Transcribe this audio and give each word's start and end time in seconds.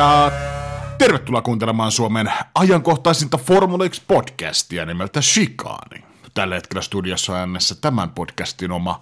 Ja 0.00 0.32
tervetuloa 0.98 1.42
kuuntelemaan 1.42 1.92
Suomen 1.92 2.32
ajankohtaisinta 2.54 3.38
Formula 3.38 3.84
1-podcastia 3.84 4.86
nimeltä 4.86 5.20
Shikani. 5.20 6.04
Tällä 6.34 6.54
hetkellä 6.54 6.82
studiossa 6.82 7.36
äänessä 7.36 7.74
tämän 7.74 8.10
podcastin 8.10 8.72
oma 8.72 9.00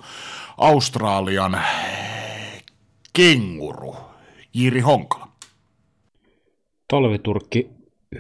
Australian 0.57 1.61
kenguru, 3.12 3.97
Jiri 4.55 4.80
Honkala. 4.80 5.29
Talviturkki 6.89 7.71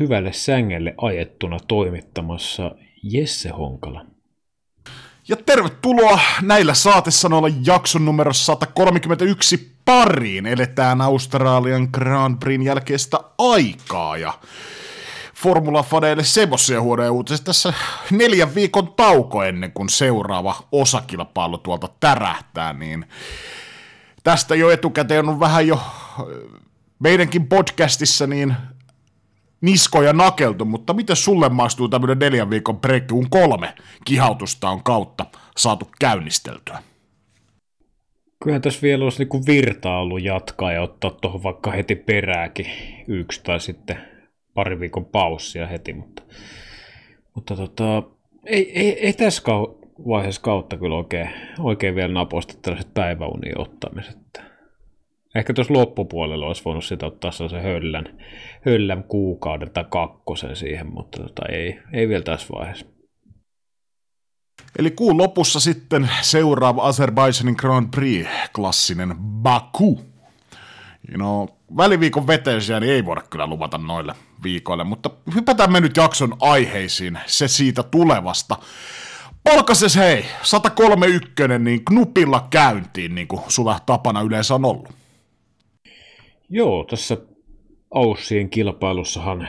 hyvälle 0.00 0.32
sängelle 0.32 0.94
ajettuna 1.02 1.58
toimittamassa 1.68 2.70
Jesse 3.02 3.48
Honkala. 3.48 4.04
Ja 5.28 5.36
tervetuloa 5.36 6.20
näillä 6.42 6.74
saatesanoilla 6.74 7.48
jakson 7.64 8.04
numero 8.04 8.32
131 8.32 9.77
pariin. 9.88 10.46
Eletään 10.46 11.00
Australian 11.00 11.88
Grand 11.92 12.36
Prixin 12.40 12.62
jälkeistä 12.62 13.18
aikaa 13.38 14.16
ja 14.16 14.32
Formula 15.34 15.82
Fadeille 15.82 16.24
semmoisia 16.24 16.80
huonoja 16.80 17.12
uutisia. 17.12 17.44
Tässä 17.44 17.72
neljän 18.10 18.54
viikon 18.54 18.92
tauko 18.92 19.42
ennen 19.42 19.72
kuin 19.72 19.88
seuraava 19.88 20.56
osakilpailu 20.72 21.58
tuolta 21.58 21.88
tärähtää, 22.00 22.72
niin 22.72 23.04
tästä 24.24 24.54
jo 24.54 24.70
etukäteen 24.70 25.28
on 25.28 25.40
vähän 25.40 25.66
jo 25.66 25.80
meidänkin 26.98 27.48
podcastissa 27.48 28.26
niin 28.26 28.56
niskoja 29.60 30.12
nakeltu, 30.12 30.64
mutta 30.64 30.92
miten 30.94 31.16
sulle 31.16 31.48
maistuu 31.48 31.88
tämmöinen 31.88 32.18
neljän 32.18 32.50
viikon 32.50 32.80
breikki, 32.80 33.14
kun 33.14 33.30
kolme 33.30 33.74
kihautusta 34.04 34.70
on 34.70 34.82
kautta 34.82 35.26
saatu 35.56 35.90
käynnisteltyä? 35.98 36.82
Kyllähän 38.42 38.62
tässä 38.62 38.82
vielä 38.82 39.04
olisi 39.04 39.24
niin 39.24 39.46
virtaa 39.46 40.00
ollut 40.00 40.22
jatkaa 40.22 40.72
ja 40.72 40.82
ottaa 40.82 41.10
tuohon 41.10 41.42
vaikka 41.42 41.70
heti 41.70 41.94
perääkin 41.94 42.66
yksi 43.08 43.40
tai 43.44 43.60
sitten 43.60 43.98
pari 44.54 44.80
viikon 44.80 45.04
paussia 45.04 45.66
heti, 45.66 45.92
mutta, 45.92 46.22
mutta 47.34 47.56
tota, 47.56 48.02
ei, 48.46 48.80
ei, 48.80 49.06
ei 49.06 49.12
tässä 49.12 49.42
vaiheessa 50.08 50.42
kautta 50.42 50.76
kyllä 50.76 50.96
oikein, 50.96 51.30
oikein 51.58 51.94
vielä 51.94 52.12
naposta 52.12 52.54
tällaiset 52.62 52.94
päiväunien 52.94 53.60
ottamiset. 53.60 54.18
Ehkä 55.34 55.54
tuossa 55.54 55.74
loppupuolella 55.74 56.46
olisi 56.46 56.64
voinut 56.64 56.84
sitä 56.84 57.06
ottaa 57.06 57.30
sellaisen 57.30 57.62
höllän, 57.62 58.20
höllän 58.66 59.04
kuukauden 59.04 59.70
tai 59.70 59.84
kakkosen 59.90 60.56
siihen, 60.56 60.86
mutta 60.86 61.22
tota, 61.22 61.42
ei, 61.52 61.78
ei 61.92 62.08
vielä 62.08 62.22
tässä 62.22 62.54
vaiheessa. 62.54 62.86
Eli 64.78 64.90
kuun 64.90 65.18
lopussa 65.18 65.60
sitten 65.60 66.10
seuraava 66.20 66.82
Azerbaijanin 66.86 67.54
Grand 67.58 67.88
Prix, 67.90 68.26
klassinen 68.54 69.14
Baku. 69.18 70.00
No, 71.16 71.48
väliviikon 71.76 72.26
veteisiä 72.26 72.80
niin 72.80 72.92
ei 72.92 73.04
voida 73.04 73.22
kyllä 73.30 73.46
luvata 73.46 73.78
noille 73.78 74.14
viikoille, 74.42 74.84
mutta 74.84 75.10
hypätään 75.34 75.72
me 75.72 75.80
nyt 75.80 75.96
jakson 75.96 76.36
aiheisiin, 76.40 77.18
se 77.26 77.48
siitä 77.48 77.82
tulevasta. 77.82 78.56
Polkases 79.44 79.96
hei, 79.96 80.24
131, 80.42 81.32
niin 81.58 81.84
knupilla 81.84 82.46
käyntiin, 82.50 83.14
niin 83.14 83.28
kuin 83.28 83.42
sulla 83.48 83.80
tapana 83.86 84.20
yleensä 84.20 84.54
on 84.54 84.64
ollut. 84.64 84.88
Joo, 86.48 86.84
tässä 86.84 87.16
Aussien 87.94 88.50
kilpailussahan 88.50 89.48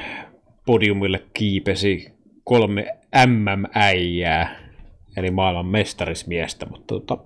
podiumille 0.65 1.25
kiipesi 1.33 2.13
kolme 2.43 2.87
MM-äijää, 3.25 4.68
eli 5.17 5.31
maailman 5.31 5.65
mestarismiestä, 5.65 6.65
mutta 6.65 6.85
tota, 6.87 7.17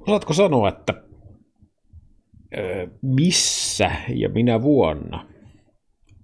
osaatko 0.00 0.32
sanoa, 0.32 0.68
että 0.68 0.94
missä 3.02 3.90
ja 4.08 4.28
minä 4.28 4.62
vuonna 4.62 5.26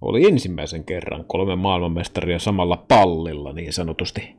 oli 0.01 0.25
ensimmäisen 0.25 0.83
kerran 0.83 1.25
kolme 1.27 1.55
maailmanmestaria 1.55 2.39
samalla 2.39 2.85
pallilla 2.87 3.53
niin 3.53 3.73
sanotusti. 3.73 4.35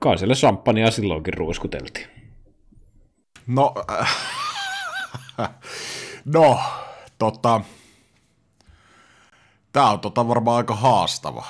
Kai 0.00 0.18
siellä 0.18 0.34
champagnea 0.34 0.90
silloinkin 0.90 1.34
ruiskuteltiin. 1.34 2.06
No, 3.46 3.74
äh, 3.90 4.16
No, 6.24 6.60
tota... 7.18 7.60
Tää 9.72 9.90
on 9.90 10.00
tota 10.00 10.28
varmaan 10.28 10.56
aika 10.56 10.74
haastava. 10.74 11.44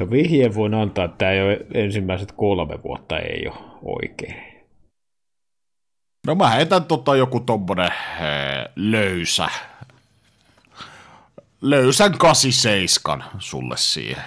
No 0.00 0.10
vihjeen 0.10 0.54
voin 0.54 0.74
antaa, 0.74 1.04
että 1.04 1.18
tämä 1.18 1.30
ei 1.30 1.42
ole 1.42 1.58
ensimmäiset 1.74 2.32
kolme 2.32 2.82
vuotta 2.84 3.18
ei 3.18 3.48
ole 3.48 3.56
oikein. 3.82 4.36
No 6.26 6.34
mä 6.34 6.50
heitän 6.50 6.84
tota 6.84 7.16
joku 7.16 7.40
tommonen 7.40 7.90
ee, 8.20 8.70
löysä. 8.76 9.48
Löysän 11.60 12.18
87 12.18 13.24
sulle 13.38 13.76
siihen. 13.76 14.24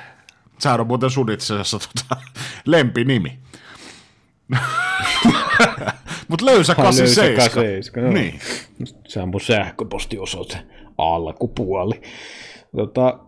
Sehän 0.60 0.82
on 0.82 0.88
muuten 0.88 1.10
sun 1.10 1.32
itse 1.32 1.54
asiassa 1.54 1.80
tota, 1.80 2.22
lempinimi. 2.66 3.40
Mut 6.28 6.42
löysä 6.42 6.76
87. 6.76 7.38
Löysä 7.38 7.50
87 7.50 8.10
no. 8.10 8.14
Niin. 8.14 8.40
Se 9.08 9.22
on 9.22 9.30
mun 9.30 9.42
sähköpostiosoite 9.42 10.58
alkupuoli. 10.98 12.02
Tota, 12.76 13.20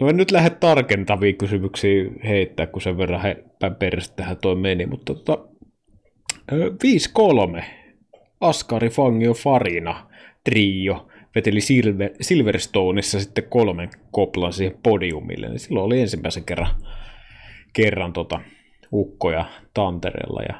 no 0.00 0.08
en 0.08 0.16
nyt 0.16 0.30
lähde 0.30 0.50
tarkentavia 0.50 1.32
kysymyksiä 1.32 2.04
heittää, 2.24 2.66
kun 2.66 2.82
sen 2.82 2.98
verran 2.98 3.22
he, 3.22 3.44
tähän 4.16 4.36
toi 4.36 4.54
meni, 4.54 4.86
mutta 4.86 5.14
tota, 5.14 5.48
5-3 7.58 7.64
Askari 8.40 8.88
Fangio 8.88 9.34
Farina 9.34 10.06
trio 10.44 11.08
veteli 11.34 11.60
Silver, 11.60 12.10
Silverstoneissa 12.20 13.20
sitten 13.20 13.44
kolmen 13.48 13.90
koplan 14.10 14.52
siihen 14.52 14.78
podiumille, 14.82 15.48
niin 15.48 15.58
silloin 15.58 15.86
oli 15.86 16.00
ensimmäisen 16.00 16.44
kerran, 16.44 16.74
kerran 17.72 18.12
tota, 18.12 18.40
ukkoja 18.92 19.44
Tantereella 19.74 20.42
ja 20.42 20.54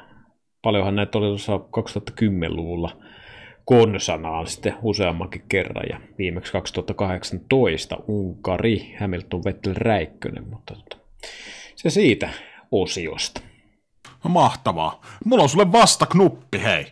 paljonhan 0.62 0.97
näitä 0.97 1.19
oli 1.19 1.27
tuossa 1.27 1.56
2010-luvulla 1.56 2.97
konsanaan 3.65 4.47
sitten 4.47 4.75
useammankin 4.83 5.45
kerran, 5.49 5.85
ja 5.91 6.01
viimeksi 6.19 6.53
2018 6.53 7.97
Unkari, 8.09 8.97
Hamilton, 9.01 9.45
Vettel, 9.45 9.75
Räikkönen, 9.75 10.49
mutta 10.49 10.75
tota, 10.75 10.97
se 11.77 11.91
siitä 11.91 12.29
osiosta. 12.71 13.41
No 14.25 14.31
mahtavaa. 14.31 15.01
Mulla 15.25 15.43
on 15.43 15.49
sulle 15.49 15.73
vasta 15.73 16.07
knuppi, 16.07 16.63
hei. 16.63 16.87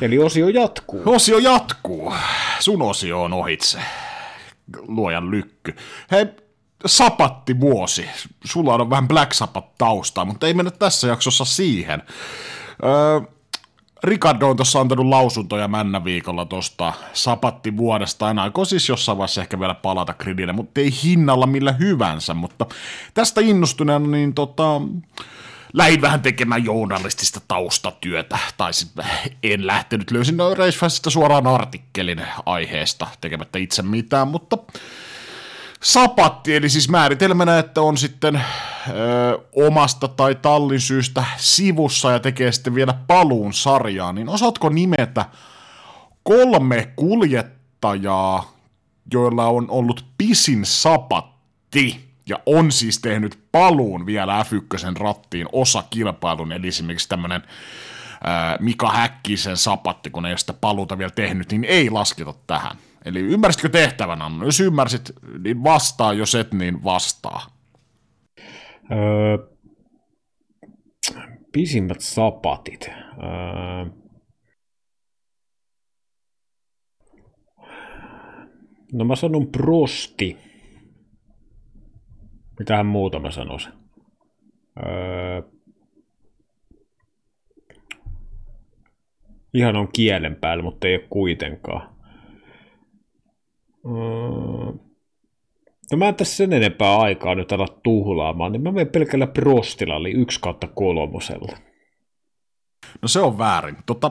Eli 0.00 0.18
osio 0.18 0.48
jatkuu. 0.48 1.02
Osio 1.06 1.38
jatkuu. 1.38 2.14
Sun 2.60 2.82
osio 2.82 3.22
on 3.22 3.32
ohitse. 3.32 3.78
Luojan 4.88 5.30
lykky. 5.30 5.74
Hei, 6.10 6.26
sapatti 6.86 7.60
vuosi. 7.60 8.06
Sulla 8.44 8.74
on 8.74 8.90
vähän 8.90 9.08
Black 9.08 9.32
Sabbath 9.32 9.68
taustaa, 9.78 10.24
mutta 10.24 10.46
ei 10.46 10.54
mennä 10.54 10.70
tässä 10.70 11.08
jaksossa 11.08 11.44
siihen. 11.44 12.02
Öö, 12.84 13.20
Ricardo 14.04 14.50
on 14.50 14.56
tuossa 14.56 14.80
antanut 14.80 15.06
lausuntoja 15.06 15.68
männä 15.68 16.04
viikolla 16.04 16.44
tuosta 16.44 16.92
sapatti 17.12 17.76
vuodesta. 17.76 18.26
Aina 18.26 18.42
aikoo 18.42 18.64
siis 18.64 18.88
jossain 18.88 19.18
vaiheessa 19.18 19.40
ehkä 19.40 19.60
vielä 19.60 19.74
palata 19.74 20.14
gridille, 20.14 20.52
mutta 20.52 20.80
ei 20.80 20.90
hinnalla 21.04 21.46
millä 21.46 21.72
hyvänsä. 21.72 22.34
Mutta 22.34 22.66
tästä 23.14 23.40
innostuneena 23.40 24.06
niin 24.06 24.34
tota, 24.34 24.80
lähdin 25.72 26.00
vähän 26.00 26.22
tekemään 26.22 26.64
journalistista 26.64 27.40
taustatyötä, 27.48 28.38
tai 28.56 28.70
en 29.42 29.66
lähtenyt, 29.66 30.10
löysin 30.10 30.36
no 30.36 30.48
suoraan 31.08 31.46
artikkelin 31.46 32.22
aiheesta, 32.46 33.06
tekemättä 33.20 33.58
itse 33.58 33.82
mitään, 33.82 34.28
mutta 34.28 34.58
sapatti, 35.82 36.56
eli 36.56 36.68
siis 36.68 36.88
määritelmänä, 36.88 37.58
että 37.58 37.80
on 37.80 37.96
sitten 37.96 38.42
ö, 38.88 39.38
omasta 39.52 40.08
tai 40.08 40.34
tallin 40.34 40.80
syystä 40.80 41.24
sivussa 41.36 42.10
ja 42.10 42.18
tekee 42.18 42.52
sitten 42.52 42.74
vielä 42.74 42.94
paluun 43.06 43.52
sarjaan, 43.52 44.14
niin 44.14 44.28
osaatko 44.28 44.68
nimetä 44.68 45.24
kolme 46.22 46.92
kuljettajaa, 46.96 48.52
joilla 49.12 49.46
on 49.46 49.70
ollut 49.70 50.04
pisin 50.18 50.64
sapatti, 50.64 52.12
ja 52.26 52.38
on 52.46 52.72
siis 52.72 52.98
tehnyt 52.98 53.38
paluun 53.52 54.06
vielä 54.06 54.42
F1 54.42 54.96
rattiin 55.00 55.46
osa 55.52 55.84
kilpailun, 55.90 56.52
eli 56.52 56.68
esimerkiksi 56.68 57.08
tämmöinen 57.08 57.42
Mika 58.60 58.90
Häkkisen 58.90 59.56
sapatti, 59.56 60.10
kun 60.10 60.26
ei 60.26 60.32
ole 60.32 60.38
sitä 60.38 60.52
paluuta 60.52 60.98
vielä 60.98 61.10
tehnyt, 61.10 61.52
niin 61.52 61.64
ei 61.64 61.90
lasketa 61.90 62.34
tähän. 62.46 62.76
Eli 63.04 63.20
ymmärsitkö 63.20 63.68
tehtävän, 63.68 64.22
Anno? 64.22 64.44
Jos 64.44 64.60
ymmärsit, 64.60 65.12
niin 65.44 65.64
vastaa, 65.64 66.12
jos 66.12 66.34
et, 66.34 66.52
niin 66.52 66.84
vastaa. 66.84 67.46
Öö, 68.92 69.38
pisimmät 71.52 72.00
sapatit. 72.00 72.88
Öö, 72.88 74.02
no 78.92 79.04
mä 79.04 79.16
sanon 79.16 79.46
prosti. 79.46 80.36
Mitähän 82.58 82.86
muuta 82.86 83.18
mä 83.18 83.30
sanoisin? 83.30 83.72
Öö, 84.86 85.42
ihan 89.54 89.76
on 89.76 89.88
kielen 89.92 90.36
päällä, 90.36 90.64
mutta 90.64 90.88
ei 90.88 90.94
ole 90.94 91.06
kuitenkaan. 91.10 91.92
No 95.92 95.98
mä 95.98 96.08
en 96.08 96.14
tässä 96.14 96.36
sen 96.36 96.52
enempää 96.52 96.96
aikaa 96.96 97.34
nyt 97.34 97.52
ala 97.52 97.68
tuhlaamaan, 97.82 98.52
niin 98.52 98.62
mä 98.62 98.72
menen 98.72 98.92
pelkällä 98.92 99.26
prostilla, 99.26 99.96
eli 99.96 100.10
yksi 100.10 100.40
kautta 100.40 100.66
kolmosella. 100.66 101.56
No 103.02 103.08
se 103.08 103.20
on 103.20 103.38
väärin. 103.38 103.76
Tota, 103.86 104.10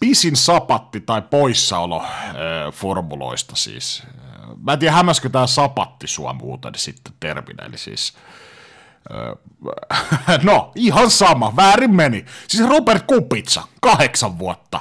pisin 0.00 0.36
sapatti 0.36 1.00
tai 1.00 1.22
poissaolo 1.22 2.02
äh, 2.02 2.72
formuloista 2.72 3.56
siis. 3.56 4.02
Mä 4.62 4.72
en 4.72 4.78
tiedä, 4.78 4.92
hämäskö 4.92 5.28
tämä 5.28 5.46
sapatti 5.46 6.06
sua 6.06 6.32
muuten 6.32 6.72
sitten 6.76 7.12
terminä, 7.20 7.64
eli 7.64 7.78
siis... 7.78 8.16
Äh, 9.14 10.42
no, 10.42 10.72
ihan 10.74 11.10
sama, 11.10 11.56
väärin 11.56 11.94
meni. 11.94 12.24
Siis 12.48 12.68
Robert 12.68 13.06
Kupitsa, 13.06 13.62
kahdeksan 13.80 14.38
vuotta. 14.38 14.80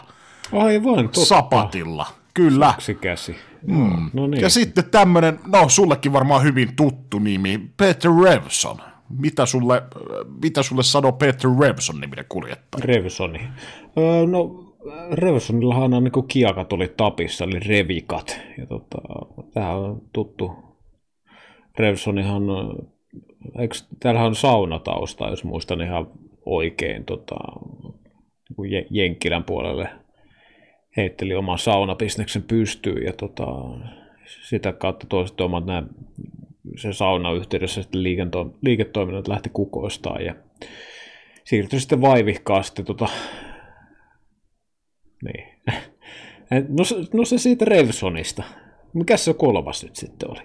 Aivan, 0.53 1.03
totta. 1.03 1.25
Sapatilla, 1.25 2.05
kyllä. 2.33 2.73
käsi. 3.01 3.50
Mm. 3.67 4.09
No 4.13 4.27
niin. 4.27 4.41
Ja 4.41 4.49
sitten 4.49 4.83
tämmönen, 4.91 5.39
no 5.47 5.69
sullekin 5.69 6.13
varmaan 6.13 6.43
hyvin 6.43 6.75
tuttu 6.75 7.19
nimi, 7.19 7.61
Peter 7.77 8.11
Revson. 8.23 8.77
Mitä 9.19 9.45
sulle, 9.45 9.83
mitä 10.43 10.63
sulle 10.63 10.83
sanoo 10.83 11.11
Peter 11.11 11.49
Revson 11.59 11.99
niminen 12.01 12.25
kuljettaja? 12.29 12.85
Revsoni. 12.85 13.39
Öö, 13.97 14.27
no 14.27 14.71
Revsonillahan 15.11 15.93
on 15.93 16.03
niin 16.03 16.27
kiakat 16.27 16.73
oli 16.73 16.93
tapissa, 16.97 17.43
eli 17.43 17.59
revikat. 17.59 18.39
Ja 18.57 18.65
tota, 18.65 18.97
tämä 19.53 19.71
on 19.75 20.01
tuttu. 20.13 20.51
Revsonihan, 21.79 22.43
eikö, 23.59 23.75
täällähän 23.99 24.27
on 24.27 24.35
saunatausta, 24.35 25.29
jos 25.29 25.43
muistan 25.43 25.81
ihan 25.81 26.07
oikein, 26.45 27.05
tota, 27.05 27.37
niin 28.57 28.85
Jenkkilän 28.89 29.43
puolelle 29.43 29.89
heitteli 30.97 31.35
oman 31.35 31.59
saunabisneksen 31.59 32.43
pystyyn 32.43 33.03
ja 33.03 33.13
tota, 33.13 33.45
sitä 34.49 34.73
kautta 34.73 35.07
toiset 35.07 35.41
omat 35.41 35.65
nämä 35.65 35.83
se 36.77 36.93
saunayhteydessä 36.93 37.83
sitten 37.83 38.03
liikento, 38.03 38.53
liiketoiminnat 38.61 39.27
lähti 39.27 39.49
kukoistaan 39.53 40.25
ja 40.25 40.35
siirtyi 41.43 41.79
sitten 41.79 42.01
vaivihkaa 42.01 42.61
tota, 42.85 43.07
niin. 45.23 45.47
No, 46.51 46.83
no 47.13 47.25
se 47.25 47.37
siitä 47.37 47.65
Revsonista. 47.65 48.43
Mikä 48.93 49.17
se 49.17 49.33
kolmas 49.33 49.83
nyt 49.83 49.95
sitten 49.95 50.31
oli? 50.31 50.39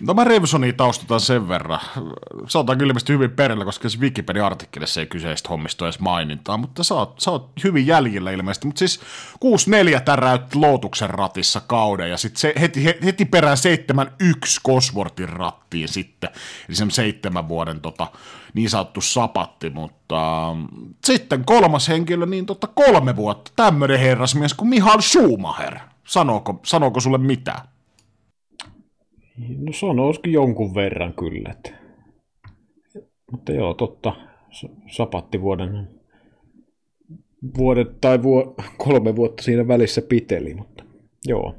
No 0.00 0.14
mä 0.14 0.24
Revsonia 0.24 0.72
taustutan 0.72 1.20
sen 1.20 1.48
verran. 1.48 1.80
Se 2.48 2.58
kyllä 2.66 2.86
ilmeisesti 2.86 3.12
hyvin 3.12 3.30
perillä, 3.30 3.64
koska 3.64 3.88
se 3.88 3.98
Wikipedia-artikkelissa 3.98 5.00
ei 5.00 5.06
kyseistä 5.06 5.48
hommista 5.48 5.84
edes 5.86 6.00
mainintaa, 6.00 6.56
mutta 6.56 6.84
sä 6.84 6.94
oot, 6.94 7.20
sä 7.20 7.30
oot 7.30 7.50
hyvin 7.64 7.86
jäljillä 7.86 8.30
ilmeisesti. 8.30 8.66
Mutta 8.66 8.78
siis 8.78 9.00
6-4 9.96 10.00
täräytti 10.04 10.58
Lootuksen 10.58 11.10
ratissa 11.10 11.60
kauden 11.60 12.10
ja 12.10 12.16
sitten 12.16 12.52
heti, 12.60 12.84
heti 13.04 13.24
perään 13.24 13.56
7-1 14.22 14.28
Cosworthin 14.66 15.28
rattiin 15.28 15.88
sitten. 15.88 16.30
Eli 16.68 16.76
sen 16.76 16.90
seitsemän 16.90 17.48
vuoden 17.48 17.80
tota, 17.80 18.06
niin 18.54 18.70
sanottu 18.70 19.00
sapatti, 19.00 19.70
mutta 19.70 20.50
um, 20.50 20.68
sitten 21.04 21.44
kolmas 21.44 21.88
henkilö, 21.88 22.26
niin 22.26 22.46
tota 22.46 22.66
kolme 22.66 23.16
vuotta 23.16 23.50
tämmöinen 23.56 24.00
herrasmies 24.00 24.54
kuin 24.54 24.68
Mihal 24.68 25.00
Schumacher. 25.00 25.78
Sanooko, 26.04 26.60
sanooko 26.64 27.00
sulle 27.00 27.18
mitään? 27.18 27.73
No 29.38 29.72
sanoisikin 29.72 30.32
jonkun 30.32 30.74
verran 30.74 31.14
kyllä. 31.14 31.50
Että... 31.50 31.70
Mutta 33.32 33.52
joo, 33.52 33.74
totta. 33.74 34.12
Sapatti 34.90 35.40
vuoden, 35.40 35.88
vuodet 37.58 38.00
tai 38.00 38.22
vuo, 38.22 38.54
kolme 38.76 39.16
vuotta 39.16 39.42
siinä 39.42 39.68
välissä 39.68 40.02
piteli, 40.02 40.54
mutta 40.54 40.84
joo. 41.26 41.54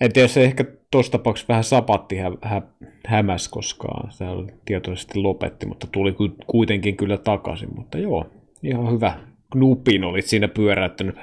En 0.00 0.12
tiedä, 0.12 0.28
se 0.28 0.44
ehkä 0.44 0.64
tuossa 0.90 1.12
tapauksessa 1.12 1.48
vähän 1.48 1.64
sapatti 1.64 2.16
hä, 2.16 2.30
hä, 2.42 2.62
hämäs, 3.06 3.48
koska 3.48 3.88
se 4.10 4.24
tietoisesti 4.64 5.18
lopetti, 5.18 5.66
mutta 5.66 5.86
tuli 5.92 6.14
kuitenkin 6.46 6.96
kyllä 6.96 7.18
takaisin. 7.18 7.68
Mutta 7.76 7.98
joo, 7.98 8.26
ihan 8.62 8.92
hyvä. 8.92 9.20
Knupin 9.52 10.04
olit 10.04 10.26
siinä 10.26 10.48
pyöräyttänyt 10.48 11.16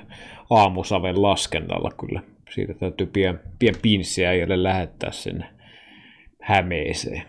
aamusaven 0.49 1.21
laskennalla 1.21 1.89
kyllä 1.99 2.21
siitä 2.49 2.73
täytyy 2.73 3.07
pien, 3.07 3.39
pien 3.59 3.75
pinssiä 3.81 4.33
joille 4.33 4.63
lähettää 4.63 5.11
sinne 5.11 5.49
Hämeeseen. 6.41 7.23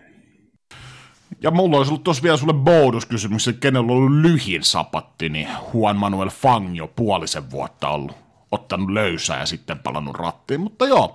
Ja 1.42 1.50
mulla 1.50 1.76
olisi 1.76 1.90
ollut 1.90 2.04
tuossa 2.04 2.22
vielä 2.22 2.36
sulle 2.36 2.52
bonuskysymys, 2.52 3.48
että 3.48 3.60
kenellä 3.60 3.92
on 3.92 3.98
ollut 3.98 4.20
lyhin 4.20 4.64
sapatti, 4.64 5.28
niin 5.28 5.48
Juan 5.74 5.96
Manuel 5.96 6.30
Fangio 6.30 6.88
puolisen 6.88 7.50
vuotta 7.50 7.88
ollut 7.88 8.16
ottanut 8.52 8.90
löysää 8.90 9.40
ja 9.40 9.46
sitten 9.46 9.78
palannut 9.78 10.16
rattiin, 10.16 10.60
mutta 10.60 10.86
joo, 10.86 11.14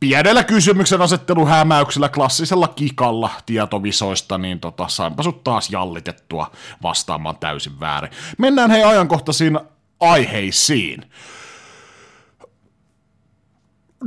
pienellä 0.00 0.44
kysymyksen 0.44 1.02
asettelu 1.02 1.46
hämäyksellä 1.46 2.08
klassisella 2.08 2.68
kikalla 2.68 3.30
tietovisoista, 3.46 4.38
niin 4.38 4.60
tota, 4.60 4.88
sainpa 4.88 5.22
sut 5.22 5.44
taas 5.44 5.70
jallitettua 5.70 6.50
vastaamaan 6.82 7.36
täysin 7.36 7.80
väärin. 7.80 8.10
Mennään 8.38 8.70
hei 8.70 8.82
ajankohtaisiin 8.82 9.58
aiheisiin. 10.00 11.04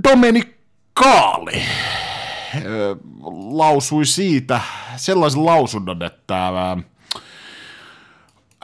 Domenikaali 0.04 1.64
lausui 3.52 4.06
siitä 4.06 4.62
sellaisen 4.96 5.46
lausunnon, 5.46 6.04
että 6.04 6.52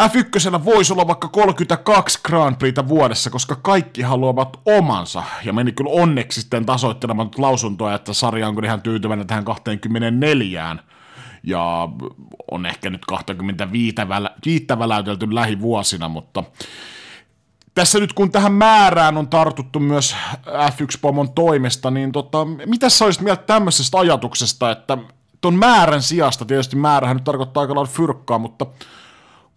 F1 0.01 0.65
voisi 0.65 0.93
olla 0.93 1.07
vaikka 1.07 1.27
32 1.27 2.19
Grand 2.23 2.55
Prixta 2.55 2.87
vuodessa, 2.87 3.29
koska 3.29 3.55
kaikki 3.55 4.01
haluavat 4.01 4.59
omansa. 4.65 5.23
Ja 5.43 5.53
meni 5.53 5.71
kyllä 5.71 5.91
onneksi 5.91 6.41
sitten 6.41 6.65
tasoittelemaan 6.65 7.29
lausuntoa, 7.37 7.93
että 7.93 8.13
sarja 8.13 8.47
on 8.47 8.65
ihan 8.65 8.81
tyytyväinen 8.81 9.27
tähän 9.27 9.45
24. 9.45 10.75
Ja 11.43 11.89
on 12.51 12.65
ehkä 12.65 12.89
nyt 12.89 13.05
25 13.05 13.95
väläytelty 14.79 15.35
lähivuosina, 15.35 16.09
mutta 16.09 16.43
tässä 17.77 17.99
nyt 17.99 18.13
kun 18.13 18.31
tähän 18.31 18.53
määrään 18.53 19.17
on 19.17 19.27
tartuttu 19.27 19.79
myös 19.79 20.15
F1-pomon 20.45 21.31
toimesta, 21.31 21.91
niin 21.91 22.11
tota, 22.11 22.45
mitä 22.45 22.89
sä 22.89 23.05
olisit 23.05 23.21
mieltä 23.21 23.43
tämmöisestä 23.43 23.97
ajatuksesta, 23.97 24.71
että 24.71 24.97
ton 25.41 25.53
määrän 25.53 26.01
sijasta, 26.01 26.45
tietysti 26.45 26.75
määrähän 26.75 27.17
nyt 27.17 27.23
tarkoittaa 27.23 27.61
aika 27.61 27.75
lailla 27.75 27.91
fyrkkaa, 27.91 28.37
mutta 28.37 28.65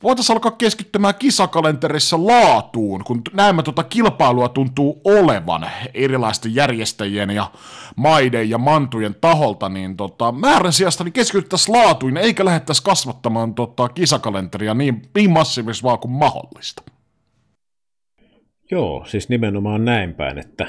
voitaisiin 0.02 0.34
alkaa 0.34 0.52
keskittymään 0.52 1.14
kisakalenterissa 1.14 2.26
laatuun, 2.26 3.04
kun 3.04 3.22
näemme 3.32 3.62
tuota 3.62 3.84
kilpailua 3.84 4.48
tuntuu 4.48 5.00
olevan 5.04 5.70
erilaisten 5.94 6.54
järjestäjien 6.54 7.30
ja 7.30 7.50
maiden 7.96 8.50
ja 8.50 8.58
mantujen 8.58 9.16
taholta, 9.20 9.68
niin 9.68 9.96
tota, 9.96 10.32
määrän 10.32 10.72
sijasta 10.72 11.04
niin 11.04 11.12
keskityttäisiin 11.12 11.78
laatuin, 11.78 12.16
eikä 12.16 12.44
lähdettäisiin 12.44 12.84
kasvattamaan 12.84 13.54
tota, 13.54 13.88
kisakalenteria 13.88 14.74
niin, 14.74 15.02
niin 15.14 15.30
massiivisesti 15.30 15.84
vaan 15.84 15.98
kuin 15.98 16.12
mahdollista. 16.12 16.82
Joo, 18.70 19.04
siis 19.06 19.28
nimenomaan 19.28 19.84
näin 19.84 20.14
päin, 20.14 20.38
että 20.38 20.66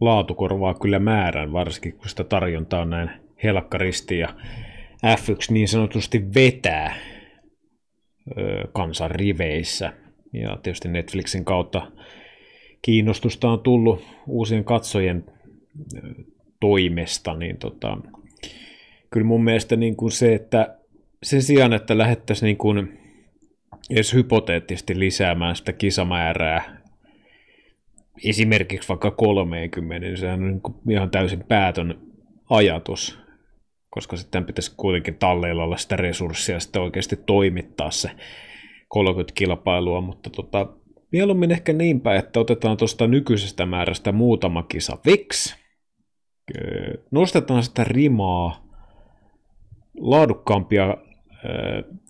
laatu 0.00 0.34
korvaa 0.34 0.74
kyllä 0.74 0.98
määrän, 0.98 1.52
varsinkin 1.52 1.92
kun 1.92 2.08
sitä 2.08 2.24
tarjontaa 2.24 2.80
on 2.82 2.90
näin 2.90 3.10
helkkaristi 3.42 4.18
ja 4.18 4.28
F1 5.06 5.52
niin 5.52 5.68
sanotusti 5.68 6.34
vetää 6.34 6.96
kansan 8.72 9.10
riveissä. 9.10 9.92
Ja 10.32 10.56
tietysti 10.62 10.88
Netflixin 10.88 11.44
kautta 11.44 11.92
kiinnostusta 12.82 13.50
on 13.50 13.60
tullut 13.60 14.04
uusien 14.26 14.64
katsojien 14.64 15.24
toimesta, 16.60 17.34
niin 17.34 17.56
tota, 17.56 17.98
kyllä 19.10 19.26
mun 19.26 19.44
mielestä 19.44 19.76
niin 19.76 19.96
kuin 19.96 20.12
se, 20.12 20.34
että 20.34 20.76
sen 21.22 21.42
sijaan, 21.42 21.72
että 21.72 21.98
lähdettäisiin 21.98 22.46
niin 22.46 22.56
kuin 22.56 22.98
edes 23.90 24.14
hypoteettisesti 24.14 24.98
lisäämään 24.98 25.56
sitä 25.56 25.72
kisamäärää 25.72 26.75
esimerkiksi 28.24 28.88
vaikka 28.88 29.10
30, 29.10 30.06
niin 30.06 30.18
sehän 30.18 30.42
on 30.42 30.60
niin 30.84 30.96
ihan 30.96 31.10
täysin 31.10 31.44
päätön 31.48 32.00
ajatus, 32.50 33.18
koska 33.90 34.16
sitten 34.16 34.44
pitäisi 34.44 34.74
kuitenkin 34.76 35.14
talleilla 35.14 35.64
olla 35.64 35.76
sitä 35.76 35.96
resurssia 35.96 36.60
sitten 36.60 36.82
oikeasti 36.82 37.16
toimittaa 37.16 37.90
se 37.90 38.10
30 38.88 39.32
kilpailua, 39.34 40.00
mutta 40.00 40.30
tota, 40.30 40.66
mieluummin 41.12 41.50
ehkä 41.50 41.72
niin 41.72 42.00
päin, 42.00 42.18
että 42.18 42.40
otetaan 42.40 42.76
tuosta 42.76 43.06
nykyisestä 43.06 43.66
määrästä 43.66 44.12
muutama 44.12 44.62
kisa. 44.62 44.98
Veks, 45.06 45.56
nostetaan 47.10 47.62
sitä 47.62 47.84
rimaa, 47.84 48.66
laadukkaampia, 50.00 50.96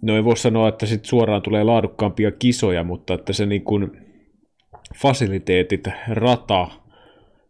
no 0.03 0.17
ei 0.17 0.25
voi 0.25 0.37
sanoa, 0.37 0.69
että 0.69 0.87
sitten 0.87 1.09
suoraan 1.09 1.43
tulee 1.43 1.65
laadukkaampia 1.65 2.33
kisoja, 2.33 2.85
mutta 2.85 3.15
että 3.15 3.33
se 3.33 3.47
niin 3.47 3.65
kuin 3.65 4.06
fasiliteetit, 4.95 5.89
rata, 6.09 6.69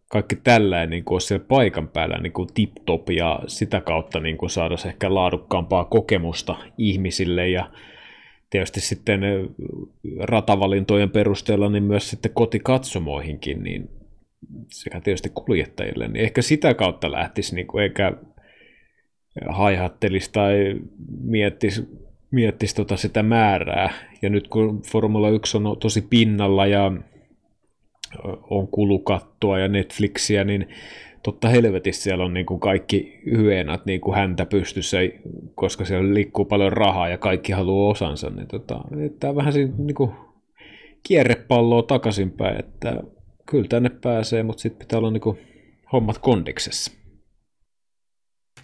kaikki 0.08 0.36
tällainen 0.36 0.90
niin 0.90 1.04
olisi 1.10 1.26
siellä 1.26 1.44
paikan 1.48 1.88
päällä 1.88 2.18
niin 2.18 2.32
kuin 2.32 2.48
tip-top 2.54 3.10
ja 3.10 3.40
sitä 3.46 3.80
kautta 3.80 4.20
niin 4.20 4.36
kuin 4.36 4.50
saada 4.50 4.74
ehkä 4.86 5.14
laadukkaampaa 5.14 5.84
kokemusta 5.84 6.56
ihmisille 6.78 7.48
ja 7.48 7.70
tietysti 8.50 8.80
sitten 8.80 9.20
ratavalintojen 10.18 11.10
perusteella 11.10 11.68
niin 11.68 11.84
myös 11.84 12.10
sitten 12.10 12.30
kotikatsomoihinkin, 12.34 13.62
niin 13.62 13.90
sekä 14.72 15.00
tietysti 15.00 15.30
kuljettajille, 15.34 16.08
niin 16.08 16.24
ehkä 16.24 16.42
sitä 16.42 16.74
kautta 16.74 17.12
lähtisi, 17.12 17.54
niin 17.54 17.66
kuin, 17.66 17.82
eikä 17.82 18.12
haihattelisi 19.48 20.32
tai 20.32 20.76
miettisi, 21.20 21.88
miettisi 22.30 22.76
tota 22.76 22.96
sitä 22.96 23.22
määrää. 23.22 23.90
Ja 24.22 24.30
nyt 24.30 24.48
kun 24.48 24.82
Formula 24.90 25.30
1 25.30 25.56
on 25.56 25.76
tosi 25.80 26.02
pinnalla 26.02 26.66
ja 26.66 26.92
on 28.50 28.68
kulukattoa 28.68 29.58
ja 29.58 29.68
Netflixiä, 29.68 30.44
niin 30.44 30.68
totta 31.22 31.48
helvetissä 31.48 32.02
siellä 32.02 32.24
on 32.24 32.34
niin 32.34 32.46
kuin 32.46 32.60
kaikki 32.60 33.20
hyönät 33.30 33.86
niin 33.86 34.00
kuin 34.00 34.16
häntä 34.16 34.46
pystyssä, 34.46 34.98
koska 35.54 35.84
siellä 35.84 36.14
liikkuu 36.14 36.44
paljon 36.44 36.72
rahaa 36.72 37.08
ja 37.08 37.18
kaikki 37.18 37.52
haluaa 37.52 37.90
osansa. 37.90 38.30
Niin 38.30 38.46
tota, 38.46 38.80
tämä 39.20 39.30
on 39.30 39.36
vähän 39.36 39.54
niin 39.54 39.94
kuin 39.94 40.10
kierrepalloa 41.02 41.82
takaisinpäin, 41.82 42.58
että 42.58 43.02
kyllä 43.50 43.68
tänne 43.68 43.90
pääsee, 43.90 44.42
mutta 44.42 44.60
sitten 44.60 44.78
pitää 44.78 44.98
olla 44.98 45.10
niin 45.10 45.20
kuin 45.20 45.38
hommat 45.92 46.18
kondiksessa. 46.18 47.05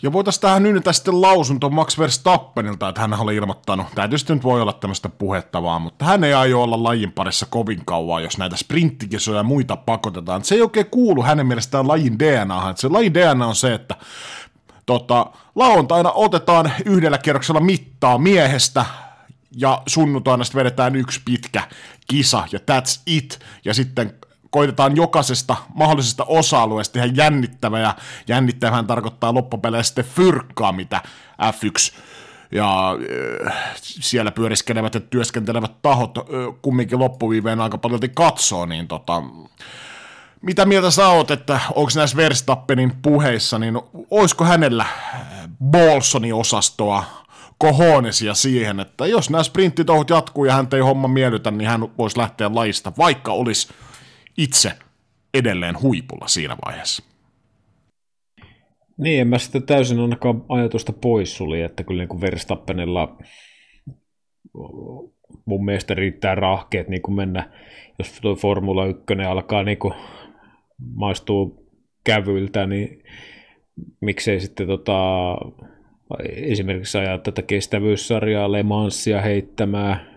Ja 0.03 0.13
voitaisiin 0.13 0.41
tähän 0.41 0.63
nyt 0.63 0.85
sitten 0.91 1.23
lausunto 1.23 1.71
Max 1.71 1.99
Verstappenilta, 1.99 2.89
että 2.89 3.01
hän 3.01 3.21
oli 3.21 3.37
ilmoittanut, 3.37 3.87
tämä 3.95 4.09
tietysti 4.09 4.35
nyt 4.35 4.45
voi 4.45 4.63
olla 4.63 4.73
tämmöistä 4.73 5.09
puhetta 5.09 5.63
vaan, 5.63 5.83
mutta 5.83 6.05
hän 6.05 6.25
ei 6.25 6.35
aio 6.35 6.63
olla 6.63 6.83
lajin 6.83 7.13
parissa 7.13 7.47
kovin 7.51 7.83
kauan, 7.85 8.23
jos 8.23 8.39
näitä 8.39 8.57
sprinttikisoja 8.57 9.37
ja 9.37 9.43
muita 9.43 9.77
pakotetaan. 9.77 10.45
Se 10.45 10.55
ei 10.55 10.63
oikein 10.63 10.87
kuulu 10.87 11.23
hänen 11.23 11.47
mielestään 11.47 11.89
lajin 11.89 12.19
DNAhan, 12.19 12.77
se 12.77 12.89
lajin 12.89 13.15
DNA 13.15 13.47
on 13.47 13.55
se, 13.55 13.75
että 13.75 13.97
tota, 14.87 15.27
lauantaina 15.55 16.13
otetaan 16.13 16.73
yhdellä 16.85 17.19
kierroksella 17.19 17.61
mittaa 17.61 18.19
miehestä, 18.19 18.85
ja 19.57 19.83
sunnuntaina 19.87 20.45
sitten 20.45 20.59
vedetään 20.59 20.97
yksi 20.97 21.21
pitkä 21.25 21.69
kisa, 22.07 22.45
ja 22.53 22.59
that's 22.59 23.01
it, 23.07 23.41
ja 23.65 23.75
sitten 23.75 24.15
koitetaan 24.53 24.97
jokaisesta 24.97 25.57
mahdollisesta 25.75 26.25
osa-alueesta 26.25 26.93
tehdä 26.93 27.13
jännittävä, 27.15 27.81
ja 27.81 27.97
jännittävähän 28.29 28.87
tarkoittaa 28.87 29.35
loppupeleissä 29.35 29.89
sitten 29.89 30.05
fyrkkaa, 30.05 30.73
mitä 30.73 31.01
F1 31.43 31.95
ja 32.53 32.97
äh, 33.47 33.55
siellä 33.81 34.31
pyöriskelevät 34.31 34.95
ja 34.95 35.01
työskentelevät 35.01 35.83
tahot 35.83 36.19
äh, 36.19 36.25
kumminkin 36.63 36.99
loppuviiveen 36.99 37.61
aika 37.61 37.79
paljon 37.79 38.01
katsoo, 38.15 38.67
niin 38.67 38.89
tota, 38.89 39.23
mitä 40.43 40.65
mieltä 40.65 40.91
sä 40.91 41.09
oot, 41.09 41.31
että 41.31 41.61
onko 41.75 41.91
näissä 41.97 42.17
Verstappenin 42.17 42.93
puheissa, 43.03 43.59
niin 43.59 43.81
olisiko 44.11 44.45
hänellä 44.45 44.87
Bolsonin 45.65 46.35
osastoa 46.35 47.05
kohonesia 47.59 48.35
siihen, 48.35 48.81
että 48.81 49.07
jos 49.07 49.31
nämä 49.31 49.43
sprinttitouhut 49.43 50.11
jatkuu 50.11 50.45
ja 50.45 50.55
hän 50.55 50.69
ei 50.73 50.81
homma 50.81 51.09
miellytä, 51.09 51.51
niin 51.51 51.69
hän 51.69 51.89
voisi 51.99 52.19
lähteä 52.19 52.55
laista, 52.55 52.93
vaikka 52.99 53.33
olisi 53.33 53.69
itse 54.39 54.73
edelleen 55.35 55.83
huipulla 55.83 56.29
siinä 56.29 56.57
vaiheessa. 56.67 57.03
Niin, 58.97 59.21
en 59.21 59.29
mä 59.29 59.39
sitten 59.39 59.63
täysin 59.63 59.99
ainakaan 59.99 60.45
ajatusta 60.49 60.93
pois 60.93 61.37
suli, 61.37 61.61
että 61.61 61.85
kyllä 61.85 62.05
niin 62.05 62.21
Verstappenilla 62.21 63.19
mun 65.45 65.65
mielestä 65.65 65.95
riittää 65.95 66.35
rahkeet 66.35 66.89
niin 66.89 67.03
kuin 67.03 67.15
mennä, 67.15 67.51
jos 67.99 68.21
tuo 68.21 68.35
Formula 68.35 68.87
1 68.87 69.05
alkaa 69.29 69.63
niin 69.63 69.79
kuin 69.79 69.95
maistuu 70.95 71.69
kävyltä, 72.05 72.67
niin 72.67 73.03
miksei 74.01 74.41
sitten 74.41 74.67
tota, 74.67 75.37
esimerkiksi 76.25 76.99
ajaa 76.99 77.19
tätä 77.19 77.43
kestävyyssarjaa 77.43 78.53
Le 78.53 78.63
Mansia 78.63 79.21
heittämään, 79.21 80.12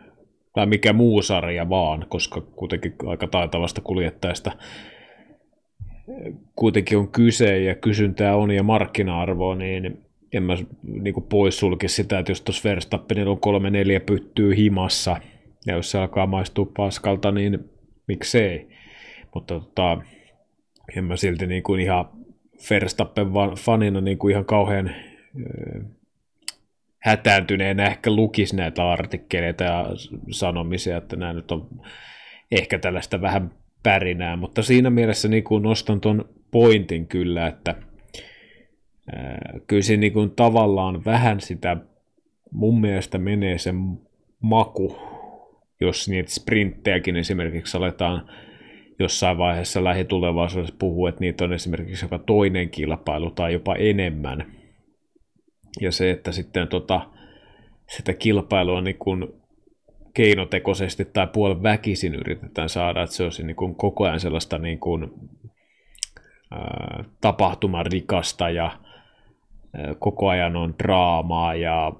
tai 0.55 0.65
mikä 0.65 0.93
muu 0.93 1.21
sarja 1.21 1.69
vaan, 1.69 2.05
koska 2.09 2.41
kuitenkin 2.41 2.93
aika 3.05 3.27
taitavasta 3.27 3.81
kuljettajasta 3.81 4.51
kuitenkin 6.55 6.97
on 6.97 7.07
kyse 7.07 7.59
ja 7.59 7.75
kysyntää 7.75 8.35
on 8.35 8.51
ja 8.51 8.63
markkina-arvoa, 8.63 9.55
niin 9.55 10.05
en 10.33 10.43
mä 10.43 10.57
niin 10.83 11.23
poissulki 11.29 11.87
sitä, 11.87 12.19
että 12.19 12.31
jos 12.31 12.41
tuossa 12.41 12.69
Verstappenilla 12.69 13.31
on 13.31 13.39
kolme 13.39 13.69
neljä 13.69 13.99
pyttyy 13.99 14.55
himassa, 14.55 15.17
ja 15.65 15.75
jos 15.75 15.91
se 15.91 15.97
alkaa 15.97 16.27
maistua 16.27 16.71
paskalta, 16.77 17.31
niin 17.31 17.69
miksei. 18.07 18.67
Mutta 19.33 19.59
tota, 19.59 20.01
en 20.97 21.03
mä 21.03 21.15
silti 21.15 21.47
niin 21.47 21.63
kuin 21.63 21.81
ihan 21.81 22.05
Verstappen 22.69 23.27
fanina 23.57 24.01
niin 24.01 24.17
kuin 24.17 24.31
ihan 24.31 24.45
kauhean 24.45 24.91
hätääntyneenä 27.05 27.85
ehkä 27.85 28.11
lukisi 28.11 28.55
näitä 28.55 28.89
artikkeleita 28.91 29.63
ja 29.63 29.89
sanomisia, 30.31 30.97
että 30.97 31.15
nämä 31.15 31.33
nyt 31.33 31.51
on 31.51 31.69
ehkä 32.51 32.79
tällaista 32.79 33.21
vähän 33.21 33.51
pärinää, 33.83 34.35
mutta 34.35 34.63
siinä 34.63 34.89
mielessä 34.89 35.27
niin 35.27 35.43
kuin 35.43 35.63
nostan 35.63 36.01
tuon 36.01 36.29
pointin 36.51 37.07
kyllä, 37.07 37.47
että 37.47 37.75
kyllä 39.67 39.81
se 39.81 39.97
niin 39.97 40.13
kuin 40.13 40.31
tavallaan 40.31 41.05
vähän 41.05 41.39
sitä 41.39 41.77
mun 42.51 42.81
mielestä 42.81 43.17
menee 43.17 43.57
se 43.57 43.73
maku, 44.39 44.97
jos 45.81 46.09
niitä 46.09 46.31
sprinttejäkin 46.31 47.15
esimerkiksi 47.15 47.77
aletaan 47.77 48.29
jossain 48.99 49.37
vaiheessa 49.37 49.83
lähitulevaisuudessa 49.83 50.75
puhua, 50.79 51.09
että 51.09 51.21
niitä 51.21 51.43
on 51.43 51.53
esimerkiksi 51.53 52.05
joka 52.05 52.19
toinen 52.19 52.69
kilpailu 52.69 53.31
tai 53.31 53.53
jopa 53.53 53.75
enemmän, 53.75 54.64
ja 55.81 55.91
se, 55.91 56.11
että 56.11 56.31
sitten 56.31 56.67
tota, 56.67 57.01
sitä 57.87 58.13
kilpailua 58.13 58.81
niin 58.81 58.97
kuin 58.97 59.27
keinotekoisesti 60.13 61.05
tai 61.05 61.27
puolen 61.27 61.63
väkisin 61.63 62.15
yritetään 62.15 62.69
saada, 62.69 63.03
että 63.03 63.15
se 63.15 63.23
olisi 63.23 63.43
niin 63.43 63.55
kuin 63.55 63.75
koko 63.75 64.03
ajan 64.03 64.19
sellaista 64.19 64.57
niin 64.57 64.79
kuin, 64.79 65.11
ää, 66.51 67.03
tapahtumarikasta 67.21 68.49
ja 68.49 68.65
ää, 69.73 69.95
koko 69.99 70.29
ajan 70.29 70.55
on 70.55 70.75
draamaa 70.83 71.55
ja 71.55 71.93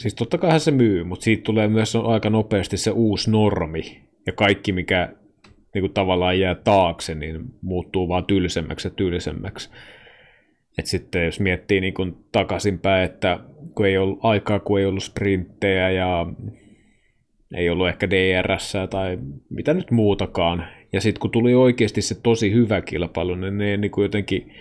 siis 0.00 0.14
totta 0.14 0.38
kai 0.38 0.60
se 0.60 0.70
myy, 0.70 1.04
mutta 1.04 1.24
siitä 1.24 1.42
tulee 1.42 1.68
myös 1.68 1.96
aika 1.96 2.30
nopeasti 2.30 2.76
se 2.76 2.90
uusi 2.90 3.30
normi 3.30 4.02
ja 4.26 4.32
kaikki 4.32 4.72
mikä 4.72 5.12
niin 5.74 5.82
kuin 5.82 5.92
tavallaan 5.92 6.40
jää 6.40 6.54
taakse, 6.54 7.14
niin 7.14 7.44
muuttuu 7.62 8.08
vaan 8.08 8.24
tylsemmäksi 8.24 8.88
ja 8.88 8.94
tylsemmäksi. 8.94 9.70
Et 10.78 10.86
sitten 10.86 11.24
jos 11.24 11.40
miettii 11.40 11.80
niin 11.80 11.94
kun 11.94 12.24
takaisinpäin, 12.32 13.04
että 13.04 13.38
kun 13.74 13.86
ei 13.86 13.98
ollut 13.98 14.18
aikaa, 14.22 14.60
kun 14.60 14.80
ei 14.80 14.86
ollut 14.86 15.02
sprinttejä 15.02 15.90
ja 15.90 16.26
ei 17.54 17.70
ollut 17.70 17.88
ehkä 17.88 18.10
DRS 18.10 18.72
tai 18.90 19.18
mitä 19.50 19.74
nyt 19.74 19.90
muutakaan. 19.90 20.66
Ja 20.92 21.00
sitten 21.00 21.20
kun 21.20 21.30
tuli 21.30 21.54
oikeasti 21.54 22.02
se 22.02 22.22
tosi 22.22 22.52
hyvä 22.52 22.80
kilpailu, 22.80 23.34
niin 23.34 23.58
ne 23.58 23.76
niin 23.76 23.90
kuin 23.90 24.02
jotenkin 24.02 24.52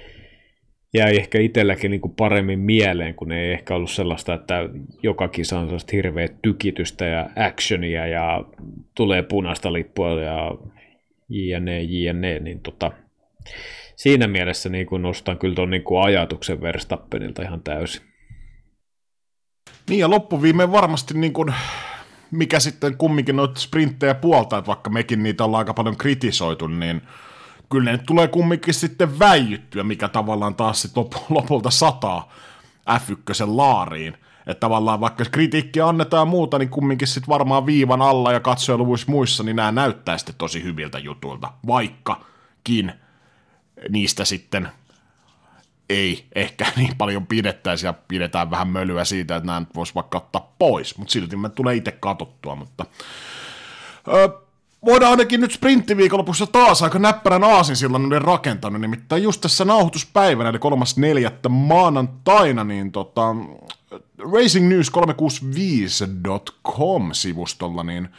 jäi 0.93 1.15
ehkä 1.15 1.39
itselläkin 1.39 1.91
niin 1.91 2.01
kuin 2.01 2.15
paremmin 2.15 2.60
mieleen, 2.60 3.15
kun 3.15 3.32
ei 3.32 3.51
ehkä 3.51 3.75
ollut 3.75 3.91
sellaista, 3.91 4.34
että 4.34 4.70
joka 5.03 5.27
kisa 5.27 5.60
on 5.60 5.65
sellaista 5.65 5.91
hirveä 5.96 6.27
tykitystä 6.41 7.05
ja 7.05 7.29
actionia 7.36 8.08
ja 8.08 8.46
tulee 8.96 9.24
punaista 9.24 9.74
lippua 9.74 10.22
ja 10.22 10.51
jne, 11.29 11.82
jne, 11.82 12.39
niin 12.39 12.60
tota, 12.60 12.91
siinä 13.95 14.27
mielessä 14.27 14.69
niin 14.69 14.85
kuin 14.85 15.01
nostan 15.01 15.38
kyllä 15.38 15.55
tuon 15.55 15.69
niin 15.69 15.83
kuin 15.83 16.03
ajatuksen 16.03 16.62
Verstappenilta 16.62 17.41
ihan 17.41 17.62
täysin. 17.63 18.01
Niin 19.89 20.00
ja 20.00 20.09
loppuviimeen 20.09 20.71
varmasti 20.71 21.13
niin 21.13 21.33
kuin, 21.33 21.53
mikä 22.31 22.59
sitten 22.59 22.97
kumminkin 22.97 23.35
noita 23.35 23.59
sprinttejä 23.59 24.13
puolta, 24.13 24.57
että 24.57 24.67
vaikka 24.67 24.89
mekin 24.89 25.23
niitä 25.23 25.43
ollaan 25.43 25.59
aika 25.59 25.73
paljon 25.73 25.97
kritisoitu, 25.97 26.67
niin 26.67 27.01
kyllä 27.71 27.91
ne 27.91 27.97
tulee 27.97 28.27
kumminkin 28.27 28.73
sitten 28.73 29.19
väijyttyä, 29.19 29.83
mikä 29.83 30.07
tavallaan 30.07 30.55
taas 30.55 30.81
sitten 30.81 31.03
lopulta 31.29 31.69
sataa 31.69 32.33
F1 32.89 33.43
laariin. 33.45 34.17
Että 34.47 34.59
tavallaan 34.59 35.00
vaikka 35.00 35.25
kritiikkiä 35.31 35.88
annetaan 35.88 36.21
ja 36.21 36.25
muuta, 36.25 36.59
niin 36.59 36.69
kumminkin 36.69 37.07
sitten 37.07 37.27
varmaan 37.27 37.65
viivan 37.65 38.01
alla 38.01 38.31
ja 38.31 38.39
katsojaluvuissa 38.39 39.12
muissa, 39.12 39.43
niin 39.43 39.55
nämä 39.55 39.71
näyttää 39.71 40.17
sitten 40.17 40.35
tosi 40.38 40.63
hyviltä 40.63 41.00
jutuilta, 41.00 41.53
vaikkakin 41.67 42.93
niistä 43.90 44.25
sitten 44.25 44.70
ei 45.90 46.25
ehkä 46.36 46.66
niin 46.78 46.98
paljon 46.98 47.28
pidettäisi 47.28 47.86
ja 47.86 47.94
pidetään 47.94 48.52
vähän 48.52 48.68
mölyä 48.68 49.06
siitä, 49.06 49.36
että 49.36 49.48
nämä 49.48 49.60
nyt 49.60 49.75
voisi 49.75 49.96
vaikka 49.96 50.18
ottaa 50.18 50.54
pois, 50.60 50.98
mutta 50.98 51.12
silti 51.12 51.36
me 51.36 51.50
tulee 51.50 51.75
itse 51.75 51.92
katottua, 51.92 52.56
mutta 52.56 52.86
öö, 54.08 54.28
voidaan 54.86 55.12
ainakin 55.12 55.42
nyt 55.42 55.52
sprinttiviikonlopussa 55.52 56.48
taas 56.48 56.84
aika 56.84 57.00
näppärän 57.00 57.44
aasinsillan 57.44 58.12
rakentanut, 58.12 58.82
nimittäin 58.82 59.24
just 59.24 59.42
tässä 59.42 59.66
nauhoituspäivänä, 59.66 60.50
eli 60.50 60.60
kolmas 60.60 60.98
neljättä 60.98 61.50
maanantaina, 61.50 62.63
niin 62.63 62.92
tota, 62.92 63.36
Racing 64.34 64.68
News 64.68 64.92
365.com-sivustolla, 64.92 67.84
niin 67.84 68.10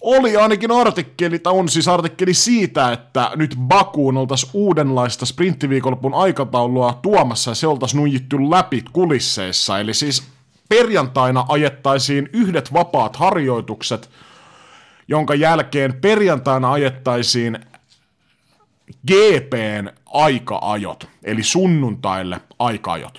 oli 0.00 0.36
ainakin 0.36 0.70
artikkeli, 0.70 1.38
tai 1.38 1.52
on 1.52 1.68
siis 1.68 1.88
artikkeli 1.88 2.34
siitä, 2.34 2.92
että 2.92 3.30
nyt 3.36 3.56
Bakuun 3.60 4.16
oltaisiin 4.16 4.50
uudenlaista 4.54 5.26
sprinttiviikonlopun 5.26 6.14
aikataulua 6.14 6.98
tuomassa 7.02 7.50
ja 7.50 7.54
se 7.54 7.66
oltaisiin 7.66 7.98
nuijittu 7.98 8.50
läpi 8.50 8.84
kulisseissa. 8.92 9.78
Eli 9.78 9.94
siis 9.94 10.22
perjantaina 10.68 11.44
ajettaisiin 11.48 12.28
yhdet 12.32 12.72
vapaat 12.72 13.16
harjoitukset, 13.16 14.10
jonka 15.08 15.34
jälkeen 15.34 15.94
perjantaina 16.00 16.72
ajettaisiin 16.72 17.58
GPn 19.06 19.90
aikaajot, 20.06 21.08
eli 21.24 21.42
sunnuntaille 21.42 22.40
aikaajot. 22.58 23.18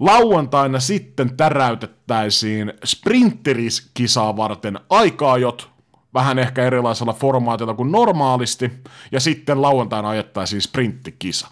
Lauantaina 0.00 0.80
sitten 0.80 1.36
täräytettäisiin 1.36 2.72
sprinteriskisaa 2.84 4.36
varten 4.36 4.80
aikaajot, 4.90 5.70
vähän 6.14 6.38
ehkä 6.38 6.64
erilaisella 6.64 7.12
formaatilla 7.12 7.74
kuin 7.74 7.92
normaalisti, 7.92 8.70
ja 9.12 9.20
sitten 9.20 9.62
lauantaina 9.62 10.08
ajettaisiin 10.08 10.62
sprinttikisa. 10.62 11.48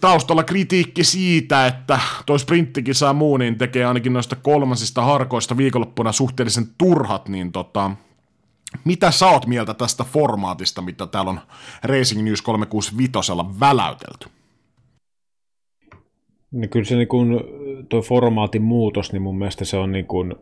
Taustalla 0.00 0.44
kritiikki 0.44 1.04
siitä, 1.04 1.66
että 1.66 2.00
toi 2.26 2.38
sprinttikisa 2.38 3.06
ja 3.06 3.12
muu 3.12 3.36
niin 3.36 3.58
tekee 3.58 3.84
ainakin 3.84 4.12
noista 4.12 4.36
kolmasista 4.36 5.02
harkoista 5.02 5.56
viikonloppuna 5.56 6.12
suhteellisen 6.12 6.66
turhat, 6.78 7.28
niin 7.28 7.52
tota, 7.52 7.90
mitä 8.84 9.10
sä 9.10 9.26
oot 9.26 9.46
mieltä 9.46 9.74
tästä 9.74 10.04
formaatista, 10.04 10.82
mitä 10.82 11.06
täällä 11.06 11.30
on 11.30 11.40
Racing 11.82 12.22
News 12.22 12.42
365 12.42 13.32
väläytelty? 13.60 14.28
Niin 16.50 16.70
kyllä 16.70 16.84
se 16.84 16.96
niin 16.96 17.08
kuin, 17.08 17.40
tuo 17.88 18.02
formaatin 18.02 18.62
muutos, 18.62 19.12
niin 19.12 19.22
mun 19.22 19.38
mielestä 19.38 19.64
se 19.64 19.76
on 19.76 19.92
niin 19.92 20.06
kuin, 20.06 20.34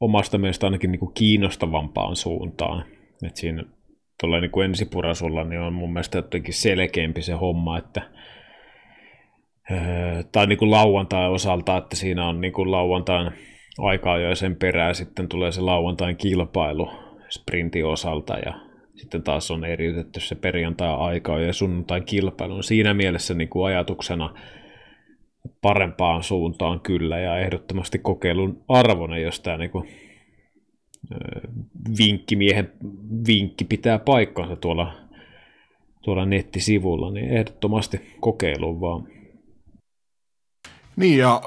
omasta 0.00 0.38
mielestä 0.38 0.66
ainakin 0.66 0.92
niin 0.92 1.00
kuin 1.00 1.14
kiinnostavampaan 1.14 2.16
suuntaan. 2.16 2.84
Et 3.26 3.36
siinä 3.36 3.64
tuolla 4.20 4.40
niin 4.40 4.50
kuin 4.50 4.64
ensipurasulla 4.64 5.44
niin 5.44 5.60
on 5.60 5.72
mun 5.72 5.92
mielestä 5.92 6.18
jotenkin 6.18 6.54
selkeämpi 6.54 7.22
se 7.22 7.32
homma, 7.32 7.78
että 7.78 8.02
tai 10.32 10.46
niin 10.46 10.58
kuin 10.58 10.70
lauantai 10.70 11.28
osalta, 11.28 11.76
että 11.76 11.96
siinä 11.96 12.28
on 12.28 12.40
niin 12.40 12.52
kuin 12.52 12.70
lauantain 12.70 13.32
aikaa 13.78 14.18
jo 14.18 14.34
sen 14.34 14.56
perään 14.56 14.94
sitten 14.94 15.28
tulee 15.28 15.52
se 15.52 15.60
lauantain 15.60 16.16
kilpailu 16.16 16.90
sprintin 17.28 17.86
osalta 17.86 18.38
ja 18.38 18.54
sitten 18.94 19.22
taas 19.22 19.50
on 19.50 19.64
eriytetty 19.64 20.20
se 20.20 20.34
perjantai-aika 20.34 21.38
ja 21.38 21.52
sunnuntain 21.52 22.04
kilpailu. 22.04 22.62
Siinä 22.62 22.94
mielessä 22.94 23.34
niin 23.34 23.48
kuin 23.48 23.66
ajatuksena 23.66 24.34
parempaan 25.60 26.22
suuntaan 26.22 26.80
kyllä 26.80 27.18
ja 27.18 27.38
ehdottomasti 27.38 27.98
kokeilun 27.98 28.64
arvoinen, 28.68 29.22
jos 29.22 29.40
tämä 29.40 29.56
niin 29.56 29.70
kuin, 29.70 29.88
vinkkimiehen 31.98 32.72
vinkki 33.26 33.64
pitää 33.64 33.98
paikkansa 33.98 34.56
tuolla, 34.56 34.92
tuolla 36.02 36.26
nettisivulla, 36.26 37.10
niin 37.10 37.28
ehdottomasti 37.28 38.16
kokeiluun 38.20 38.80
vaan. 38.80 39.08
Niin 40.96 41.18
ja 41.18 41.42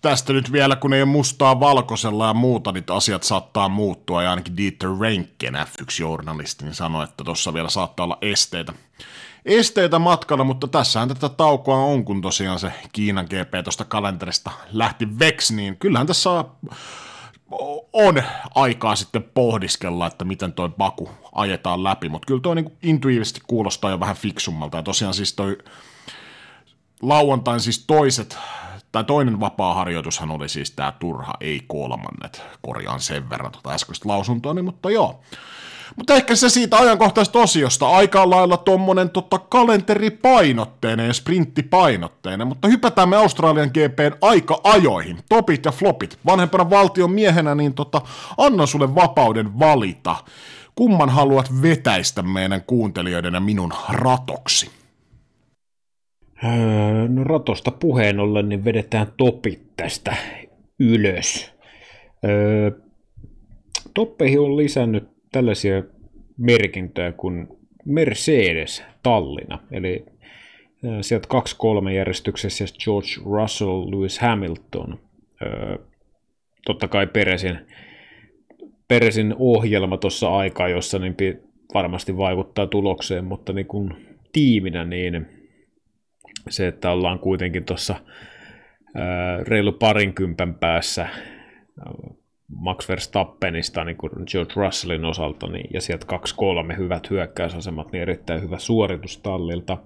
tästä 0.00 0.32
nyt 0.32 0.52
vielä, 0.52 0.76
kun 0.76 0.94
ei 0.94 1.02
ole 1.02 1.10
mustaa 1.10 1.60
valkoisella 1.60 2.26
ja 2.26 2.34
muuta, 2.34 2.72
niin 2.72 2.84
asiat 2.88 3.22
saattaa 3.22 3.68
muuttua, 3.68 4.22
ja 4.22 4.30
ainakin 4.30 4.56
Dieter 4.56 4.90
Renken, 5.00 5.54
F1-journalisti, 5.54 6.64
niin 6.64 6.74
sanoi, 6.74 7.04
että 7.04 7.24
tuossa 7.24 7.54
vielä 7.54 7.68
saattaa 7.68 8.04
olla 8.04 8.18
esteitä. 8.22 8.72
Esteitä 9.48 9.98
matkalla, 9.98 10.44
mutta 10.44 10.68
tässähän 10.68 11.08
tätä 11.08 11.28
taukoa 11.28 11.76
on, 11.76 12.04
kun 12.04 12.22
tosiaan 12.22 12.58
se 12.58 12.72
Kiinan 12.92 13.24
GP 13.24 13.64
tuosta 13.64 13.84
kalenterista 13.84 14.50
lähti 14.72 15.18
veksi, 15.18 15.54
niin 15.54 15.76
kyllähän 15.76 16.06
tässä 16.06 16.30
on 17.92 18.22
aikaa 18.54 18.96
sitten 18.96 19.22
pohdiskella, 19.22 20.06
että 20.06 20.24
miten 20.24 20.52
toi 20.52 20.68
Baku 20.68 21.10
ajetaan 21.32 21.84
läpi, 21.84 22.08
mutta 22.08 22.26
kyllä 22.26 22.40
toi 22.40 22.54
niin 22.54 22.72
intuitiivisesti 22.82 23.40
kuulostaa 23.46 23.90
jo 23.90 24.00
vähän 24.00 24.16
fiksummalta, 24.16 24.76
ja 24.76 24.82
tosiaan 24.82 25.14
siis 25.14 25.32
toi 25.32 25.58
lauantain 27.02 27.60
siis 27.60 27.84
toiset 27.86 28.38
tai 28.92 29.04
toinen 29.04 29.40
vapaa 29.40 29.74
harjoitushan 29.74 30.30
oli 30.30 30.48
siis 30.48 30.70
tämä 30.70 30.92
turha, 30.98 31.34
ei 31.40 31.60
kolmannet, 31.66 32.42
korjaan 32.62 33.00
sen 33.00 33.30
verran 33.30 33.52
tuota 33.52 33.72
äskeistä 33.72 34.08
lausuntoa, 34.08 34.54
niin, 34.54 34.64
mutta 34.64 34.90
joo. 34.90 35.20
Mutta 35.96 36.14
ehkä 36.14 36.36
se 36.36 36.48
siitä 36.48 36.76
ajankohtaisesta 36.76 37.38
osiosta, 37.38 37.88
aika 37.88 38.30
lailla 38.30 38.56
tuommoinen 38.56 39.10
tota, 39.10 39.38
kalenteripainotteinen 39.38 41.06
ja 41.06 41.12
sprinttipainotteinen, 41.12 42.46
mutta 42.46 42.68
hypätään 42.68 43.08
me 43.08 43.16
Australian 43.16 43.68
GPn 43.68 44.16
aika-ajoihin, 44.20 45.18
topit 45.28 45.64
ja 45.64 45.72
flopit. 45.72 46.18
Vanhempana 46.26 46.70
valtion 46.70 47.10
miehenä, 47.10 47.54
niin 47.54 47.74
tota, 47.74 48.00
annan 48.38 48.66
sulle 48.66 48.94
vapauden 48.94 49.58
valita, 49.58 50.16
kumman 50.74 51.08
haluat 51.08 51.62
vetäistä 51.62 52.22
meidän 52.22 52.62
kuuntelijoiden 52.66 53.34
ja 53.34 53.40
minun 53.40 53.72
ratoksi. 53.88 54.70
Öö, 56.44 57.08
no 57.08 57.24
ratosta 57.24 57.70
puheen 57.70 58.20
ollen, 58.20 58.48
niin 58.48 58.64
vedetään 58.64 59.06
topit 59.16 59.76
tästä 59.76 60.16
ylös. 60.78 61.52
Öö, 62.24 62.70
toppeihin 63.94 64.40
on 64.40 64.56
lisännyt 64.56 65.17
tällaisia 65.32 65.82
merkintöjä 66.36 67.12
kuin 67.12 67.48
Mercedes 67.84 68.84
Tallina, 69.02 69.58
eli 69.70 70.06
sieltä 71.00 71.28
2-3 71.86 71.90
järjestyksessä 71.90 72.64
George 72.84 73.08
Russell, 73.24 73.90
Lewis 73.90 74.18
Hamilton. 74.18 75.00
Totta 76.66 76.88
kai 76.88 77.06
Peresin, 77.06 77.58
Peresin 78.88 79.34
ohjelma 79.38 79.96
tuossa 79.96 80.36
aikaa, 80.36 80.68
jossa 80.68 80.98
niin 80.98 81.16
varmasti 81.74 82.16
vaikuttaa 82.16 82.66
tulokseen, 82.66 83.24
mutta 83.24 83.52
niin 83.52 83.66
kuin 83.66 84.06
tiiminä 84.32 84.84
niin 84.84 85.26
se, 86.48 86.66
että 86.66 86.90
ollaan 86.90 87.18
kuitenkin 87.18 87.64
tuossa 87.64 87.94
reilu 89.46 89.72
parinkympän 89.72 90.54
päässä 90.54 91.08
Max 92.56 92.88
Verstappenista 92.88 93.84
niin 93.84 93.96
kuin 93.96 94.12
George 94.30 94.52
Russellin 94.56 95.04
osalta, 95.04 95.46
niin, 95.46 95.70
ja 95.74 95.80
sieltä 95.80 96.06
kaksi 96.06 96.34
kolme 96.36 96.76
hyvät 96.76 97.10
hyökkäysasemat, 97.10 97.92
niin 97.92 98.02
erittäin 98.02 98.42
hyvä 98.42 98.58
suoritus 98.58 99.18
tallilta. 99.18 99.78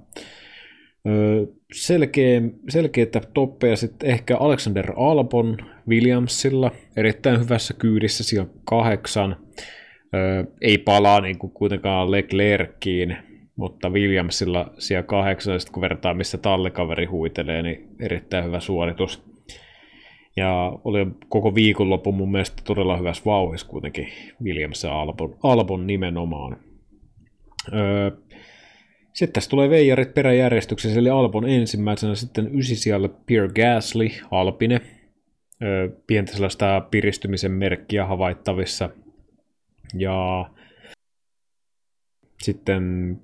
selkeä, 1.75 2.43
selkeitä 2.69 3.21
toppeja 3.35 3.77
sitten 3.77 4.11
ehkä 4.11 4.37
Alexander 4.37 4.93
Albon 4.97 5.57
Williamsilla, 5.89 6.71
erittäin 6.97 7.41
hyvässä 7.41 7.75
kyydissä 7.75 8.25
siellä 8.25 8.51
kahdeksan. 8.65 9.37
ei 10.61 10.79
palaa 10.79 11.21
niin 11.21 11.39
kuin 11.39 11.53
kuitenkaan 11.53 12.11
Leclerkiin, 12.11 13.17
mutta 13.57 13.91
Williamsilla 13.91 14.75
siellä 14.79 15.03
kahdeksan, 15.03 15.61
kun 15.73 15.81
vertaa 15.81 16.15
missä 16.15 16.39
tallikaveri 16.39 17.05
huitelee, 17.07 17.63
niin 17.63 17.89
erittäin 18.01 18.45
hyvä 18.45 18.61
suoritus. 18.61 19.32
Ja 20.37 20.79
oli 20.85 21.07
koko 21.29 21.55
viikonloppu 21.55 22.13
mun 22.13 22.33
mielestä 22.33 22.63
todella 22.65 22.97
hyvässä 22.97 23.23
vauhissa 23.27 23.67
kuitenkin 23.67 24.09
Williams 24.43 24.85
ja 24.85 25.01
Albon, 25.01 25.37
Albon 25.43 25.87
nimenomaan. 25.87 26.57
Öö, 27.73 28.11
sitten 29.13 29.33
tässä 29.33 29.51
tulee 29.51 29.71
veijarit 29.71 30.15
peräjärjestyksessä, 30.15 31.01
eli 31.01 31.11
Albon 31.11 31.49
ensimmäisenä, 31.49 32.15
sitten 32.15 32.59
ysisijalle 32.59 33.11
Pierre 33.27 33.49
Gasly, 33.49 34.09
Alpine. 34.31 34.81
Öö, 35.63 35.89
pientä 36.07 36.33
sellaista 36.33 36.81
piristymisen 36.91 37.53
merkkiä 37.53 38.07
havaittavissa. 38.07 38.91
Ja 39.95 40.51
sitten 42.43 43.17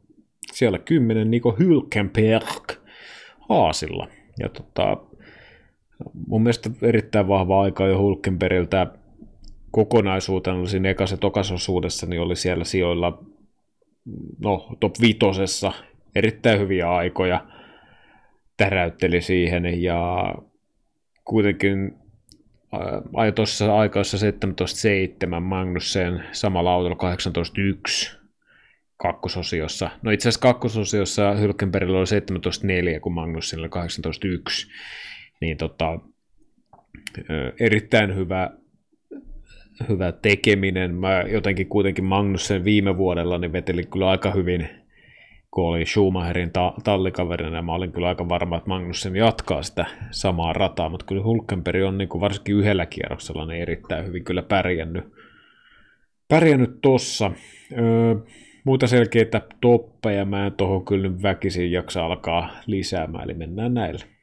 siellä 0.53 0.79
10 0.79 1.31
Niko 1.31 1.57
Hülkenberg 1.61 2.77
Haasilla. 3.49 4.09
Ja 4.39 4.49
tota, 4.49 4.97
mun 6.27 6.43
mielestä 6.43 6.71
erittäin 6.83 7.29
vahva 7.29 7.63
aika 7.63 7.87
jo 7.87 7.99
Hulkenbergiltä 7.99 8.87
kokonaisuutena 9.71 10.67
siinä 10.67 10.91
ekassa 10.91 11.17
tokasosuudessa, 11.17 12.07
niin 12.07 12.21
oli 12.21 12.37
siellä 12.37 12.65
sijoilla 12.65 13.25
no, 14.39 14.77
top 14.81 14.95
vitosessa 15.01 15.73
erittäin 16.15 16.61
hyviä 16.61 16.91
aikoja 16.91 17.45
täräytteli 18.57 19.21
siihen 19.23 19.83
ja 19.83 20.35
kuitenkin 21.25 21.95
ajoi 23.15 23.33
tuossa 23.33 23.77
aikaissa 23.77 24.17
17.7 25.37 25.41
Magnussen 25.41 26.25
samalla 26.33 26.73
autolla 26.73 26.97
18.1 28.13 28.19
kakkososiossa. 28.97 29.91
No 30.03 30.11
itse 30.11 30.29
asiassa 30.29 30.41
kakkososiossa 30.41 31.35
Hylkenbergillä 31.35 31.99
oli 31.99 32.07
17.4, 32.95 33.01
kun 33.01 33.13
Magnusilla 33.13 33.69
oli 33.75 33.89
18.1. 33.89 34.71
Niin 35.41 35.57
tota, 35.57 35.99
erittäin 37.61 38.15
hyvä, 38.15 38.51
hyvä 39.89 40.13
tekeminen. 40.13 40.95
Mä 40.95 41.21
jotenkin 41.21 41.67
kuitenkin 41.67 42.05
Magnussen 42.05 42.65
viime 42.65 42.97
vuodella 42.97 43.39
niin 43.39 43.53
vetelin 43.53 43.89
kyllä 43.91 44.11
aika 44.11 44.31
hyvin, 44.31 44.69
kun 45.51 45.65
oli 45.65 45.87
Schumacherin 45.87 46.53
ta- 46.53 46.75
tallikaverina, 46.85 47.63
mä 47.63 47.75
olin 47.75 47.93
kyllä 47.93 48.09
aika 48.09 48.29
varma, 48.29 48.57
että 48.57 48.69
Magnussen 48.69 49.17
jatkaa 49.17 49.63
sitä 49.63 49.87
samaa 50.11 50.53
rataa, 50.53 50.89
mutta 50.89 51.07
kyllä 51.07 51.23
Hulkenberg 51.23 51.85
on 51.85 51.99
niin 51.99 52.09
kuin 52.09 52.21
varsinkin 52.21 52.57
yhdellä 52.57 52.87
kierroksella 52.87 53.47
niin 53.47 53.63
erittäin 53.63 54.07
hyvin 54.07 54.25
kyllä 54.25 54.43
pärjännyt, 54.43 55.05
pärjännyt 56.29 56.81
tossa. 56.83 57.31
Öö, 57.79 58.15
muita 58.65 58.87
selkeitä 58.87 59.43
toppeja 59.61 60.25
mä 60.25 60.47
en 60.47 60.53
tuohon 60.53 60.85
kyllä 60.85 61.23
väkisin 61.23 61.73
jaksa 61.73 62.07
alkaa 62.07 62.51
lisäämään, 62.67 63.25
eli 63.25 63.35
mennään 63.35 63.75
näille. 63.75 64.18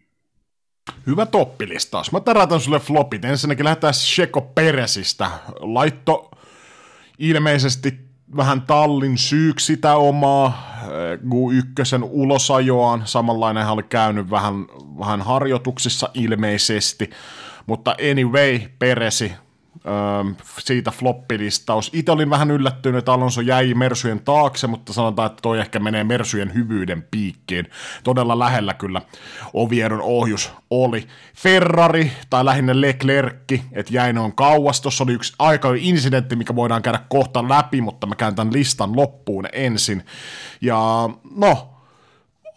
Hyvä 1.08 1.26
toppilistaus. 1.26 2.12
Mä 2.12 2.20
taratan 2.20 2.60
sulle 2.60 2.80
flopit. 2.80 3.26
Ensinnäkin 3.26 3.66
lähdetään 3.66 3.94
Sheko 3.94 4.42
Peresistä. 4.42 5.32
Laitto 5.60 6.32
ilmeisesti 7.20 8.06
vähän 8.38 8.62
tallin 8.62 9.18
syyksi 9.18 9.66
sitä 9.66 9.96
omaa 9.96 10.76
Q1 11.16 12.04
ulosajoaan. 12.04 13.02
Samanlainen 13.06 13.68
oli 13.68 13.84
käynyt 13.84 14.30
vähän, 14.30 14.66
vähän 15.00 15.22
harjoituksissa 15.22 16.10
ilmeisesti, 16.14 17.10
mutta 17.66 17.96
anyway, 18.12 18.60
Peresi 18.80 19.34
siitä 20.60 20.92
floppilistaus. 20.92 21.90
Itse 21.94 22.12
olin 22.12 22.30
vähän 22.30 22.52
yllättynyt, 22.52 23.00
että 23.00 23.14
Alonso 23.14 23.42
jäi 23.42 23.74
Mersujen 23.74 24.20
taakse, 24.20 24.68
mutta 24.68 24.94
sanotaan, 24.94 25.26
että 25.26 25.42
toi 25.42 25.60
ehkä 25.60 25.80
menee 25.80 26.04
Mersujen 26.04 26.54
hyvyyden 26.54 27.08
piikkiin. 27.12 27.68
Todella 28.04 28.40
lähellä 28.40 28.74
kyllä 28.74 29.02
Ovieron 29.54 30.02
ohjus 30.02 30.52
oli. 30.70 31.08
Ferrari, 31.36 32.12
tai 32.30 32.46
lähinnä 32.46 32.82
Leclerc, 32.82 33.52
että 33.72 33.94
jäi 33.94 34.14
noin 34.14 34.36
kauas. 34.36 34.82
Tuossa 34.82 35.04
oli 35.04 35.14
yksi 35.14 35.34
aika 35.40 35.70
incidentti, 35.78 36.36
mikä 36.36 36.56
voidaan 36.56 36.82
käydä 36.82 37.00
kohta 37.10 37.50
läpi, 37.50 37.82
mutta 37.82 38.08
mä 38.08 38.16
käyn 38.16 38.36
tämän 38.36 38.54
listan 38.54 38.96
loppuun 38.96 39.48
ensin. 39.54 40.06
Ja 40.62 41.10
no, 41.36 41.70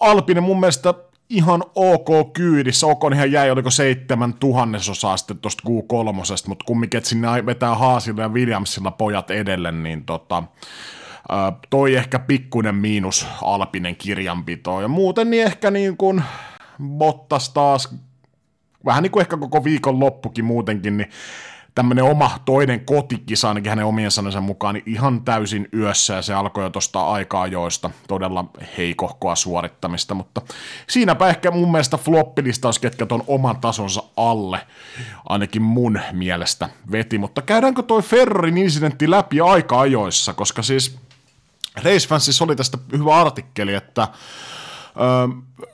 Alpine 0.01 0.41
mun 0.41 0.61
mielestä 0.61 0.95
ihan 1.31 1.65
ok 1.75 2.33
kyydissä. 2.33 2.87
ihan 3.15 3.33
jäi, 3.33 3.51
oliko 3.51 3.71
seitsemän 3.71 4.35
tuhannesosaa 4.35 5.17
sitten 5.17 5.39
tuosta 5.39 5.63
Q3, 5.69 6.49
mutta 6.49 6.65
kumminkin, 6.65 6.99
että 6.99 7.11
sinne 7.11 7.47
vetää 7.47 7.75
Haasilla 7.75 8.23
ja 8.23 8.29
Williamsilla 8.29 8.91
pojat 8.91 9.31
edelle, 9.31 9.73
niin 9.73 10.05
tota, 10.05 10.43
toi 11.71 11.95
ehkä 11.95 12.19
pikkuinen 12.19 12.75
miinus 12.75 13.27
Alpinen 13.43 13.97
kirjanpito. 13.97 14.81
Ja 14.81 14.89
muuten 14.89 15.31
niin 15.31 15.45
ehkä 15.45 15.71
niin 15.71 15.97
kuin 15.97 16.23
Bottas 16.83 17.51
taas, 17.51 17.95
vähän 18.85 19.03
niin 19.03 19.11
kuin 19.11 19.21
ehkä 19.21 19.37
koko 19.37 19.65
viikon 19.65 20.01
loppukin 20.01 20.45
muutenkin, 20.45 20.97
niin 20.97 21.11
tämmöinen 21.79 22.05
oma 22.05 22.31
toinen 22.45 22.85
kotikisa, 22.85 23.49
ainakin 23.49 23.71
hänen 23.71 23.85
omien 23.85 24.11
sanansa 24.11 24.41
mukaan, 24.41 24.75
niin 24.75 24.83
ihan 24.87 25.25
täysin 25.25 25.69
yössä, 25.75 26.15
ja 26.15 26.23
se 26.23 26.35
alkoi 26.35 26.65
jo 26.65 26.71
tuosta 26.71 27.09
aikaa 27.09 27.47
joista 27.47 27.91
todella 28.09 28.45
heikohkoa 28.79 29.37
suorittamista, 29.37 30.15
mutta 30.15 30.43
siinäpä 30.89 31.29
ehkä 31.29 31.51
mun 31.51 31.71
mielestä 31.71 31.97
floppilistaus, 31.97 32.79
ketkä 32.79 33.07
ton 33.07 33.25
oman 33.27 33.61
tasonsa 33.61 34.03
alle, 34.17 34.61
ainakin 35.29 35.63
mun 35.63 36.01
mielestä 36.13 36.69
veti, 36.93 37.19
mutta 37.19 37.43
käydäänkö 37.43 37.83
toi 37.83 38.03
Ferrarin 38.03 38.59
incidentti 38.59 39.11
läpi 39.11 39.41
aika 39.41 39.81
ajoissa, 39.81 40.35
koska 40.35 40.63
siis 40.63 40.99
Race 41.77 42.09
Fansissa 42.09 42.45
oli 42.45 42.57
tästä 42.57 42.79
hyvä 42.93 43.17
artikkeli, 43.17 43.75
että 43.75 44.09
öö, 45.01 45.69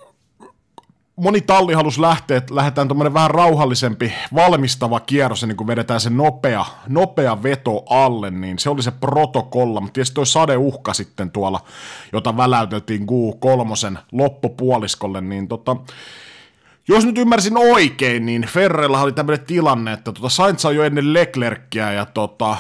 moni 1.17 1.41
talli 1.41 1.75
halusi 1.75 2.01
lähteä, 2.01 2.37
että 2.37 2.55
lähdetään 2.55 2.89
tuommoinen 2.89 3.15
vähän 3.15 3.31
rauhallisempi 3.31 4.13
valmistava 4.35 5.01
kierros, 5.01 5.43
ja 5.43 5.49
niin 5.49 5.57
kun 5.57 5.67
vedetään 5.67 6.01
se 6.01 6.11
nopea, 6.11 6.65
nopea 6.89 7.43
veto 7.43 7.83
alle, 7.91 8.31
niin 8.31 8.59
se 8.59 8.71
oli 8.71 8.83
se 8.83 8.91
protokolla, 8.91 9.81
mutta 9.81 9.93
tietysti 9.93 10.15
toi 10.15 10.27
sadeuhka 10.27 10.95
sitten 10.95 11.31
tuolla, 11.31 11.61
jota 12.13 12.37
väläyteltiin 12.37 13.07
Q3 13.07 13.99
loppupuoliskolle, 14.13 15.21
niin 15.21 15.49
tota, 15.49 15.77
jos 16.89 17.07
nyt 17.07 17.19
ymmärsin 17.19 17.57
oikein, 17.57 18.27
niin 18.27 18.43
Ferrella 18.43 19.01
oli 19.01 19.13
tämmöinen 19.13 19.47
tilanne, 19.47 19.93
että 19.93 20.13
tota 20.13 20.29
Sainz 20.29 20.65
jo 20.65 20.83
ennen 20.83 21.13
Leclercia 21.13 21.93
ja 21.93 22.07
tota, 22.07 22.57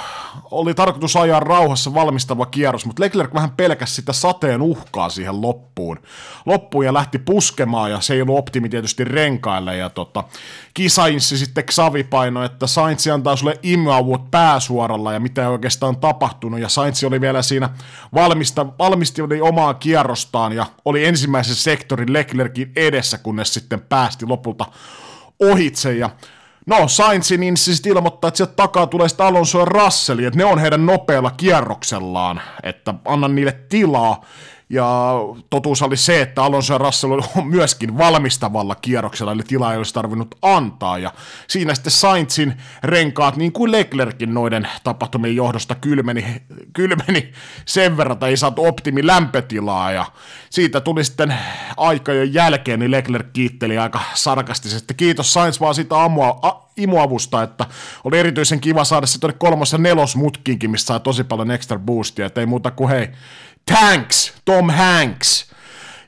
oli 0.50 0.74
tarkoitus 0.74 1.16
ajaa 1.16 1.40
rauhassa 1.40 1.94
valmistava 1.94 2.46
kierros, 2.46 2.87
mutta 2.87 3.02
Leclerc 3.02 3.34
vähän 3.34 3.50
pelkäsi 3.50 3.94
sitä 3.94 4.12
sateen 4.12 4.62
uhkaa 4.62 5.08
siihen 5.08 5.40
loppuun. 5.40 5.98
Loppuun 6.46 6.84
ja 6.84 6.94
lähti 6.94 7.18
puskemaan 7.18 7.90
ja 7.90 8.00
se 8.00 8.14
ei 8.14 8.22
ollut 8.22 8.38
optimi 8.38 8.68
tietysti 8.68 9.04
renkaille 9.04 9.76
ja 9.76 9.90
tota, 9.90 10.24
kisainssi 10.74 11.38
sitten 11.38 11.64
Xavi 11.64 12.04
paino, 12.04 12.44
että 12.44 12.66
Sainz 12.66 13.06
antaa 13.06 13.37
sulle 13.37 13.58
imuavut 13.62 14.30
pääsuoralla 14.30 15.12
ja 15.12 15.20
mitä 15.20 15.42
ei 15.42 15.48
oikeastaan 15.48 15.96
tapahtunut 15.96 16.60
ja 16.60 16.68
Sainz 16.68 17.04
oli 17.04 17.20
vielä 17.20 17.42
siinä 17.42 17.70
valmista, 18.14 18.66
valmisti 18.78 19.22
omaa 19.42 19.74
kierrostaan 19.74 20.52
ja 20.52 20.66
oli 20.84 21.04
ensimmäisen 21.04 21.56
sektorin 21.56 22.12
Leclerkin 22.12 22.72
edessä, 22.76 23.18
kunnes 23.18 23.54
sitten 23.54 23.80
päästi 23.80 24.26
lopulta 24.26 24.66
ohitse 25.40 25.92
ja 25.92 26.10
No, 26.66 26.88
Sainzin 26.88 27.40
niin 27.40 27.56
siis 27.56 27.87
ilmoittaa, 27.87 28.28
että 28.28 28.38
sieltä 28.38 28.52
takaa 28.56 28.87
tulee 28.87 29.08
sitten 29.08 29.26
Alonso 29.26 29.58
ja 29.58 29.64
Russell, 29.64 30.18
että 30.18 30.38
ne 30.38 30.44
on 30.44 30.58
heidän 30.58 30.87
nopealla 30.87 31.30
kierroksellaan, 31.30 32.40
että 32.62 32.94
annan 33.04 33.34
niille 33.34 33.52
tilaa. 33.68 34.24
Ja 34.70 35.14
totuus 35.50 35.83
oli 35.83 35.96
se, 35.96 36.20
että 36.20 36.44
Alonso 36.44 36.74
ja 36.74 36.79
Russell 36.79 37.12
on 37.12 37.46
myöskin 37.57 37.98
valmistavalla 37.98 38.74
kierroksella, 38.74 39.33
eli 39.33 39.42
tilaa 39.42 39.72
ei 39.72 39.79
olisi 39.79 39.94
tarvinnut 39.94 40.35
antaa. 40.42 40.98
Ja 40.98 41.12
siinä 41.48 41.74
sitten 41.74 41.92
Sainzin 41.92 42.55
renkaat, 42.83 43.37
niin 43.37 43.53
kuin 43.53 43.72
Leclerkin 43.72 44.35
noiden 44.35 44.68
tapahtumien 44.85 45.37
johdosta 45.37 45.74
kylmeni, 45.74 46.42
kylmeni 46.77 47.33
sen 47.64 47.96
verran, 47.96 48.12
että 48.12 48.27
ei 48.27 48.37
saatu 48.37 48.64
optimi 48.64 49.07
lämpötilaa. 49.07 49.92
Ja 49.92 50.07
siitä 50.50 50.81
tuli 50.81 51.05
sitten 51.05 51.35
aika 51.77 52.12
jo 52.12 52.22
jälkeen, 52.22 52.81
niin 52.81 52.90
Leclerc 52.90 53.27
kiitteli 53.33 53.79
aika 53.79 54.00
sarkastisesti. 54.14 54.94
Kiitos 54.94 55.33
Sainz 55.33 55.61
vaan 55.61 55.74
siitä 55.74 56.03
ammua, 56.03 56.38
a, 56.42 56.64
imuavusta, 56.77 57.42
että 57.42 57.66
oli 58.05 58.18
erityisen 58.18 58.61
kiva 58.61 58.85
saada 58.85 59.07
se 59.07 59.20
tuonne 59.20 59.38
kolmos- 59.38 59.72
ja 59.72 59.79
nelosmutkiinkin, 59.79 60.70
missä 60.70 60.87
saa 60.87 61.00
tosi 61.00 61.24
paljon 61.24 61.50
extra 61.50 61.79
boostia, 61.79 62.27
että 62.27 62.40
ei 62.40 62.46
muuta 62.46 62.70
kuin 62.70 62.90
hei, 62.90 63.09
Tanks, 63.72 64.35
Tom 64.44 64.70
Hanks. 64.70 65.55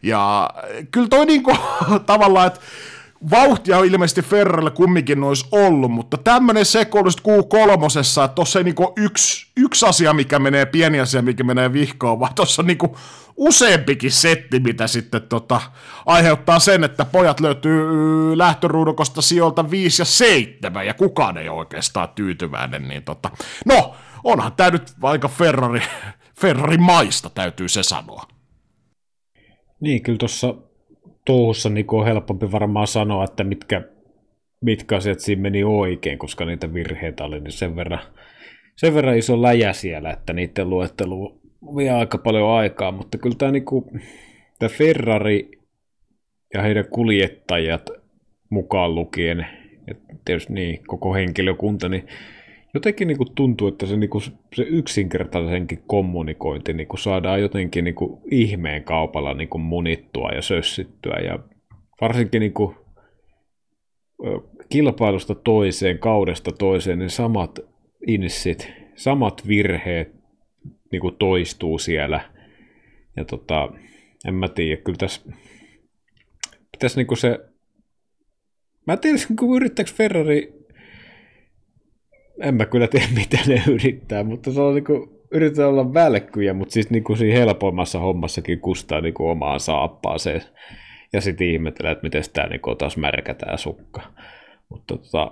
Ja 0.03 0.51
kyllä 0.91 1.09
toi 1.09 1.27
niinku 1.27 1.57
tavallaan, 2.07 2.47
että 2.47 2.61
vauhtia 3.31 3.79
ilmeisesti 3.79 4.23
Ferrarille 4.23 4.71
kumminkin 4.71 5.23
olisi 5.23 5.47
ollut, 5.53 5.91
mutta 5.91 6.19
tämmöinen 6.19 6.65
sekoilus 6.65 7.17
Q3, 7.17 8.25
että 8.25 8.35
tuossa 8.35 8.59
ei 8.59 8.65
niinku 8.65 8.93
yksi, 8.97 9.47
yksi 9.57 9.87
asia, 9.87 10.13
mikä 10.13 10.39
menee, 10.39 10.67
pieni 10.67 11.01
asia, 11.01 11.23
mikä 11.23 11.45
menee 11.45 11.73
vihkoon, 11.73 12.21
vaan 12.21 12.35
tuossa 12.35 12.63
on 12.63 12.67
niinku 12.67 12.97
useampikin 13.37 14.13
setti, 14.13 14.61
mitä 14.61 14.87
sitten 14.87 15.23
tota, 15.23 15.61
aiheuttaa 16.07 16.59
sen, 16.59 16.85
että 16.85 17.05
pojat 17.05 17.41
löytyy 17.41 17.83
lähtöruudukosta 18.39 19.23
sijoilta 19.23 19.71
5 19.71 20.03
ja 20.03 20.07
7, 20.07 20.87
ja 20.87 20.95
kukaan 20.95 21.37
ei 21.37 21.49
ole 21.49 21.59
oikeastaan 21.59 22.09
tyytyväinen, 22.09 22.89
niin 22.89 23.03
tota, 23.03 23.31
no, 23.67 23.95
onhan 24.25 24.53
tämä 24.53 24.71
nyt 24.71 24.93
aika 25.03 25.29
Ferrari, 25.29 25.83
Ferrari 26.41 26.79
maista, 26.79 27.31
täytyy 27.31 27.69
se 27.69 27.83
sanoa. 27.83 28.23
Niin, 29.81 30.03
kyllä 30.03 30.19
tuossa 30.19 30.55
touhussa 31.25 31.69
niin 31.69 31.87
on 31.89 32.07
helpompi 32.07 32.53
varmaan 32.53 32.87
sanoa, 32.87 33.25
että 33.25 33.45
mitkä, 33.45 33.83
mitkä 34.61 34.97
asiat 34.97 35.21
siinä 35.21 35.43
meni 35.43 35.65
oikein, 35.65 36.19
koska 36.19 36.45
niitä 36.45 36.75
virheitä 36.75 37.25
oli 37.25 37.41
niin 37.41 37.53
sen 37.53 37.77
verran, 37.77 38.01
sen 38.77 38.95
verran 38.95 39.19
iso 39.19 39.43
läjä 39.43 39.73
siellä, 39.73 40.11
että 40.11 40.33
niiden 40.33 40.71
luettelu 40.71 41.41
vie 41.77 41.91
aika 41.91 42.19
paljon 42.19 42.51
aikaa, 42.51 42.93
mutta 42.93 43.19
kyllä 43.19 43.37
tämä, 43.39 43.53
niin 43.53 43.65
kuin, 43.65 43.85
tämä 44.59 44.69
Ferrari 44.69 45.51
ja 46.55 46.63
heidän 46.63 46.89
kuljettajat 46.91 47.91
mukaan 48.51 48.95
lukien, 48.95 49.47
ja 49.87 49.95
tietysti 50.25 50.53
niin, 50.53 50.85
koko 50.87 51.15
henkilökunta, 51.15 51.89
niin 51.89 52.07
jotenkin 52.77 53.09
niin 53.09 53.19
kuin 53.19 53.35
tuntuu, 53.35 53.69
että 53.69 53.87
se, 53.87 53.97
niin 53.97 54.11
kuin, 54.11 54.23
se 54.55 54.63
yksinkertaisenkin 54.63 55.83
kommunikointi 55.87 56.73
niin 56.73 56.89
kuin 56.89 57.01
saadaan 57.01 57.41
jotenkin 57.41 57.85
niin 57.85 57.95
kuin 57.95 58.21
ihmeen 58.31 58.85
kaupalla 58.85 59.35
niin 59.35 59.49
kuin 59.49 59.63
munittua 59.63 60.31
ja 60.31 60.43
sössittyä. 60.43 61.17
Ja 61.17 61.39
varsinkin 62.01 62.41
niin 62.41 62.53
kuin, 62.53 62.77
kilpailusta 64.69 65.35
toiseen, 65.35 65.99
kaudesta 65.99 66.53
toiseen, 66.53 66.99
niin 66.99 67.11
samat 67.11 67.59
inssit, 68.07 68.73
samat 68.95 69.49
virheet 69.49 70.15
niin 70.93 71.01
kuin 71.01 71.17
toistuu 71.19 71.79
siellä. 71.79 72.21
Ja 73.17 73.25
tota, 73.25 73.73
en 74.29 74.35
mä 74.35 74.49
tiedä, 74.49 74.83
kyllä 74.83 74.99
tässä 74.99 75.33
pitäisi 76.73 76.97
niin 76.97 77.07
kuin 77.07 77.19
se 77.19 77.41
Mä 78.87 78.93
en 78.93 78.99
tiedä, 78.99 79.19
kun 79.39 79.57
yrittääkö 79.57 79.91
Ferrari 79.95 80.56
en 82.41 82.55
mä 82.55 82.67
kyllä 82.67 82.89
tiedä, 82.89 83.07
mitä 83.21 83.39
ne 83.47 83.63
yrittää, 83.69 84.25
mutta 84.25 84.53
se 84.53 84.61
on 84.61 84.75
niinku, 84.75 85.23
yritetään 85.31 85.69
olla 85.69 85.95
välkkyjä, 85.95 86.55
mutta 86.55 86.73
siis 86.73 86.91
niinku 86.91 87.17
siinä 87.17 87.39
helpoimmassa 87.39 87.99
hommassakin 87.99 88.61
kustaa 88.61 89.01
niinku 89.01 89.29
omaan 89.29 89.61
saappaaseen. 89.61 90.43
Ja 91.13 91.21
sitten 91.21 91.47
ihmettelee, 91.47 91.93
että 91.93 92.03
miten 92.03 92.23
tämä 92.33 92.49
niinku 92.49 92.75
taas 92.75 92.97
märkä 92.97 93.35
tää 93.35 93.57
sukka. 93.57 94.03
Mutta 94.69 94.97
tota, 94.97 95.31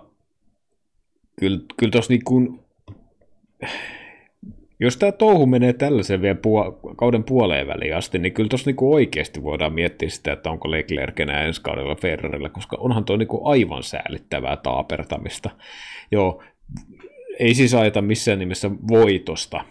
kyllä, 1.40 1.60
kyllä 1.76 1.90
tuossa 1.90 2.12
niinku, 2.12 2.64
jos 4.80 4.96
tämä 4.96 5.12
touhu 5.12 5.46
menee 5.46 5.72
tällaisen 5.72 6.22
vielä 6.22 6.38
puol- 6.38 6.94
kauden 6.96 7.24
puoleen 7.24 7.66
väliin 7.66 7.96
asti, 7.96 8.18
niin 8.18 8.32
kyllä 8.32 8.48
tuossa 8.48 8.68
niinku 8.68 8.94
oikeasti 8.94 9.42
voidaan 9.42 9.72
miettiä 9.72 10.08
sitä, 10.08 10.32
että 10.32 10.50
onko 10.50 10.70
Leclerc 10.70 11.20
enää 11.20 11.42
ensi 11.42 11.62
kaudella 11.62 11.94
Ferrarilla, 11.94 12.48
koska 12.48 12.76
onhan 12.80 13.04
tuo 13.04 13.16
niinku 13.16 13.48
aivan 13.48 13.82
säälittävää 13.82 14.56
taapertamista. 14.56 15.50
Joo, 16.12 16.42
ei 17.38 17.54
siis 17.54 17.74
ajeta 17.74 18.02
missään 18.02 18.38
nimessä 18.38 18.70
voitosta. 18.88 19.64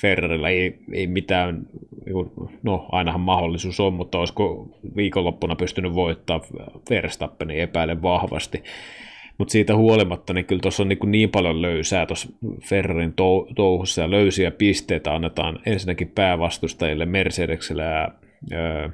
Ferrarilla 0.00 0.48
ei, 0.48 0.78
ei 0.92 1.06
mitään, 1.06 1.66
no 2.62 2.88
ainahan 2.92 3.20
mahdollisuus 3.20 3.80
on, 3.80 3.94
mutta 3.94 4.18
olisiko 4.18 4.68
viikonloppuna 4.96 5.56
pystynyt 5.56 5.94
voittaa 5.94 6.40
Verstappenin 6.90 7.60
epäilen 7.60 8.02
vahvasti. 8.02 8.62
mutta 9.38 9.52
siitä 9.52 9.76
huolimatta, 9.76 10.32
niin 10.32 10.44
kyllä 10.46 10.60
tuossa 10.60 10.82
on 10.82 10.88
niin, 10.88 10.98
niin 11.06 11.30
paljon 11.30 11.62
löysää 11.62 12.06
tuossa 12.06 12.28
Ferrarin 12.68 13.14
touhussa 13.56 14.02
ja 14.02 14.10
löysiä 14.10 14.50
pisteitä 14.50 15.14
annetaan 15.14 15.58
ensinnäkin 15.66 16.12
päävastustajille 16.14 17.06
Mercedekselle 17.06 17.82
ja 17.82 18.08
ää, 18.52 18.90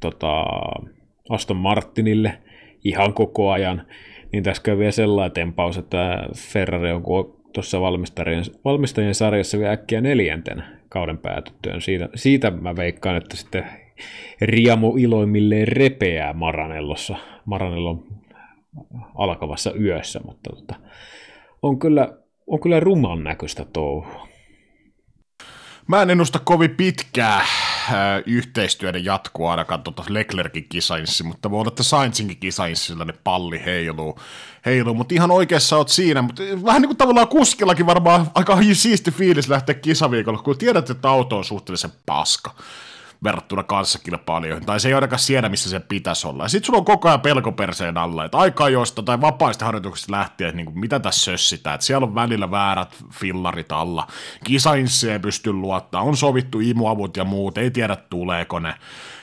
tota, 0.00 0.44
Aston 1.28 1.56
Martinille 1.56 2.38
ihan 2.84 3.14
koko 3.14 3.50
ajan, 3.50 3.86
niin 4.32 4.42
tässä 4.42 4.62
käy 4.62 4.78
vielä 4.78 4.90
sellainen 4.90 5.32
tempaus, 5.32 5.78
että 5.78 6.28
Ferrari 6.36 6.92
on 6.92 7.02
tuossa 7.52 7.80
valmistajien, 7.80 8.44
valmistajien 8.64 9.14
sarjassa 9.14 9.58
vielä 9.58 9.72
äkkiä 9.72 10.00
neljänten 10.00 10.64
kauden 10.88 11.18
päätyttyön. 11.18 11.80
Siitä, 11.80 12.08
siitä 12.14 12.50
mä 12.50 12.76
veikkaan, 12.76 13.16
että 13.16 13.36
sitten 13.36 13.64
Riamu 14.40 14.96
iloimilleen 14.96 15.68
repeää 15.68 16.32
Maranellossa, 16.32 17.16
Maranellon 17.44 18.04
alkavassa 19.14 19.72
yössä, 19.80 20.20
mutta 20.24 20.50
tota, 20.50 20.74
on 21.62 21.78
kyllä, 21.78 22.18
on 22.46 22.60
kyllä 22.60 22.80
ruman 22.80 23.24
näköistä 23.24 23.64
touhua. 23.72 24.28
Mä 25.88 26.02
en 26.02 26.10
ennusta 26.10 26.38
kovin 26.44 26.76
pitkää 26.76 27.40
yhteistyöiden 28.26 29.04
jatkoa 29.04 29.50
ainakaan 29.50 29.82
tuota 29.82 30.04
Leclerkin 30.08 30.68
kisainssi, 30.68 31.24
mutta 31.24 31.50
voi 31.50 31.60
olla, 31.60 31.68
että 31.68 31.82
Sainzinkin 31.82 32.36
kisainssi 32.36 32.94
ne 32.94 33.14
palli 33.24 33.62
heiluu, 33.64 34.18
heiluu, 34.66 34.94
mutta 34.94 35.14
ihan 35.14 35.30
oikeassa 35.30 35.76
oot 35.76 35.88
siinä, 35.88 36.22
mutta 36.22 36.42
vähän 36.64 36.82
niin 36.82 36.88
kuin 36.88 36.96
tavallaan 36.96 37.28
kuskillakin 37.28 37.86
varmaan 37.86 38.30
aika 38.34 38.58
siisti 38.72 39.10
fiilis 39.10 39.48
lähteä 39.48 39.74
kisaviikolla, 39.74 40.38
kun 40.38 40.58
tiedät, 40.58 40.90
että 40.90 41.10
auto 41.10 41.38
on 41.38 41.44
suhteellisen 41.44 41.92
paska 42.06 42.54
verrattuna 43.24 43.62
kanssakilpailijoihin, 43.62 44.66
tai 44.66 44.80
se 44.80 44.88
ei 44.88 44.94
ainakaan 44.94 45.20
siellä, 45.20 45.48
missä 45.48 45.70
se 45.70 45.80
pitäisi 45.80 46.28
olla. 46.28 46.48
Sitten 46.48 46.66
sulla 46.66 46.78
on 46.78 46.84
koko 46.84 47.08
ajan 47.08 47.20
pelkoperseen 47.20 47.98
alla, 47.98 48.24
että 48.24 48.38
aika 48.38 48.68
josta 48.68 49.02
tai 49.02 49.20
vapaista 49.20 49.64
harjoituksista 49.64 50.12
lähtien, 50.12 50.48
että 50.48 50.56
niin 50.56 50.66
kuin, 50.66 50.80
mitä 50.80 51.00
tässä 51.00 51.24
sössitään, 51.24 51.74
että 51.74 51.86
siellä 51.86 52.06
on 52.06 52.14
välillä 52.14 52.50
väärät 52.50 53.04
fillarit 53.12 53.72
alla, 53.72 54.06
kisainssi 54.44 55.10
ei 55.10 55.18
pysty 55.18 55.52
luottaa, 55.52 56.02
on 56.02 56.16
sovittu 56.16 56.60
imuavut 56.60 57.16
ja 57.16 57.24
muut, 57.24 57.58
ei 57.58 57.70
tiedä 57.70 57.96
tuleeko 57.96 58.58
ne. 58.58 58.74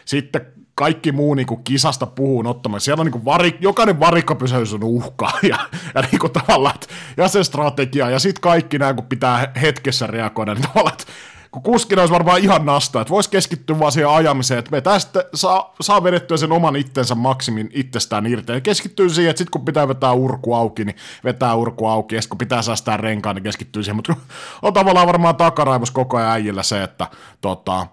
Sitten 0.06 0.42
kaikki 0.76 1.12
muu 1.12 1.34
niin 1.34 1.48
kuin 1.48 1.64
kisasta 1.64 2.06
puhuu 2.06 2.48
ottamaan. 2.48 2.82
Siellä 2.82 3.02
on 3.02 3.06
niin 3.06 3.12
kuin 3.12 3.26
vari, 3.26 3.58
jokainen 3.60 4.00
varikkopysäys 4.00 4.74
on 4.74 4.84
uhka 4.84 5.32
ja, 5.50 5.60
ja 5.96 6.02
niin 6.02 6.20
kuin 6.20 6.34
tavallaan, 6.34 6.76
ja 7.18 7.28
se 7.28 7.44
strategia 7.44 8.10
ja 8.10 8.20
sitten 8.20 8.42
kaikki 8.42 8.80
nämä, 8.80 8.94
kun 8.94 9.06
pitää 9.06 9.52
hetkessä 9.62 10.08
reagoida, 10.08 10.54
niin 10.54 10.68
tavallaan, 10.68 10.94
että 10.94 11.14
kun 11.52 11.62
kuskina 11.62 12.02
olisi 12.02 12.14
varmaan 12.14 12.40
ihan 12.40 12.66
nasta, 12.66 13.02
että 13.02 13.12
voisi 13.12 13.30
keskittyä 13.30 13.80
vaan 13.80 13.92
siihen 13.92 14.10
ajamiseen, 14.10 14.60
että 14.60 14.72
me 14.72 14.82
tästä 14.82 15.26
saa, 15.34 15.76
saa 15.82 16.04
vedettyä 16.04 16.38
sen 16.38 16.52
oman 16.52 16.76
itsensä 16.76 17.16
maksimin 17.16 17.70
itsestään 17.74 18.26
irti. 18.26 18.52
Ja 18.52 18.62
keskittyy 18.62 19.10
siihen, 19.10 19.30
että 19.30 19.38
sitten 19.38 19.52
kun 19.52 19.66
pitää 19.66 19.88
vetää 19.88 20.12
urku 20.12 20.54
auki, 20.54 20.86
niin 20.86 20.96
vetää 21.24 21.56
urku 21.56 21.88
auki, 21.88 22.16
ja 22.16 22.22
kun 22.30 22.38
pitää 22.38 22.62
säästää 22.62 22.98
renkaan, 22.98 23.36
niin 23.36 23.44
keskittyy 23.44 23.84
siihen. 23.84 23.96
Mutta 23.96 24.16
on 24.62 24.74
tavallaan 24.74 25.08
varmaan 25.08 25.36
takaraivos 25.36 25.92
koko 25.92 26.18
ajan 26.18 26.32
äijillä 26.32 26.64
se, 26.64 26.84
että 26.84 27.08
tota, 27.42 27.88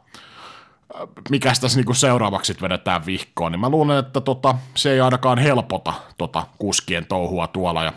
mikä 1.31 1.53
tässä 1.61 1.79
niinku 1.79 1.95
seuraavaksi 1.95 2.57
vedetään 2.63 3.07
vihkoon, 3.07 3.53
niin 3.53 3.61
mä 3.61 3.69
luulen, 3.69 3.99
että 3.99 4.21
tota, 4.21 4.55
se 4.75 4.93
ei 4.93 5.01
ainakaan 5.01 5.39
helpota 5.39 5.93
tota, 6.19 6.47
kuskien 6.59 7.07
touhua 7.07 7.47
tuolla. 7.47 7.85
Ja 7.85 7.93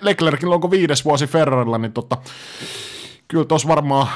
Leclercillä 0.00 0.54
onko 0.54 0.70
viides 0.70 1.04
vuosi 1.04 1.26
Ferrarilla, 1.26 1.78
niin 1.78 1.92
tota, 1.92 2.16
kyllä 3.32 3.44
tuossa 3.44 3.68
varmaan 3.68 4.06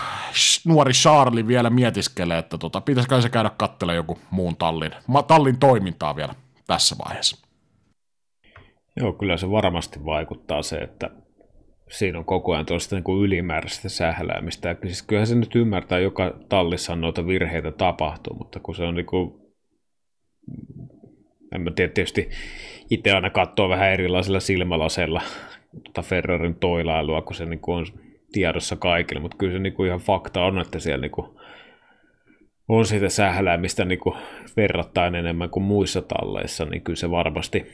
nuori 0.66 0.92
Charlie 0.92 1.46
vielä 1.46 1.70
mietiskelee, 1.70 2.38
että 2.38 2.58
tota, 2.58 2.80
pitäisikö 2.80 3.20
se 3.20 3.28
käydä 3.28 3.50
katselemaan 3.56 3.96
joku 3.96 4.18
muun 4.30 4.56
tallin, 4.56 4.90
tallin 5.26 5.58
toimintaa 5.58 6.16
vielä 6.16 6.34
tässä 6.66 6.96
vaiheessa. 7.04 7.46
Joo, 8.96 9.12
kyllä 9.12 9.36
se 9.36 9.50
varmasti 9.50 10.04
vaikuttaa 10.04 10.62
se, 10.62 10.76
että 10.76 11.10
siinä 11.90 12.18
on 12.18 12.24
koko 12.24 12.52
ajan 12.52 12.66
tuollaista 12.66 12.96
niin 12.96 13.04
kuin 13.04 13.24
ylimääräistä 13.24 13.88
sähläämistä. 13.88 14.76
Siis 14.82 15.02
kyllähän 15.02 15.26
se 15.26 15.34
nyt 15.34 15.54
ymmärtää, 15.54 15.98
joka 15.98 16.34
tallissa 16.48 16.96
noita 16.96 17.26
virheitä 17.26 17.72
tapahtuu, 17.72 18.34
mutta 18.34 18.60
kun 18.60 18.74
se 18.74 18.84
on 18.84 18.94
niin 18.94 19.06
kuin, 19.06 19.34
en 21.54 21.60
mä 21.60 21.70
tiedä, 21.70 21.92
tietysti 21.92 22.30
itse 22.90 23.12
aina 23.12 23.30
katsoo 23.30 23.68
vähän 23.68 23.92
erilaisilla 23.92 24.40
silmälaseilla 24.40 25.22
tuota 25.84 26.02
Ferrarin 26.02 26.54
toilailua, 26.54 27.22
kun 27.22 27.34
se 27.34 27.44
niin 27.44 27.60
kuin 27.60 27.76
on 27.76 27.86
tiedossa 28.36 28.76
kaikille, 28.76 29.20
mutta 29.20 29.36
kyllä 29.36 29.52
se 29.52 29.58
niinku 29.58 29.84
ihan 29.84 29.98
fakta 29.98 30.44
on, 30.44 30.58
että 30.58 30.78
siellä 30.78 31.00
niinku 31.00 31.40
on 32.68 32.86
sitä 32.86 33.08
sähläämistä 33.08 33.84
niinku 33.84 34.16
verrattain 34.56 35.14
enemmän 35.14 35.50
kuin 35.50 35.64
muissa 35.64 36.02
talleissa, 36.02 36.64
niin 36.64 36.82
kyllä 36.82 36.96
se 36.96 37.10
varmasti 37.10 37.66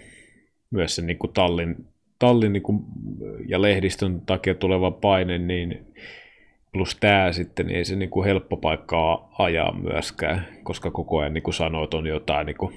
myös 0.71 0.97
se 0.97 1.03
niinku 1.03 1.29
tallin, 1.29 1.77
tallin 2.19 2.53
niinku 2.53 2.85
ja 3.49 3.63
lehdistön 3.63 4.21
takia 4.21 4.55
tuleva 4.55 4.91
paine, 4.91 5.39
niin 5.39 5.87
plus 6.73 6.97
tämä 7.01 7.33
sitten, 7.33 7.67
niin 7.67 7.77
ei 7.77 7.85
se 7.85 7.97
niinku 7.97 8.25
helppo 8.25 8.57
paikkaa 8.57 9.35
ajaa 9.39 9.75
myöskään, 9.75 10.47
koska 10.63 10.91
koko 10.91 11.19
ajan 11.19 11.35
niinku 11.35 11.53
sanoo, 11.53 11.85
että 11.85 11.97
on 11.97 12.07
jotain 12.07 12.47
niinku 12.47 12.73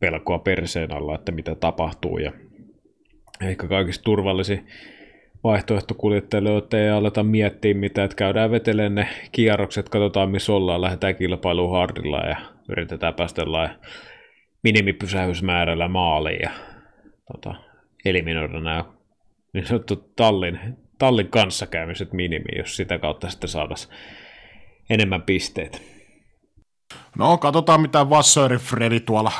pelkoa 0.00 0.38
perseen 0.38 0.92
alla, 0.92 1.14
että 1.14 1.32
mitä 1.32 1.54
tapahtuu 1.54 2.18
ja 2.18 2.32
ehkä 3.42 3.68
kaikista 3.68 4.04
turvallisin 4.04 4.66
vaihtoehto 5.44 5.94
kuljettajille, 5.94 6.58
että 6.58 6.78
ei 6.78 6.90
aleta 6.90 7.22
miettiä 7.22 7.74
mitä, 7.74 8.04
että 8.04 8.16
käydään 8.16 8.50
vetelemään 8.50 8.94
ne 8.94 9.08
kierrokset, 9.32 9.88
katsotaan 9.88 10.30
missä 10.30 10.52
ollaan, 10.52 10.80
lähdetään 10.80 11.16
kilpailuun 11.16 11.72
hardilla 11.72 12.18
ja 12.18 12.36
yritetään 12.68 13.14
päästä 13.14 13.42
minimipysähysmäärällä 14.62 15.88
maaliin 15.88 16.40
ja 16.42 16.50
tota, 17.32 17.54
eliminoida 18.04 18.60
nämä 18.60 18.84
niin 19.52 19.66
sanottu 19.66 19.96
tallin, 20.16 20.58
tallin 20.98 21.28
kanssakäymiset 21.28 22.12
minimi, 22.12 22.58
jos 22.58 22.76
sitä 22.76 22.98
kautta 22.98 23.30
sitten 23.30 23.48
saataisiin 23.48 23.94
enemmän 24.90 25.22
pisteitä. 25.22 25.78
No, 27.18 27.38
katsotaan 27.38 27.80
mitä 27.80 28.10
Vassörin 28.10 28.58
Fredi 28.58 29.00
tuolla 29.00 29.32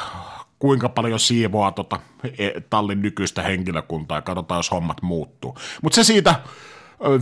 kuinka 0.58 0.88
paljon 0.88 1.20
siivoaa 1.20 1.72
tota 1.72 2.00
e, 2.38 2.50
tallin 2.70 3.02
nykyistä 3.02 3.42
henkilökuntaa 3.42 4.18
ja 4.18 4.22
katsotaan, 4.22 4.58
jos 4.58 4.70
hommat 4.70 5.02
muuttuu. 5.02 5.58
Mutta 5.82 5.96
se 5.96 6.04
siitä 6.04 6.34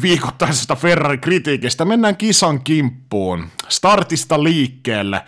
viikoittaisesta 0.02 0.76
Ferrari-kritiikistä. 0.76 1.84
Mennään 1.84 2.16
kisan 2.16 2.60
kimppuun. 2.64 3.44
Startista 3.68 4.42
liikkeelle. 4.42 5.22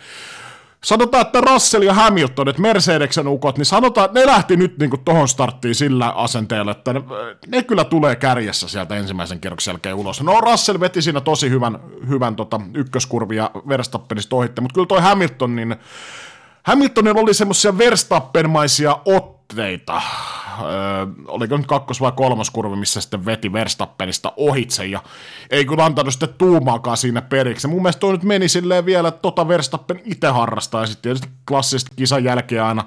Sanotaan, 0.83 1.21
että 1.21 1.41
Russell 1.41 1.83
ja 1.83 1.93
Hamilton, 1.93 2.49
että 2.49 2.61
Mercedeksen 2.61 3.27
ukot, 3.27 3.57
niin 3.57 3.65
sanotaan, 3.65 4.05
että 4.05 4.19
ne 4.19 4.25
lähti 4.25 4.57
nyt 4.57 4.77
niin 4.77 4.91
tuohon 5.05 5.27
starttiin 5.27 5.75
sillä 5.75 6.09
asenteella, 6.09 6.71
että 6.71 6.93
ne, 6.93 7.01
ne, 7.47 7.63
kyllä 7.63 7.83
tulee 7.83 8.15
kärjessä 8.15 8.67
sieltä 8.67 8.95
ensimmäisen 8.95 9.39
kierroksen 9.39 9.71
jälkeen 9.71 9.95
ulos. 9.95 10.21
No 10.21 10.41
Russell 10.41 10.79
veti 10.79 11.01
siinä 11.01 11.21
tosi 11.21 11.49
hyvän, 11.49 11.79
hyvän 12.07 12.35
tota, 12.35 12.61
ykköskurvia 12.73 13.51
Verstappenista 13.67 14.35
ohitte, 14.35 14.61
mutta 14.61 14.73
kyllä 14.73 14.87
toi 14.87 15.01
Hamilton, 15.01 15.55
niin 15.55 15.75
Hamiltonilla 16.63 17.21
oli 17.21 17.33
semmoisia 17.33 17.77
Verstappenmaisia 17.77 18.97
otteita. 19.05 20.01
Öö, 20.61 20.67
oliko 21.27 21.57
nyt 21.57 21.65
kakkos- 21.67 22.01
vai 22.01 22.11
kolmas 22.11 22.49
kurvi, 22.49 22.75
missä 22.75 23.01
sitten 23.01 23.25
veti 23.25 23.53
Verstappenista 23.53 24.33
ohitse, 24.37 24.85
ja 24.85 25.03
ei 25.49 25.65
kyllä 25.65 25.85
antanut 25.85 26.13
sitten 26.13 26.33
tuumaakaan 26.37 26.97
siinä 26.97 27.21
periksi. 27.21 27.67
mun 27.67 27.81
mielestä 27.81 27.99
toi 27.99 28.11
nyt 28.11 28.23
meni 28.23 28.49
silleen 28.49 28.85
vielä, 28.85 29.07
että 29.07 29.21
tota 29.21 29.47
Verstappen 29.47 30.01
itse 30.05 30.27
harrastaa, 30.27 30.81
ja 30.81 30.87
sitten 30.87 31.01
tietysti 31.01 31.27
klassisesti 31.47 31.91
kisan 31.95 32.23
jälkeen 32.23 32.63
aina 32.63 32.83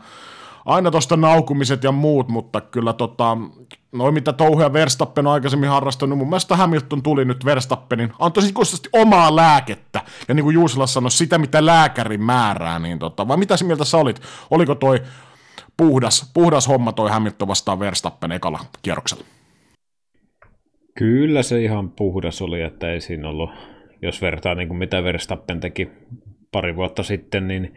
aina 0.64 0.90
tuosta 0.90 1.16
naukumiset 1.16 1.85
ja 1.85 1.92
muut, 1.92 2.29
mutta 2.29 2.61
kyllä 2.61 2.92
tota, 2.92 3.37
noin 3.92 4.14
mitä 4.14 4.33
touhuja 4.33 4.72
Verstappen 4.72 5.27
on 5.27 5.33
aikaisemmin 5.33 5.70
harrastanut, 5.70 6.18
mun 6.18 6.29
mielestä 6.29 6.57
Hamilton 6.57 7.03
tuli 7.03 7.25
nyt 7.25 7.44
Verstappenin, 7.44 8.12
antoi 8.18 8.48
ikuisesti 8.48 8.88
omaa 8.92 9.37
lääkettä, 9.37 10.01
ja 10.29 10.35
niin 10.35 10.44
kuin 10.44 10.55
Juusila 10.55 10.87
sanoi, 10.87 11.11
sitä 11.11 11.38
mitä 11.38 11.66
lääkäri 11.66 12.18
määrää, 12.18 12.79
niin 12.79 12.98
tota, 12.98 13.29
vai 13.29 13.37
mitä 13.37 13.55
mieltä 13.64 13.85
sä 13.85 13.98
olit, 13.98 14.20
oliko 14.51 14.75
toi 14.75 15.03
puhdas, 15.77 16.31
puhdas 16.35 16.68
homma 16.68 16.92
toi 16.92 17.11
Hamilton 17.11 17.48
vastaan 17.48 17.79
Verstappen 17.79 18.33
ekalla 18.33 18.61
kierroksella? 18.83 19.25
Kyllä 20.98 21.42
se 21.42 21.62
ihan 21.62 21.90
puhdas 21.90 22.42
oli, 22.42 22.62
että 22.62 22.92
ei 22.92 23.01
siinä 23.01 23.29
ollut, 23.29 23.51
jos 24.03 24.22
vertaa 24.22 24.55
niin 24.55 24.68
kuin 24.68 24.79
mitä 24.79 25.05
Verstappen 25.05 25.61
teki 25.61 25.88
pari 26.53 26.77
vuotta 26.77 27.03
sitten, 27.03 27.48
niin 27.48 27.75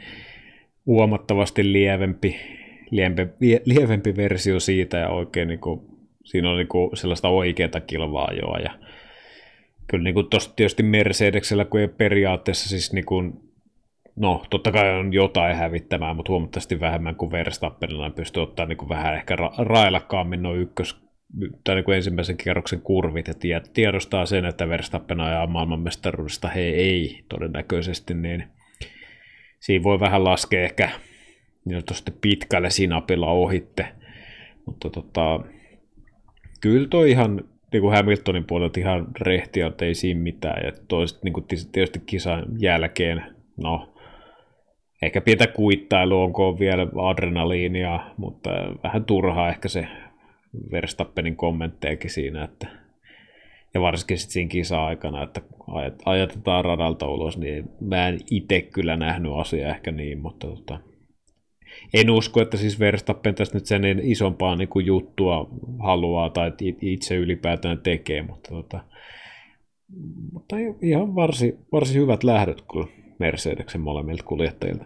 huomattavasti 0.86 1.74
lievempi 1.74 2.40
lievempi, 2.96 3.62
lievempi 3.66 4.16
versio 4.16 4.60
siitä 4.60 4.98
ja 4.98 5.10
oikein 5.10 5.48
niin 5.48 5.60
kuin, 5.60 5.82
siinä 6.24 6.50
on 6.50 6.58
niin 6.58 6.68
kuin 6.68 6.98
sellaista 6.98 7.30
oikeaa 7.30 7.80
kilvaa 7.88 8.34
joa 8.34 8.60
ja 8.60 8.72
kyllä 9.88 10.04
niin 10.04 10.14
kuin 10.14 10.30
tosta 10.30 10.54
tietysti 10.56 10.84
Mercedeksellä, 10.84 11.66
kun 11.66 11.80
ei 11.80 11.88
periaatteessa 11.88 12.70
siis 12.70 12.94
niin 12.94 13.06
kuin, 13.06 13.34
no 14.16 14.46
totta 14.50 14.72
kai 14.72 15.00
on 15.00 15.14
jotain 15.14 15.56
hävittämää, 15.56 16.14
mutta 16.14 16.32
huomattavasti 16.32 16.80
vähemmän 16.80 17.16
kuin 17.16 17.32
Verstappenilla. 17.32 18.10
Pystyy 18.10 18.44
ottaa 18.44 18.66
niin 18.66 18.78
kuin 18.78 18.90
vähän 18.90 19.16
ehkä 19.16 19.36
ra- 19.36 19.66
railakkaammin 19.66 20.44
noin 20.44 20.62
ykkös, 20.62 21.06
tai 21.64 21.76
niin 21.76 21.86
kuin 21.86 21.96
ensimmäisen 21.96 22.38
kierroksen 22.38 22.82
kurvit. 22.82 23.26
Ja 23.44 23.62
tiedostaa 23.74 24.26
sen, 24.26 24.46
että 24.46 24.70
Verstappen 24.70 25.22
ajaa 25.22 25.48
maailmanmestaruudesta. 25.48 26.48
He 26.48 26.62
ei 26.62 27.24
todennäköisesti, 27.30 28.14
niin 28.14 28.44
siinä 29.60 29.84
voi 29.84 30.00
vähän 30.00 30.24
laskea 30.24 30.64
ehkä 30.64 30.90
niin 31.66 31.86
tuosta 31.86 32.12
pitkälle 32.22 32.70
sinapilla 32.70 33.32
ohitte. 33.32 33.88
Mutta 34.66 34.90
tota, 34.90 35.40
kyllä 36.62 36.88
toi 36.88 37.12
ihan 37.12 37.44
niin 37.72 37.82
kuin 37.82 37.96
Hamiltonin 37.96 38.46
puolelta 38.46 38.80
ihan 38.80 39.08
rehtiä, 39.22 39.68
että 39.68 39.86
ei 39.86 39.96
siinä 39.96 40.22
mitään. 40.22 40.66
Ja 40.66 40.72
toiset 40.88 41.24
niin 41.24 41.34
kuin 41.34 41.46
tietysti 41.72 42.00
kisan 42.06 42.46
jälkeen, 42.60 43.24
no 43.58 43.94
ehkä 45.02 45.22
pientä 45.22 45.48
kuittailu, 45.48 46.22
onko 46.22 46.60
vielä 46.60 46.88
adrenaliinia, 47.10 48.00
mutta 48.18 48.50
vähän 48.84 49.06
turhaa 49.06 49.50
ehkä 49.50 49.68
se 49.68 49.88
Verstappenin 50.72 51.36
kommenttejakin 51.36 52.10
siinä, 52.10 52.44
että 52.44 52.68
ja 53.74 53.82
varsinkin 53.82 54.18
sitten 54.18 54.34
siinä 54.34 54.50
kisa-aikana, 54.50 55.24
että 55.24 55.42
ajatetaan 56.06 56.66
radalta 56.66 57.08
ulos, 57.08 57.38
niin 57.38 57.70
mä 57.82 58.08
en 58.08 58.20
itse 58.32 58.62
kyllä 58.62 58.96
nähnyt 58.96 59.32
asiaa 59.36 59.72
ehkä 59.72 59.92
niin, 59.92 60.20
mutta 60.20 60.48
tota, 60.48 60.80
en 61.94 62.10
usko, 62.10 62.42
että 62.42 62.58
siis 62.58 62.80
Verstappen 62.80 63.36
tästä 63.36 63.58
nyt 63.58 63.66
sen 63.66 63.84
isompaa 64.04 64.56
niin 64.56 64.68
kuin 64.68 64.86
juttua 64.86 65.50
haluaa 65.80 66.30
tai 66.30 66.52
itse 66.82 67.16
ylipäätään 67.16 67.78
tekee, 67.78 68.22
mutta, 68.22 68.50
tota, 68.50 68.80
mutta 70.32 70.56
ihan 70.82 71.16
varsin, 71.16 71.60
varsin 71.72 72.02
hyvät 72.02 72.24
lähdöt 72.24 72.64
kyllä 72.72 72.88
Mercedeksen 73.20 73.82
molemmilta 73.82 74.24
kuljettajilta. 74.24 74.86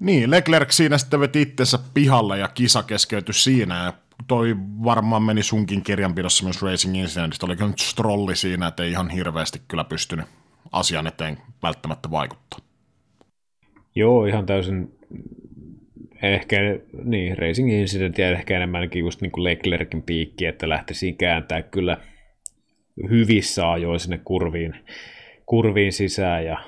Niin, 0.00 0.30
Leclerc 0.30 0.70
siinä 0.70 0.98
sitten 0.98 1.20
veti 1.20 1.42
itsensä 1.42 1.78
pihalle 1.94 2.38
ja 2.38 2.48
kisa 2.48 2.82
keskeytyi 2.82 3.34
siinä 3.34 3.84
ja 3.84 3.92
toi 4.26 4.56
varmaan 4.84 5.22
meni 5.22 5.42
sunkin 5.42 5.82
kirjanpidossa 5.82 6.44
myös 6.44 6.62
Racing 6.62 6.96
Incidentistä, 6.96 7.46
oliko 7.46 7.66
nyt 7.66 7.78
strolli 7.78 8.36
siinä, 8.36 8.66
että 8.66 8.82
ei 8.82 8.90
ihan 8.90 9.10
hirveästi 9.10 9.62
kyllä 9.68 9.84
pystynyt 9.84 10.26
asian 10.72 11.06
eteen 11.06 11.38
välttämättä 11.62 12.10
vaikuttaa. 12.10 12.67
Joo, 13.94 14.24
ihan 14.24 14.46
täysin 14.46 14.98
ehkä 16.22 16.56
niin, 17.04 17.38
Racing 17.38 17.72
Incident 17.72 18.18
ja 18.18 18.30
ehkä 18.30 18.56
enemmänkin 18.56 19.00
just 19.00 19.20
niin 19.20 19.32
kuin 19.32 19.44
Leclerkin 19.44 20.02
piikki, 20.02 20.46
että 20.46 20.68
lähtisi 20.68 21.12
kääntää 21.12 21.62
kyllä 21.62 21.96
hyvissä 23.10 23.70
ajoin 23.70 24.00
sinne 24.00 24.20
kurviin, 24.24 24.74
kurviin 25.46 25.92
sisään 25.92 26.44
ja 26.44 26.58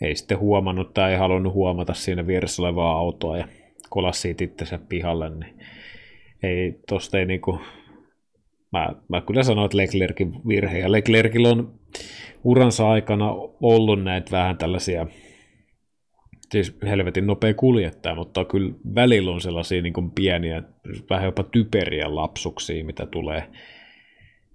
ei 0.00 0.16
sitten 0.16 0.38
huomannut 0.38 0.94
tai 0.94 1.12
ei 1.12 1.18
halunnut 1.18 1.54
huomata 1.54 1.94
siinä 1.94 2.26
vieressä 2.26 2.62
olevaa 2.62 2.92
autoa 2.98 3.38
ja 3.38 3.48
kolasi 3.90 4.20
siitä 4.20 4.44
itsensä 4.44 4.78
pihalle, 4.88 5.30
niin 5.30 5.54
ei 6.42 6.80
tosta 6.88 7.18
ei 7.18 7.26
niinku, 7.26 7.60
mä, 8.72 8.88
mä 9.08 9.20
kyllä 9.20 9.42
sanoin, 9.42 9.64
että 9.64 9.76
Leclerkin 9.76 10.32
virhe, 10.48 10.78
ja 10.78 10.92
Leclerkillä 10.92 11.48
on 11.48 11.74
uransa 12.44 12.90
aikana 12.90 13.30
ollut 13.60 14.02
näitä 14.02 14.30
vähän 14.30 14.58
tällaisia, 14.58 15.06
siis 16.52 16.76
helvetin 16.82 17.26
nopea 17.26 17.54
kuljettaja, 17.54 18.14
mutta 18.14 18.44
kyllä 18.44 18.72
välillä 18.94 19.30
on 19.30 19.40
sellaisia 19.40 19.82
niin 19.82 20.10
pieniä, 20.14 20.62
vähän 21.10 21.24
jopa 21.24 21.42
typeriä 21.42 22.14
lapsuksia, 22.14 22.84
mitä 22.84 23.06
tulee. 23.06 23.48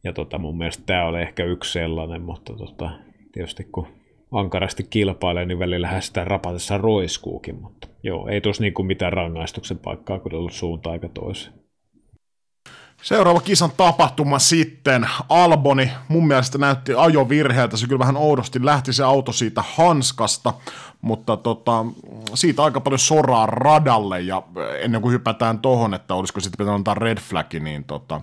Ja 0.03 0.13
tota, 0.13 0.37
mun 0.37 0.57
mielestä 0.57 0.83
tämä 0.85 1.05
oli 1.05 1.21
ehkä 1.21 1.43
yksi 1.43 1.71
sellainen, 1.71 2.21
mutta 2.21 2.53
tota, 2.53 2.89
tietysti 3.31 3.63
kun 3.63 3.87
ankarasti 4.31 4.83
kilpailee, 4.89 5.45
niin 5.45 5.59
välillä 5.59 6.01
sitä 6.01 6.23
rapatessa 6.23 6.77
roiskuukin, 6.77 7.61
mutta 7.61 7.87
joo, 8.03 8.27
ei 8.27 8.41
tuossa 8.41 8.63
niinku 8.63 8.83
mitään 8.83 9.13
rangaistuksen 9.13 9.77
paikkaa 9.77 10.19
kyllä 10.19 10.37
ollut 10.37 10.53
suunta 10.53 10.91
aika 10.91 11.09
toiseen. 11.09 11.66
Seuraava 13.07 13.41
kisan 13.41 13.71
tapahtuma 13.77 14.39
sitten. 14.39 15.09
Alboni 15.29 15.91
mun 16.07 16.27
mielestä 16.27 16.57
näytti 16.57 16.93
ajovirheeltä. 16.97 17.77
Se 17.77 17.87
kyllä 17.87 17.99
vähän 17.99 18.17
oudosti 18.17 18.65
lähti 18.65 18.93
se 18.93 19.03
auto 19.03 19.31
siitä 19.31 19.63
hanskasta, 19.75 20.53
mutta 21.01 21.37
tota, 21.37 21.85
siitä 22.33 22.63
aika 22.63 22.81
paljon 22.81 22.99
soraa 22.99 23.45
radalle. 23.45 24.21
Ja 24.21 24.43
ennen 24.81 25.01
kuin 25.01 25.13
hypätään 25.13 25.59
tohon, 25.59 25.93
että 25.93 26.13
olisiko 26.13 26.39
sitten 26.39 26.57
pitänyt 26.57 26.75
antaa 26.75 26.93
red 26.93 27.17
flag, 27.17 27.53
niin 27.53 27.83
tota, 27.83 28.21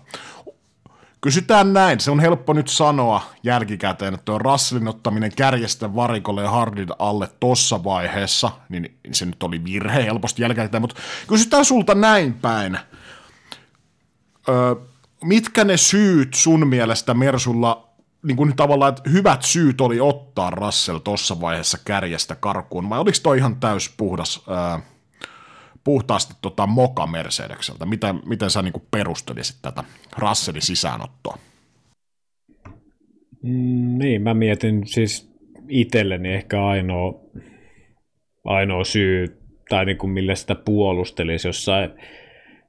Kysytään 1.20 1.72
näin, 1.72 2.00
se 2.00 2.10
on 2.10 2.20
helppo 2.20 2.52
nyt 2.52 2.68
sanoa 2.68 3.22
jälkikäteen, 3.42 4.14
että 4.14 4.24
tuo 4.24 4.38
Russellin 4.38 4.88
ottaminen 4.88 5.32
kärjestä 5.36 5.94
varikolle 5.94 6.42
ja 6.42 6.50
Hardin 6.50 6.88
alle 6.98 7.28
tossa 7.40 7.84
vaiheessa, 7.84 8.50
niin 8.68 8.96
se 9.12 9.26
nyt 9.26 9.42
oli 9.42 9.64
virhe 9.64 10.04
helposti 10.04 10.42
jälkikäteen, 10.42 10.80
mutta 10.80 11.00
kysytään 11.28 11.64
sulta 11.64 11.94
näin 11.94 12.34
päin– 12.34 12.78
Öö, 14.48 14.74
mitkä 15.24 15.64
ne 15.64 15.76
syyt 15.76 16.34
sun 16.34 16.68
mielestä 16.68 17.14
Mersulla, 17.14 17.88
niin 18.22 18.36
kuin 18.36 18.56
tavallaan, 18.56 18.88
että 18.88 19.10
hyvät 19.10 19.42
syyt 19.42 19.80
oli 19.80 20.00
ottaa 20.00 20.50
Russell 20.50 20.98
tuossa 20.98 21.40
vaiheessa 21.40 21.78
kärjestä 21.84 22.36
karkuun, 22.36 22.90
vai 22.90 22.98
oliko 22.98 23.18
toi 23.22 23.38
ihan 23.38 23.56
täys 23.56 23.94
puhdas, 23.96 24.44
öö, 24.48 24.78
puhtaasti 25.84 26.34
tota 26.42 26.66
moka 26.66 27.06
Mercedekseltä? 27.06 27.86
Miten, 27.86 28.20
miten 28.26 28.50
sä 28.50 28.62
niin 28.62 28.72
perustelisit 28.90 29.56
tätä 29.62 29.84
Russellin 30.18 30.62
sisäänottoa? 30.62 31.38
Mm, 33.42 33.98
niin, 33.98 34.22
mä 34.22 34.34
mietin 34.34 34.86
siis 34.86 35.34
itselleni 35.68 36.34
ehkä 36.34 36.66
ainoa, 36.66 37.20
ainoa 38.44 38.84
syy, 38.84 39.40
tai 39.68 39.84
niin 39.84 39.98
kuin 39.98 40.10
millä 40.10 40.34
sitä 40.34 40.54
puolustelisi 40.54 41.48
jossain 41.48 41.90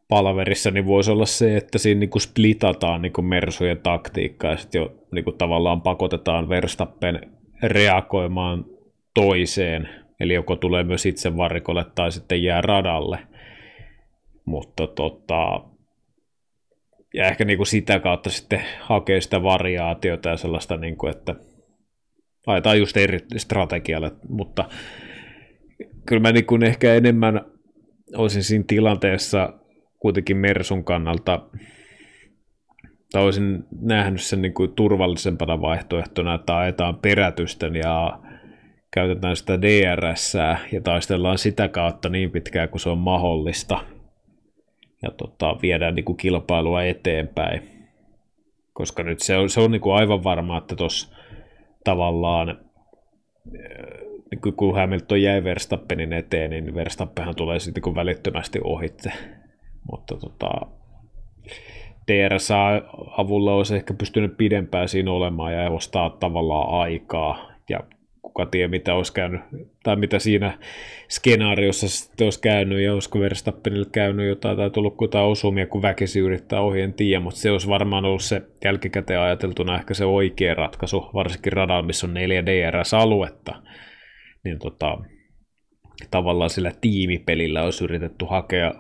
palaverissa, 0.08 0.72
niin 0.72 0.86
voisi 0.86 1.12
olla 1.12 1.26
se, 1.26 1.58
että 1.58 1.78
siinä 1.78 2.00
niin 2.00 2.10
kuin 2.10 2.22
splitataan 2.22 3.02
niin 3.02 3.14
kuin 3.14 3.26
Mersujen 3.26 3.80
taktiikkaa 3.84 4.52
ja 4.52 4.58
sitten 4.58 4.80
jo 4.80 4.96
niin 5.12 5.24
kuin 5.24 5.38
tavallaan 5.38 5.82
pakotetaan 5.82 6.50
Verstappen 6.50 7.32
reagoimaan 7.64 8.66
toiseen, 9.14 9.90
eli 10.20 10.34
joko 10.34 10.56
tulee 10.56 10.84
myös 10.84 11.06
itse 11.06 11.38
varikolle 11.38 11.86
tai 11.96 12.12
sitten 12.12 12.44
jää 12.44 12.62
radalle. 12.62 13.20
Mutta 14.46 14.88
tota, 14.88 15.62
ja 17.14 17.28
ehkä 17.28 17.46
niin 17.46 17.58
kuin 17.58 17.68
sitä 17.68 18.00
kautta 18.00 18.30
sitten 18.30 18.64
hakee 18.82 19.22
sitä 19.22 19.44
variaatiota 19.44 20.30
ja 20.30 20.38
sellaista, 20.38 20.78
niin 20.78 20.98
kuin, 20.98 21.12
että 21.12 21.36
laitetaan 22.48 22.80
just 22.80 22.98
eri 22.98 23.20
strategialle, 23.38 24.12
mutta 24.30 24.70
kyllä 26.06 26.22
mä 26.22 26.32
niin 26.32 26.46
kuin 26.46 26.64
ehkä 26.64 26.94
enemmän 26.94 27.42
olisin 28.16 28.44
siinä 28.44 28.66
tilanteessa 28.68 29.54
kuitenkin 30.06 30.38
Mersun 30.38 30.84
kannalta 30.84 31.42
tai 33.12 33.24
olisin 33.24 33.64
nähnyt 33.82 34.22
sen 34.22 34.42
niin 34.42 34.54
kuin 34.54 34.74
turvallisempana 34.74 35.62
vaihtoehtona, 35.62 36.36
että 36.36 36.58
ajetaan 36.58 36.96
perätysten 36.96 37.76
ja 37.76 38.20
käytetään 38.92 39.36
sitä 39.36 39.62
DRS 39.62 40.34
ja 40.72 40.82
taistellaan 40.84 41.38
sitä 41.38 41.68
kautta 41.68 42.10
niin 42.10 42.32
pitkään 42.32 42.70
kuin 42.70 42.82
se 42.82 42.90
on 42.90 42.98
mahdollista 42.98 43.80
ja 45.04 45.12
tota, 45.12 45.56
viedään 45.62 45.96
niin 45.96 46.06
kuin 46.06 46.18
kilpailua 46.18 46.84
eteenpäin. 46.84 47.62
Koska 48.74 49.04
nyt 49.04 49.20
se 49.20 49.38
on, 49.38 49.50
se 49.50 49.60
on 49.60 49.72
niin 49.72 49.82
kuin 49.82 49.96
aivan 49.96 50.24
varma, 50.24 50.58
että 50.58 50.76
tuossa 50.76 51.16
tavallaan 51.84 52.60
niin 54.32 54.56
kun 54.56 54.76
Hamilton 54.76 55.22
jäi 55.22 55.44
Verstappenin 55.44 56.14
eteen, 56.14 56.50
niin 56.50 56.76
Verstappenhan 56.76 57.36
tulee 57.36 57.60
sitten 57.60 57.84
niin 57.86 57.96
välittömästi 57.96 58.60
ohitse 58.64 59.12
mutta 59.92 60.16
tota, 60.18 60.50
DRS-avulla 62.12 63.54
olisi 63.54 63.76
ehkä 63.76 63.94
pystynyt 63.94 64.38
pidempään 64.38 64.88
siinä 64.88 65.12
olemaan 65.12 65.54
ja 65.54 65.70
ostaa 65.72 66.10
tavallaan 66.10 66.82
aikaa. 66.82 67.52
Ja 67.70 67.80
kuka 68.22 68.46
tiedä 68.46 68.68
mitä 68.68 68.94
olisi 68.94 69.14
käynyt, 69.14 69.42
tai 69.84 69.96
mitä 69.96 70.20
siinä 70.20 70.58
skenaariossa 71.10 71.90
sitten 71.90 72.26
olisi 72.26 72.42
käynyt, 72.42 72.80
ja 72.80 72.94
olisiko 72.94 73.20
Verstappenille 73.20 73.88
käynyt 73.92 74.28
jotain, 74.28 74.58
tai 74.58 74.70
tullut 74.70 74.96
jotain 75.02 75.26
osumia, 75.26 75.68
kun 75.68 75.82
väkisi 75.82 76.20
yrittää 76.20 76.62
ohi, 76.62 76.82
en 76.82 76.94
tiedä, 76.94 77.20
mutta 77.20 77.40
se 77.40 77.52
olisi 77.52 77.68
varmaan 77.68 78.06
ollut 78.06 78.22
se 78.22 78.42
jälkikäteen 78.64 79.20
ajateltuna 79.20 79.78
ehkä 79.78 79.94
se 79.94 80.06
oikea 80.06 80.54
ratkaisu, 80.54 81.10
varsinkin 81.14 81.54
radalla, 81.54 81.84
missä 81.84 82.08
on 82.08 82.14
neljä 82.14 82.46
DRS-aluetta, 82.46 83.62
niin 84.44 84.60
tota, 84.60 84.98
tavallaan 86.12 86.50
sillä 86.50 86.72
tiimipelillä 86.82 87.64
olisi 87.64 87.84
yritetty 87.84 88.26
hakea 88.30 88.74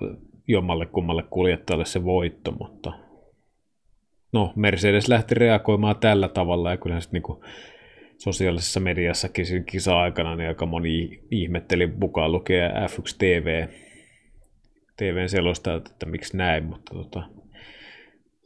jommalle 0.48 0.86
kummalle 0.86 1.24
kuljettajalle 1.30 1.86
se 1.86 2.04
voitto, 2.04 2.52
mutta 2.52 2.92
no 4.34 4.54
Mercedes 4.56 5.08
lähti 5.08 5.36
reagoimaan 5.36 5.96
tällä 6.00 6.28
tavalla 6.28 6.72
ja 6.72 6.78
kyllähän 6.78 7.02
sitten 7.02 7.22
niin 7.22 7.40
sosiaalisessa 8.18 8.80
mediassakin 8.80 9.46
siinä 9.46 9.66
kisa-aikana 9.66 10.36
niin 10.36 10.48
aika 10.48 10.66
moni 10.66 11.20
ihmetteli 11.32 11.88
mukaan 11.88 12.32
lukea 12.32 12.70
F1 12.70 13.16
TV, 13.18 13.68
TVn 14.98 15.30
selosta, 15.30 15.74
että, 15.74 15.90
että 15.92 16.06
miksi 16.06 16.38
näin, 16.38 16.66
mutta 16.66 16.96
tota, 16.96 17.24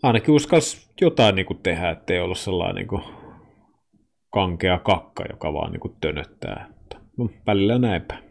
ainakin 0.04 0.34
uskalsi 0.34 0.90
jotain 1.02 1.36
niin 1.36 1.46
kuin 1.46 1.60
tehdä, 1.64 1.90
ettei 1.90 2.20
ollut 2.20 2.38
sellainen 2.38 2.76
niin 2.76 2.88
kuin 2.88 3.04
kankea 4.30 4.80
kakka, 4.80 5.24
joka 5.32 5.54
vaan 5.54 5.72
niin 5.72 5.80
kuin 5.80 5.96
tönöttää. 6.02 6.68
Mutta, 6.70 6.98
no, 7.18 7.30
välillä 7.48 7.80
näinpä. 7.80 8.29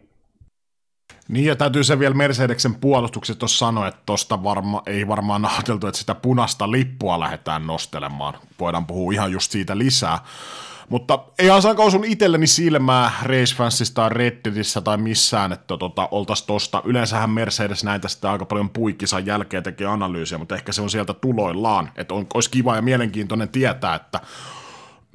Niin 1.29 1.45
ja 1.45 1.55
täytyy 1.55 1.83
se 1.83 1.99
vielä 1.99 2.15
Mercedeksen 2.15 2.75
puolustukset 2.75 3.39
tuossa 3.39 3.57
sanoa, 3.57 3.87
että 3.87 4.01
tuosta 4.05 4.43
varma, 4.43 4.83
ei 4.85 5.07
varmaan 5.07 5.45
ajateltu, 5.45 5.87
että 5.87 5.99
sitä 5.99 6.15
punaista 6.15 6.71
lippua 6.71 7.19
lähdetään 7.19 7.67
nostelemaan. 7.67 8.33
Voidaan 8.59 8.85
puhua 8.85 9.13
ihan 9.13 9.31
just 9.31 9.51
siitä 9.51 9.77
lisää. 9.77 10.19
Mutta 10.89 11.19
ei 11.39 11.49
ainakaan 11.49 11.87
osun 11.87 12.05
itselleni 12.05 12.47
silmää 12.47 13.11
Racefansissa 13.23 13.93
tai 13.93 14.09
Redditissä 14.09 14.81
tai 14.81 14.97
missään, 14.97 15.51
että 15.51 15.77
tota, 15.77 16.07
oltaisiin 16.11 16.47
tosta. 16.47 16.81
Yleensähän 16.85 17.29
Mercedes 17.29 17.83
näitä 17.83 18.07
sitten 18.07 18.29
aika 18.29 18.45
paljon 18.45 18.69
puikkisan 18.69 19.25
jälkeen 19.25 19.63
tekee 19.63 19.87
analyysiä, 19.87 20.37
mutta 20.37 20.55
ehkä 20.55 20.71
se 20.71 20.81
on 20.81 20.89
sieltä 20.89 21.13
tuloillaan. 21.13 21.91
Että 21.95 22.13
on, 22.13 22.27
olisi 22.33 22.49
kiva 22.49 22.75
ja 22.75 22.81
mielenkiintoinen 22.81 23.49
tietää, 23.49 23.95
että 23.95 24.19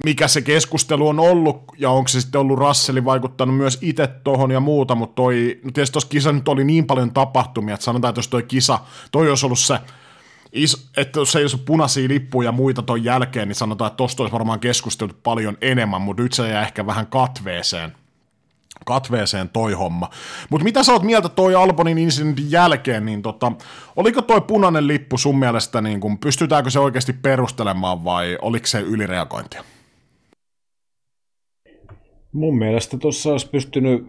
mikä 0.03 0.27
se 0.27 0.41
keskustelu 0.41 1.07
on 1.07 1.19
ollut, 1.19 1.63
ja 1.77 1.89
onko 1.89 2.07
se 2.07 2.21
sitten 2.21 2.41
ollut 2.41 2.59
Russellin 2.59 3.05
vaikuttanut 3.05 3.57
myös 3.57 3.77
itse 3.81 4.07
tuohon 4.07 4.51
ja 4.51 4.59
muuta, 4.59 4.95
mutta 4.95 5.15
toi, 5.15 5.59
no 5.63 5.71
tietysti 5.71 5.93
tuossa 5.93 6.09
kisa 6.09 6.31
nyt 6.31 6.47
oli 6.47 6.63
niin 6.63 6.85
paljon 6.85 7.13
tapahtumia, 7.13 7.73
että 7.73 7.83
sanotaan, 7.83 8.09
että 8.09 8.19
jos 8.19 8.27
toi 8.27 8.43
kisa, 8.43 8.79
toi 9.11 9.29
olisi 9.29 9.45
ollut 9.45 9.59
se, 9.59 9.79
että 10.97 11.19
jos 11.19 11.35
ei 11.35 11.43
olisi 11.43 11.57
punaisia 11.57 12.07
lippuja 12.07 12.47
ja 12.47 12.51
muita 12.51 12.81
ton 12.81 13.03
jälkeen, 13.03 13.47
niin 13.47 13.55
sanotaan, 13.55 13.87
että 13.87 13.97
tosta 13.97 14.23
olisi 14.23 14.33
varmaan 14.33 14.59
keskusteltu 14.59 15.15
paljon 15.23 15.57
enemmän, 15.61 16.01
mutta 16.01 16.23
nyt 16.23 16.33
se 16.33 16.49
jää 16.49 16.61
ehkä 16.61 16.85
vähän 16.85 17.07
katveeseen, 17.07 17.93
katveeseen 18.85 19.49
toi 19.49 19.73
homma. 19.73 20.09
Mutta 20.49 20.63
mitä 20.63 20.83
sä 20.83 20.93
oot 20.93 21.03
mieltä 21.03 21.29
toi 21.29 21.55
Albonin 21.55 21.97
incidentin 21.97 22.51
jälkeen, 22.51 23.05
niin 23.05 23.21
tota, 23.21 23.51
oliko 23.95 24.21
toi 24.21 24.41
punainen 24.41 24.87
lippu 24.87 25.17
sun 25.17 25.39
mielestä, 25.39 25.81
niin 25.81 25.99
kun, 25.99 26.17
pystytäänkö 26.17 26.69
se 26.69 26.79
oikeasti 26.79 27.13
perustelemaan 27.13 28.03
vai 28.03 28.37
oliko 28.41 28.67
se 28.67 28.79
ylireagointia? 28.79 29.63
Mun 32.35 32.57
mielestä 32.57 32.97
tuossa 32.97 33.31
olisi 33.31 33.49
pystynyt, 33.49 34.07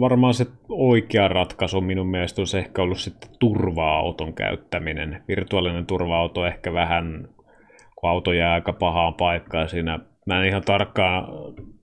varmaan 0.00 0.34
se 0.34 0.46
oikea 0.68 1.28
ratkaisu 1.28 1.80
minun 1.80 2.06
mielestä 2.06 2.40
olisi 2.40 2.58
ehkä 2.58 2.82
ollut 2.82 2.98
sitten 2.98 3.30
turva-auton 3.38 4.34
käyttäminen. 4.34 5.22
Virtuaalinen 5.28 5.86
turva-auto 5.86 6.46
ehkä 6.46 6.72
vähän, 6.72 7.28
kun 7.96 8.10
auto 8.10 8.32
jää 8.32 8.52
aika 8.52 8.72
pahaan 8.72 9.14
paikkaan 9.14 9.68
siinä. 9.68 9.98
Mä 10.26 10.40
en 10.40 10.48
ihan 10.48 10.62
tarkkaan 10.62 11.28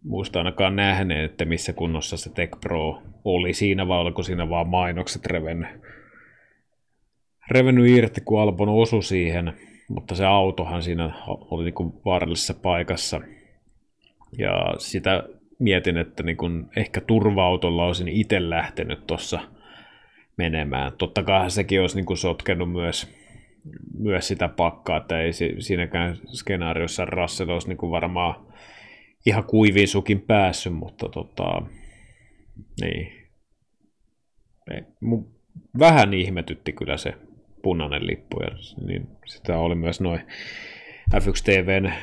muista 0.03 0.39
ainakaan 0.39 0.75
nähneen, 0.75 1.25
että 1.25 1.45
missä 1.45 1.73
kunnossa 1.73 2.17
se 2.17 2.33
Tech 2.33 2.59
Pro 2.61 3.01
oli 3.23 3.53
siinä, 3.53 3.87
vai 3.87 3.99
oliko 3.99 4.23
siinä 4.23 4.49
vaan 4.49 4.67
mainokset 4.67 5.25
revennyt, 5.25 5.69
revennyt 7.51 7.89
irti, 7.89 8.21
kun 8.21 8.41
Albon 8.41 8.69
osui 8.69 9.03
siihen. 9.03 9.53
Mutta 9.89 10.15
se 10.15 10.25
autohan 10.25 10.83
siinä 10.83 11.13
oli 11.25 11.63
niin 11.63 11.73
kuin 11.73 11.93
vaarallisessa 12.05 12.53
paikassa– 12.53 13.21
ja 14.37 14.73
sitä 14.77 15.23
mietin, 15.59 15.97
että 15.97 16.23
niin 16.23 16.37
kun 16.37 16.69
ehkä 16.75 17.01
turva-autolla 17.01 17.85
olisin 17.85 18.07
itse 18.07 18.49
lähtenyt 18.49 19.07
tuossa 19.07 19.39
menemään. 20.37 20.91
Totta 20.97 21.23
kai 21.23 21.51
sekin 21.51 21.81
olisi 21.81 22.01
niin 22.01 22.17
sotkenut 22.17 22.71
myös, 22.71 23.15
myös 23.99 24.27
sitä 24.27 24.47
pakkaa, 24.47 24.97
että 24.97 25.21
ei 25.21 25.31
siinäkään 25.59 26.17
skenaariossa 26.33 27.05
Russell 27.05 27.49
olisi 27.49 27.67
niin 27.67 27.91
varmaan 27.91 28.45
ihan 29.25 29.43
kuiviin 29.43 29.87
sukin 29.87 30.21
päässyt, 30.21 30.73
mutta 30.73 31.09
tota, 31.09 31.61
niin. 32.81 33.25
Vähän 35.79 36.13
ihmetytti 36.13 36.73
kyllä 36.73 36.97
se 36.97 37.13
punainen 37.63 38.07
lippu, 38.07 38.39
ja 38.41 38.49
niin 38.87 39.07
sitä 39.25 39.57
oli 39.57 39.75
myös 39.75 40.01
noin 40.01 40.21
F1 41.13 41.43
TVn 41.43 41.93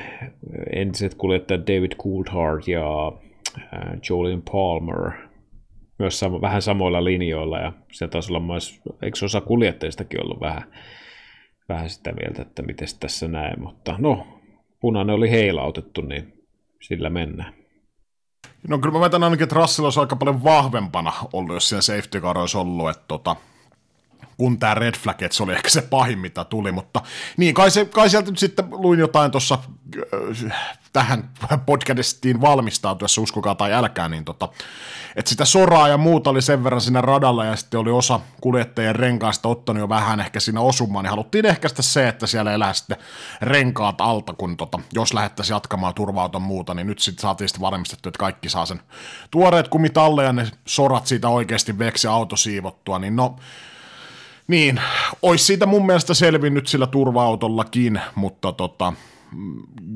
entiset 0.75 1.15
kuljettajat 1.15 1.67
David 1.67 1.91
Coulthard 1.91 2.63
ja 2.67 3.11
äh, 3.57 3.99
Jolien 4.09 4.41
Palmer 4.41 5.11
myös 5.99 6.19
sama, 6.19 6.41
vähän 6.41 6.61
samoilla 6.61 7.03
linjoilla 7.03 7.59
ja 7.59 7.73
se 7.91 8.07
taisi 8.07 8.31
olla 8.31 8.39
myös, 8.39 8.81
eikö 9.01 9.25
osa 9.25 9.41
kuljettajistakin 9.41 10.23
ollut 10.23 10.39
vähän, 10.39 10.63
vähän 11.69 11.89
sitä 11.89 12.11
mieltä, 12.11 12.41
että 12.41 12.61
miten 12.61 12.87
tässä 12.99 13.27
näin, 13.27 13.61
mutta 13.61 13.95
no, 13.97 14.27
punainen 14.79 15.15
oli 15.15 15.31
heilautettu, 15.31 16.01
niin 16.01 16.33
sillä 16.81 17.09
mennään. 17.09 17.53
No 18.67 18.77
kyllä 18.77 18.93
mä 18.93 18.99
väitän 18.99 19.23
ainakin, 19.23 19.43
että 19.43 19.55
Russell 19.55 19.85
olisi 19.85 19.99
aika 19.99 20.15
paljon 20.15 20.43
vahvempana 20.43 21.13
ollut, 21.33 21.53
jos 21.53 21.69
siellä 21.69 21.81
safety 21.81 22.21
car 22.21 22.37
olisi 22.37 22.57
ollut, 22.57 22.89
että 22.89 23.03
tota, 23.07 23.35
kun 24.37 24.59
tämä 24.59 24.73
Red 24.73 24.95
Flag, 24.97 25.21
että 25.21 25.37
se 25.37 25.43
oli 25.43 25.53
ehkä 25.53 25.69
se 25.69 25.81
pahin, 25.81 26.19
mitä 26.19 26.43
tuli, 26.43 26.71
mutta 26.71 27.01
niin, 27.37 27.53
kai, 27.53 27.71
se, 27.71 27.85
kai 27.85 28.09
sieltä 28.09 28.31
nyt 28.31 28.39
sitten 28.39 28.65
luin 28.71 28.99
jotain 28.99 29.31
tuossa 29.31 29.59
äh, 30.49 30.79
tähän 30.93 31.29
podcastiin 31.65 32.41
valmistautuessa, 32.41 33.21
uskokaa 33.21 33.55
tai 33.55 33.73
älkää, 33.73 34.09
niin 34.09 34.25
tota, 34.25 34.49
että 35.15 35.29
sitä 35.29 35.45
soraa 35.45 35.87
ja 35.87 35.97
muuta 35.97 36.29
oli 36.29 36.41
sen 36.41 36.63
verran 36.63 36.81
siinä 36.81 37.01
radalla, 37.01 37.45
ja 37.45 37.55
sitten 37.55 37.79
oli 37.79 37.91
osa 37.91 38.19
kuljettajien 38.41 38.95
renkaista 38.95 39.49
ottanut 39.49 39.79
jo 39.79 39.89
vähän 39.89 40.19
ehkä 40.19 40.39
siinä 40.39 40.61
osumaan, 40.61 41.03
niin 41.03 41.09
haluttiin 41.09 41.45
ehkäistä 41.45 41.81
se, 41.81 42.07
että 42.07 42.27
siellä 42.27 42.53
elää 42.53 42.73
sitten 42.73 42.97
renkaat 43.41 44.01
alta, 44.01 44.33
kun 44.33 44.57
tota, 44.57 44.79
jos 44.93 45.13
lähettäisiin 45.13 45.55
jatkamaan 45.55 45.93
turvauton 45.93 46.41
muuta, 46.41 46.73
niin 46.73 46.87
nyt 46.87 46.99
sitten 46.99 47.21
saatiin 47.21 47.49
sitten 47.49 47.61
varmistettu, 47.61 48.09
että 48.09 48.19
kaikki 48.19 48.49
saa 48.49 48.65
sen 48.65 48.81
tuoreet 49.31 49.67
kumit 49.67 49.97
alle, 49.97 50.23
ja 50.23 50.33
ne 50.33 50.47
sorat 50.65 51.07
siitä 51.07 51.29
oikeasti 51.29 51.79
veksi 51.79 52.07
auto 52.07 52.35
siivottua, 52.35 52.99
niin 52.99 53.15
no, 53.15 53.35
niin, 54.47 54.81
olisi 55.21 55.45
siitä 55.45 55.65
mun 55.65 55.85
mielestä 55.85 56.13
selvinnyt 56.13 56.67
sillä 56.67 56.87
turva-autollakin, 56.87 58.01
mutta 58.15 58.51
tota, 58.51 58.93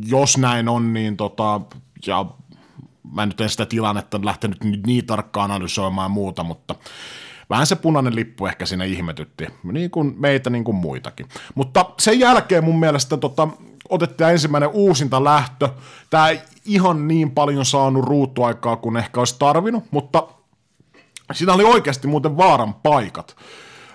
jos 0.06 0.38
näin 0.38 0.70
on, 0.70 0.94
niin 0.94 1.18
tota, 1.18 1.62
ja 2.08 2.26
mä 3.14 3.26
nyt 3.26 3.42
en 3.42 3.50
sitä 3.50 3.66
tilannetta 3.66 4.20
lähtenyt 4.24 4.64
niin 4.64 5.06
tarkkaan 5.06 5.52
analysoimaan 5.52 6.06
ja 6.06 6.10
muuta, 6.10 6.44
mutta 6.44 6.76
vähän 7.50 7.68
se 7.68 7.76
punainen 7.76 8.16
lippu 8.16 8.46
ehkä 8.46 8.66
siinä 8.66 8.84
ihmetytti, 8.84 9.48
niin 9.64 9.92
kuin 9.92 10.16
meitä 10.18 10.50
niin 10.50 10.64
kuin 10.64 10.76
muitakin. 10.76 11.28
Mutta 11.56 11.86
sen 12.00 12.20
jälkeen 12.20 12.64
mun 12.64 12.80
mielestä 12.80 13.18
tota, 13.18 13.48
otettiin 13.90 14.30
ensimmäinen 14.30 14.70
uusinta 14.74 15.24
lähtö. 15.24 15.70
Tämä 16.10 16.30
ei 16.30 16.40
ihan 16.66 17.08
niin 17.08 17.32
paljon 17.32 17.66
saanut 17.66 18.06
ruutuaikaa 18.06 18.76
kuin 18.76 18.98
ehkä 18.98 19.22
olisi 19.22 19.36
tarvinnut, 19.40 19.84
mutta 19.92 20.28
siinä 21.34 21.54
oli 21.54 21.64
oikeasti 21.64 22.08
muuten 22.08 22.38
vaaran 22.38 22.74
paikat 22.74 23.36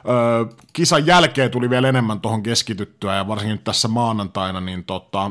öö, 0.08 0.44
kisan 0.72 1.06
jälkeen 1.06 1.50
tuli 1.50 1.70
vielä 1.70 1.88
enemmän 1.88 2.20
tuohon 2.20 2.42
keskityttyä, 2.42 3.14
ja 3.14 3.28
varsinkin 3.28 3.58
tässä 3.58 3.88
maanantaina, 3.88 4.60
niin 4.60 4.84
tota, 4.84 5.30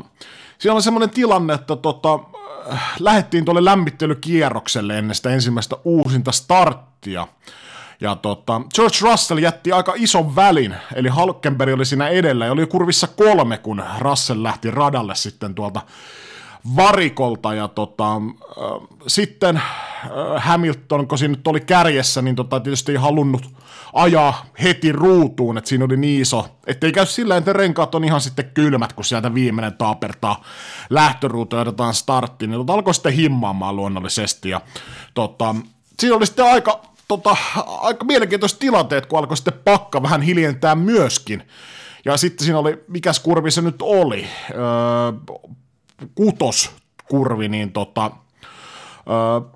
siinä 0.58 0.74
oli 0.74 0.82
semmoinen 0.82 1.10
tilanne, 1.10 1.54
että 1.54 1.76
tota, 1.76 2.18
lähdettiin 3.00 3.44
tuolle 3.44 3.64
lämmittelykierrokselle 3.64 4.98
ennen 4.98 5.14
sitä 5.14 5.30
ensimmäistä 5.30 5.76
uusinta 5.84 6.32
starttia, 6.32 7.26
ja 8.00 8.16
tota, 8.16 8.60
George 8.74 8.96
Russell 9.00 9.38
jätti 9.38 9.72
aika 9.72 9.92
ison 9.96 10.36
välin, 10.36 10.74
eli 10.94 11.08
Halkenberg 11.08 11.74
oli 11.74 11.84
siinä 11.84 12.08
edellä, 12.08 12.46
ja 12.46 12.52
oli 12.52 12.66
kurvissa 12.66 13.06
kolme, 13.06 13.58
kun 13.58 13.84
Russell 13.98 14.42
lähti 14.42 14.70
radalle 14.70 15.14
sitten 15.14 15.54
tuolta 15.54 15.80
varikolta, 16.76 17.54
ja 17.54 17.68
tota, 17.68 18.14
äh, 18.14 18.88
sitten 19.06 19.56
äh, 19.56 19.62
Hamilton, 20.36 21.08
kun 21.08 21.18
siinä 21.18 21.34
nyt 21.34 21.46
oli 21.46 21.60
kärjessä, 21.60 22.22
niin 22.22 22.36
tota, 22.36 22.60
tietysti 22.60 22.92
ei 22.92 22.98
halunnut 22.98 23.50
ajaa 23.92 24.46
heti 24.62 24.92
ruutuun, 24.92 25.58
että 25.58 25.68
siinä 25.68 25.84
oli 25.84 25.96
niin 25.96 26.22
iso, 26.22 26.46
ettei 26.66 26.92
käy 26.92 27.06
sillä, 27.06 27.36
että 27.36 27.52
renkaat 27.52 27.94
on 27.94 28.04
ihan 28.04 28.20
sitten 28.20 28.50
kylmät, 28.54 28.92
kun 28.92 29.04
sieltä 29.04 29.34
viimeinen 29.34 29.76
taapertaa 29.78 30.44
lähtöruutu 30.90 31.56
ja 31.56 31.62
otetaan 31.62 31.94
starttiin, 31.94 32.50
niin 32.50 32.60
tota, 32.60 32.72
alkoi 32.72 32.94
sitten 32.94 33.12
himmaamaan 33.12 33.76
luonnollisesti, 33.76 34.50
ja 34.50 34.60
tota, 35.14 35.54
siinä 36.00 36.16
oli 36.16 36.26
sitten 36.26 36.44
aika, 36.44 36.80
tota, 37.08 37.36
aika 37.80 38.04
mielenkiintoiset 38.04 38.58
tilanteet, 38.58 39.06
kun 39.06 39.18
alkoi 39.18 39.36
sitten 39.36 39.60
pakka 39.64 40.02
vähän 40.02 40.22
hiljentää 40.22 40.74
myöskin, 40.74 41.42
ja 42.04 42.16
sitten 42.16 42.44
siinä 42.44 42.58
oli, 42.58 42.84
mikäs 42.88 43.20
kurvi 43.20 43.50
se 43.50 43.62
nyt 43.62 43.82
oli, 43.82 44.26
öö, 44.50 44.58
kutoskurvi, 46.14 47.48
niin 47.48 47.72
tota, 47.72 48.10
öö, 49.10 49.50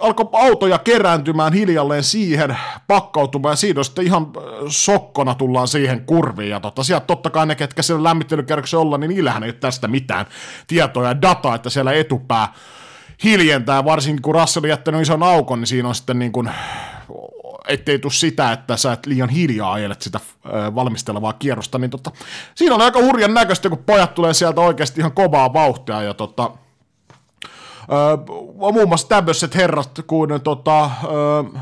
alkoi 0.00 0.28
autoja 0.32 0.78
kerääntymään 0.78 1.52
hiljalleen 1.52 2.04
siihen, 2.04 2.56
pakkautumaan, 2.86 3.52
ja 3.52 3.56
siinä 3.56 3.82
sitten 3.82 4.04
ihan 4.04 4.26
sokkona 4.68 5.34
tullaan 5.34 5.68
siihen 5.68 6.06
kurviin, 6.06 6.50
ja 6.50 6.60
tota, 6.60 6.82
sieltä 6.82 7.06
totta 7.06 7.30
kai 7.30 7.46
ne, 7.46 7.54
ketkä 7.54 7.82
siellä 7.82 8.02
lämmittelykerroksessa 8.02 8.78
olla, 8.78 8.98
niin 8.98 9.08
niillähän 9.08 9.42
ei 9.42 9.48
ole 9.48 9.56
tästä 9.60 9.88
mitään 9.88 10.26
tietoa 10.66 11.08
ja 11.08 11.22
dataa, 11.22 11.54
että 11.54 11.70
siellä 11.70 11.92
etupää 11.92 12.52
hiljentää, 13.24 13.84
varsinkin 13.84 14.22
kun 14.22 14.34
Russell 14.34 14.64
on 14.64 14.70
jättänyt 14.70 15.02
ison 15.02 15.22
aukon, 15.22 15.60
niin 15.60 15.66
siinä 15.66 15.88
on 15.88 15.94
sitten 15.94 16.18
niin 16.18 16.32
kuin, 16.32 16.50
ettei 17.68 17.98
tule 17.98 18.12
sitä, 18.12 18.52
että 18.52 18.76
sä 18.76 18.92
et 18.92 19.06
liian 19.06 19.28
hiljaa 19.28 19.72
ajelet 19.72 20.02
sitä 20.02 20.20
valmistelevaa 20.74 21.32
kierrosta, 21.32 21.78
niin 21.78 21.90
tota, 21.90 22.10
siinä 22.54 22.74
on 22.74 22.82
aika 22.82 23.00
hurjan 23.00 23.34
näköistä, 23.34 23.68
kun 23.68 23.84
pojat 23.86 24.14
tulee 24.14 24.34
sieltä 24.34 24.60
oikeasti 24.60 25.00
ihan 25.00 25.12
kovaa 25.12 25.52
vauhtia, 25.52 26.02
ja 26.02 26.14
tota, 26.14 26.50
öö, 27.92 28.16
muun 28.72 28.88
muassa 28.88 29.08
tämmöiset 29.08 29.54
herrat 29.54 30.00
kuin 30.06 30.40
tota, 30.44 30.90
öö, 31.04 31.60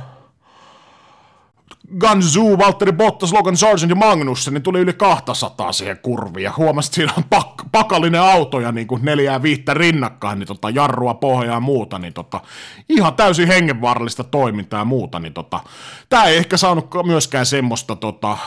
Ganzu, 1.99 2.59
Valtteri 2.59 2.93
Bottas, 2.93 3.33
Logan 3.33 3.57
Sargent 3.57 3.91
ja 3.91 3.97
Magnussen, 3.97 4.55
niin 4.55 4.63
tuli 4.63 4.81
yli 4.81 4.93
200 4.93 5.73
siihen 5.73 5.99
kurviin, 6.03 6.45
ja 6.45 6.53
huomasit, 6.57 6.89
että 6.89 6.95
siinä 6.95 7.13
on 7.17 7.25
pak- 7.31 7.63
pakallinen 7.73 8.21
auto 8.21 8.61
ja 8.61 8.73
niin 8.73 8.87
kuin 8.87 9.05
neljää 9.05 9.43
viittä 9.43 9.75
rinnakkain, 9.75 10.39
niin 10.39 10.47
tota, 10.47 10.71
jarrua 10.71 11.15
pohjaa 11.15 11.55
ja 11.55 11.61
muuta, 11.61 11.99
niin 11.99 12.13
tota, 12.13 12.41
ihan 12.89 13.15
täysin 13.15 13.49
hengenvaarallista 13.49 14.25
toimintaa 14.25 14.81
ja 14.81 14.85
muuta, 14.85 15.19
niin 15.19 15.33
tota, 15.33 15.61
tämä 16.09 16.25
ei 16.25 16.37
ehkä 16.37 16.57
saanut 16.57 16.87
myöskään 17.07 17.47
semmoista 17.47 17.97
tota, 17.97 18.33
äh, 18.33 18.39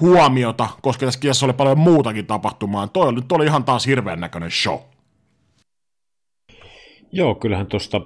huomiota, 0.00 0.68
koska 0.82 1.06
tässä 1.06 1.20
kielessä 1.20 1.46
oli 1.46 1.52
paljon 1.52 1.78
muutakin 1.78 2.26
tapahtumaa. 2.26 2.86
Toi 2.86 3.12
nyt 3.12 3.32
oli 3.32 3.44
ihan 3.44 3.64
taas 3.64 3.86
hirveän 3.86 4.20
näköinen 4.20 4.50
show. 4.50 4.78
Joo, 7.12 7.34
kyllähän 7.34 7.66
tuosta 7.66 8.00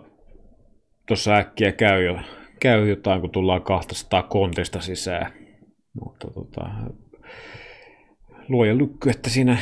tuossa 1.08 1.36
äkkiä 1.36 1.72
käy, 1.72 2.04
jo, 2.04 2.18
käy 2.60 2.88
jotain, 2.88 3.20
kun 3.20 3.30
tullaan 3.30 3.62
200 3.62 4.22
kontista 4.22 4.80
sisään. 4.80 5.32
Mutta 6.00 6.30
tota, 6.30 6.70
luoja 8.48 8.78
lykky, 8.78 9.10
että 9.10 9.30
siinä 9.30 9.58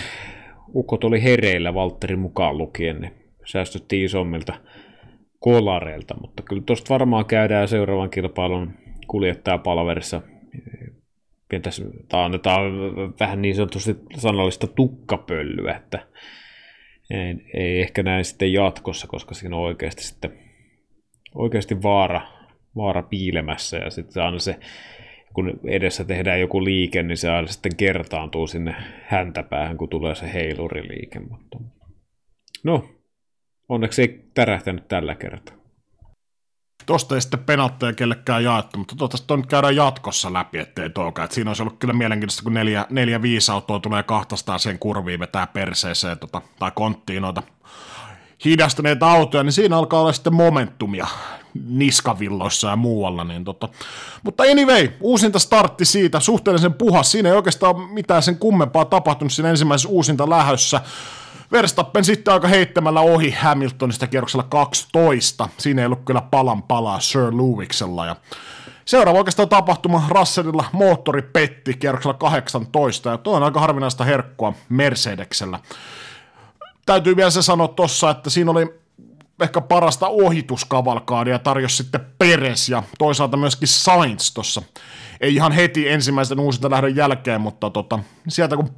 ukot 0.75 1.05
oli 1.05 1.23
hereillä 1.23 1.75
Valtterin 1.75 2.19
mukaan 2.19 2.59
lukien, 2.59 3.01
niin 3.01 3.13
säästyttiin 3.45 4.05
isommilta 4.05 4.55
kolareilta, 5.39 6.15
mutta 6.21 6.43
kyllä 6.43 6.63
tuosta 6.67 6.95
varmaan 6.95 7.27
käydään 7.27 7.69
seuraavan 7.69 8.11
kilpailun 8.11 8.73
kuljettajapalverissa 9.07 10.23
tai 12.09 12.25
annetaan 12.25 12.73
vähän 13.21 13.43
niin 13.43 13.55
sanotusti 13.55 13.97
sanallista 14.17 14.67
tukkapölyä, 14.67 15.77
että 15.77 16.07
ei, 17.11 17.35
ei 17.55 17.81
ehkä 17.81 18.03
näin 18.03 18.25
sitten 18.25 18.53
jatkossa, 18.53 19.07
koska 19.07 19.35
siinä 19.35 19.57
on 19.57 19.63
oikeasti 19.63 20.03
sitten 20.03 20.39
oikeasti 21.35 21.83
vaara, 21.83 22.21
vaara 22.77 23.03
piilemässä 23.03 23.77
ja 23.77 23.91
sitten 23.91 24.22
aina 24.22 24.39
se, 24.39 24.59
kun 25.35 25.61
edessä 25.64 26.05
tehdään 26.05 26.41
joku 26.41 26.64
liike, 26.64 27.03
niin 27.03 27.16
se 27.16 27.31
aina 27.31 27.49
sitten 27.49 27.77
kertaantuu 27.77 28.47
sinne 28.47 28.77
häntäpäähän, 29.07 29.77
kun 29.77 29.89
tulee 29.89 30.14
se 30.14 30.33
heiluriliike. 30.33 31.18
Mutta... 31.18 31.59
No, 32.64 32.89
onneksi 33.68 34.03
ei 34.03 34.25
tärähtänyt 34.35 34.89
tällä 34.89 35.14
kertaa. 35.14 35.57
Tuosta 36.87 37.14
ei 37.14 37.20
sitten 37.20 37.45
penaltteja 37.45 37.93
kellekään 37.93 38.45
jaettu, 38.45 38.79
mutta 38.79 38.97
toivottavasti 38.97 39.27
tuon 39.27 39.41
nyt 39.41 39.49
käydään 39.49 39.77
jatkossa 39.77 40.33
läpi, 40.33 40.59
ettei 40.59 40.91
toika. 40.91 41.25
Et 41.25 41.33
siinä 41.33 41.51
olisi 41.51 41.62
ollut 41.62 41.79
kyllä 41.79 41.95
mielenkiintoista, 41.95 42.43
kun 42.43 42.55
neljä, 42.55 42.87
neljä 42.91 43.22
viisi 43.22 43.53
autoa 43.53 43.79
tulee 43.79 44.03
200 44.03 44.59
sen 44.59 44.79
kurviin 44.79 45.20
vetää 45.20 45.47
perseeseen 45.47 46.18
tota, 46.18 46.43
tai 46.59 46.70
konttiin 46.75 47.22
noita 47.22 47.43
hidastuneita 48.45 49.11
autoja, 49.11 49.43
niin 49.45 49.53
siinä 49.53 49.79
alkaa 49.79 50.01
olla 50.01 50.12
sitten 50.12 50.35
momentumia 50.35 51.07
niskavilloissa 51.69 52.69
ja 52.69 52.77
muualla. 52.77 53.25
Niin 53.25 53.45
tota. 53.45 53.69
Mutta 54.23 54.43
anyway, 54.43 54.89
uusinta 55.01 55.39
startti 55.39 55.85
siitä, 55.85 56.21
suhteellisen 56.21 56.75
puhas. 56.75 57.13
Siinä 57.13 57.29
ei 57.29 57.35
oikeastaan 57.35 57.81
mitään 57.81 58.23
sen 58.23 58.39
kummempaa 58.39 58.85
tapahtunut 58.85 59.33
siinä 59.33 59.51
ensimmäisessä 59.51 59.89
uusinta 59.89 60.31
lähössä. 60.31 60.81
Verstappen 61.53 62.05
sitten 62.05 62.35
aika 62.35 62.49
heittämällä 62.49 63.01
ohi 63.01 63.31
Hamiltonista 63.31 64.07
kierroksella 64.07 64.47
12. 64.49 65.49
Siinä 65.59 65.83
ei 65.83 65.87
ollut 65.87 66.05
kyllä 66.05 66.21
palan 66.21 66.63
palaa 66.63 67.01
Sir 67.01 67.21
Lewisella. 67.37 68.07
Ja 68.07 68.17
seuraava 68.85 69.19
oikeastaan 69.19 69.49
tapahtuma 69.49 70.07
Russellilla 70.09 70.65
moottori 70.73 71.23
petti 71.23 71.75
kierroksella 71.75 72.15
18. 72.15 73.11
Ja 73.11 73.19
tuo 73.19 73.37
on 73.37 73.43
aika 73.43 73.61
harvinaista 73.61 74.05
herkkua 74.05 74.53
Mercedeksellä 74.69 75.59
täytyy 76.87 77.17
vielä 77.17 77.31
se 77.31 77.43
sanoa 77.43 77.69
tossa, 77.69 78.11
että 78.11 78.31
siinä 78.31 78.51
oli 78.51 78.75
ehkä 79.43 79.61
parasta 79.61 80.09
ohituskavalkaadia 80.09 81.39
tarjosi 81.39 81.76
sitten 81.76 82.01
Peres 82.18 82.68
ja 82.68 82.82
toisaalta 82.99 83.37
myöskin 83.37 83.68
Sainz 83.68 84.35
tuossa. 84.35 84.62
Ei 85.20 85.35
ihan 85.35 85.53
heti 85.53 85.89
ensimmäisen 85.89 86.41
uusinta 86.41 86.70
lähdön 86.70 86.97
jälkeen, 86.97 87.41
mutta 87.41 87.70
tota, 87.70 87.99
sieltä 88.28 88.57
kun 88.57 88.70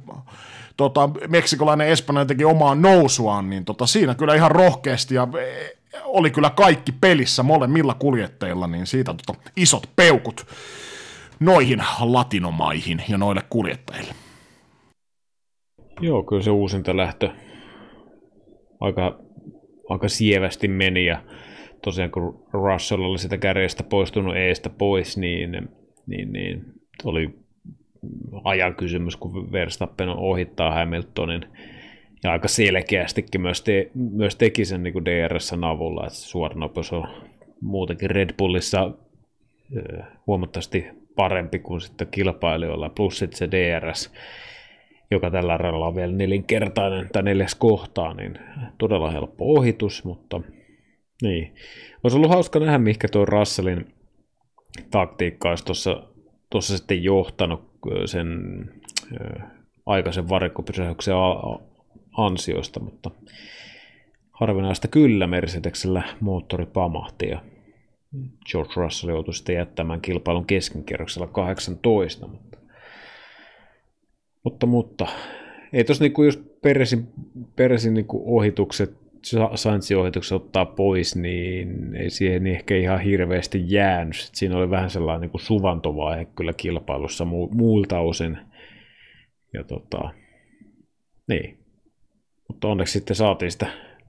tota, 0.77 1.09
meksikolainen 1.27 1.87
Espanja 1.87 2.25
teki 2.25 2.45
omaa 2.45 2.75
nousuaan, 2.75 3.49
niin 3.49 3.65
tota, 3.65 3.85
siinä 3.85 4.15
kyllä 4.15 4.35
ihan 4.35 4.51
rohkeasti 4.51 5.15
ja 5.15 5.27
e, 5.41 5.77
oli 6.05 6.31
kyllä 6.31 6.49
kaikki 6.49 6.91
pelissä 6.91 7.43
molemmilla 7.43 7.93
kuljettajilla, 7.93 8.67
niin 8.67 8.87
siitä 8.87 9.13
tota, 9.13 9.39
isot 9.55 9.89
peukut 9.95 10.47
noihin 11.39 11.83
latinomaihin 11.99 13.03
ja 13.09 13.17
noille 13.17 13.41
kuljettajille. 13.49 14.13
Joo, 16.01 16.23
kyllä 16.23 16.43
se 16.43 16.51
uusinta 16.51 16.97
lähtö 16.97 17.29
aika, 18.79 19.19
aika 19.89 20.07
sievästi 20.07 20.67
meni 20.67 21.05
ja 21.05 21.21
tosiaan 21.83 22.11
kun 22.11 22.47
Russell 22.53 23.03
oli 23.03 23.17
sitä 23.17 23.37
kärjestä 23.37 23.83
poistunut 23.83 24.35
eestä 24.35 24.69
pois, 24.69 25.17
niin, 25.17 25.69
niin, 26.07 26.33
niin 26.33 26.65
oli 27.03 27.29
ajan 28.43 28.75
kysymys, 28.75 29.15
kun 29.15 29.51
Verstappen 29.51 30.09
ohittaa 30.09 30.71
Hamiltonin. 30.71 31.45
Ja 32.23 32.31
aika 32.31 32.47
selkeästikin 32.47 33.41
myös, 33.41 33.61
te, 33.61 33.91
myös 33.95 34.35
teki 34.35 34.65
sen 34.65 34.83
niin 34.83 35.05
DRSn 35.05 35.63
avulla, 35.63 36.03
että 36.03 36.19
suoranopeus 36.19 36.93
on 36.93 37.07
muutenkin 37.61 38.09
Red 38.09 38.29
Bullissa 38.37 38.91
huomattavasti 40.27 40.85
parempi 41.15 41.59
kuin 41.59 41.81
sitten 41.81 42.07
kilpailijoilla, 42.11 42.89
plus 42.89 43.17
sitten 43.17 43.37
se 43.37 43.51
DRS 43.51 44.13
joka 45.11 45.31
tällä 45.31 45.57
radalla 45.57 45.87
on 45.87 45.95
vielä 45.95 46.13
nelinkertainen 46.13 47.09
tai 47.11 47.23
neljäs 47.23 47.55
kohtaa, 47.55 48.13
niin 48.13 48.39
todella 48.77 49.11
helppo 49.11 49.45
ohitus, 49.45 50.03
mutta 50.03 50.41
niin. 51.21 51.55
Olisi 52.03 52.17
ollut 52.17 52.31
hauska 52.31 52.59
nähdä, 52.59 52.77
mikä 52.77 53.07
tuo 53.07 53.25
Russellin 53.25 53.93
taktiikka 54.91 55.49
olisi 55.49 55.65
tuossa, 55.65 56.03
tuossa 56.49 56.77
sitten 56.77 57.03
johtanut 57.03 57.61
sen 58.05 58.29
aikaisen 59.85 60.29
varikkopysähdyksen 60.29 61.15
ansioista, 62.17 62.79
mutta 62.79 63.11
harvinaista 64.31 64.87
kyllä 64.87 65.27
Mercedeksellä 65.27 66.03
moottori 66.19 66.65
pamahti 66.65 67.29
ja 67.29 67.41
George 68.51 68.73
Russell 68.75 69.11
joutui 69.11 69.33
sitten 69.33 69.55
jättämään 69.55 70.01
kilpailun 70.01 70.45
keskinkierroksella 70.45 71.27
18, 71.27 72.27
mutta 72.27 72.56
mutta, 74.47 74.65
mutta 74.65 75.07
ei 75.73 75.83
tuossa 75.83 76.03
niinku 76.03 76.23
jos 76.23 76.37
Peresin, 76.61 77.07
Peresin 77.55 77.93
niinku 77.93 78.37
ohitukset, 78.37 78.97
Sainzin 79.55 79.97
ohitukset 79.97 80.35
ottaa 80.35 80.65
pois, 80.65 81.15
niin 81.15 81.95
ei 81.95 82.09
siihen 82.09 82.47
ehkä 82.47 82.75
ihan 82.75 82.99
hirveästi 82.99 83.63
jäänyt. 83.65 84.15
Sitten 84.15 84.37
siinä 84.37 84.57
oli 84.57 84.69
vähän 84.69 84.89
sellainen 84.89 85.21
niinku 85.21 85.37
suvantovaihe 85.37 86.25
kyllä 86.25 86.53
kilpailussa 86.53 87.23
mu- 87.23 87.55
muilta 87.55 87.99
osin. 87.99 88.37
Ja 89.53 89.63
tota, 89.63 90.09
niin. 91.27 91.57
Mutta 92.47 92.67
onneksi 92.67 92.93
sitten 92.93 93.15
saatiin 93.15 93.51
sitä 93.51 93.67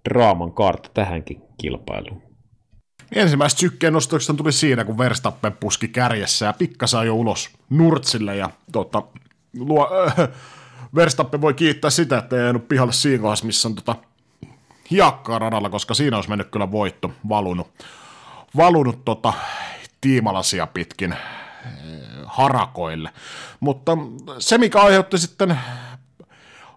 draaman 0.08 0.52
kaarta 0.52 0.90
tähänkin 0.94 1.42
kilpailuun. 1.60 2.22
Ensimmäiset 3.14 3.58
sykkeen 3.58 3.92
nostokset 3.92 4.36
tuli 4.36 4.52
siinä, 4.52 4.84
kun 4.84 4.98
Verstappen 4.98 5.52
puski 5.60 5.88
kärjessä 5.88 6.46
ja 6.46 6.52
pikkasen 6.52 7.06
jo 7.06 7.14
ulos 7.14 7.50
Nurtsille 7.70 8.36
ja 8.36 8.50
tota, 8.72 9.02
luo, 9.58 9.90
äh, 10.18 10.28
Verstappen 10.94 11.40
voi 11.40 11.54
kiittää 11.54 11.90
sitä, 11.90 12.18
että 12.18 12.36
ei 12.36 12.42
jäänyt 12.42 12.68
pihalle 12.68 12.92
siinä 12.92 13.22
kohdassa, 13.22 13.46
missä 13.46 13.68
on 13.68 13.74
tota, 13.74 13.96
hiakkaa 14.90 15.38
radalla, 15.38 15.70
koska 15.70 15.94
siinä 15.94 16.16
olisi 16.16 16.28
mennyt 16.28 16.48
kyllä 16.50 16.70
voitto 16.70 17.10
valunut, 17.28 17.68
valunut 18.56 19.04
tota, 19.04 19.32
tiimalasia 20.00 20.66
pitkin 20.66 21.12
äh, 21.12 21.18
harakoille. 22.24 23.10
Mutta 23.60 23.98
se, 24.38 24.58
mikä 24.58 24.80
aiheutti 24.80 25.18
sitten 25.18 25.58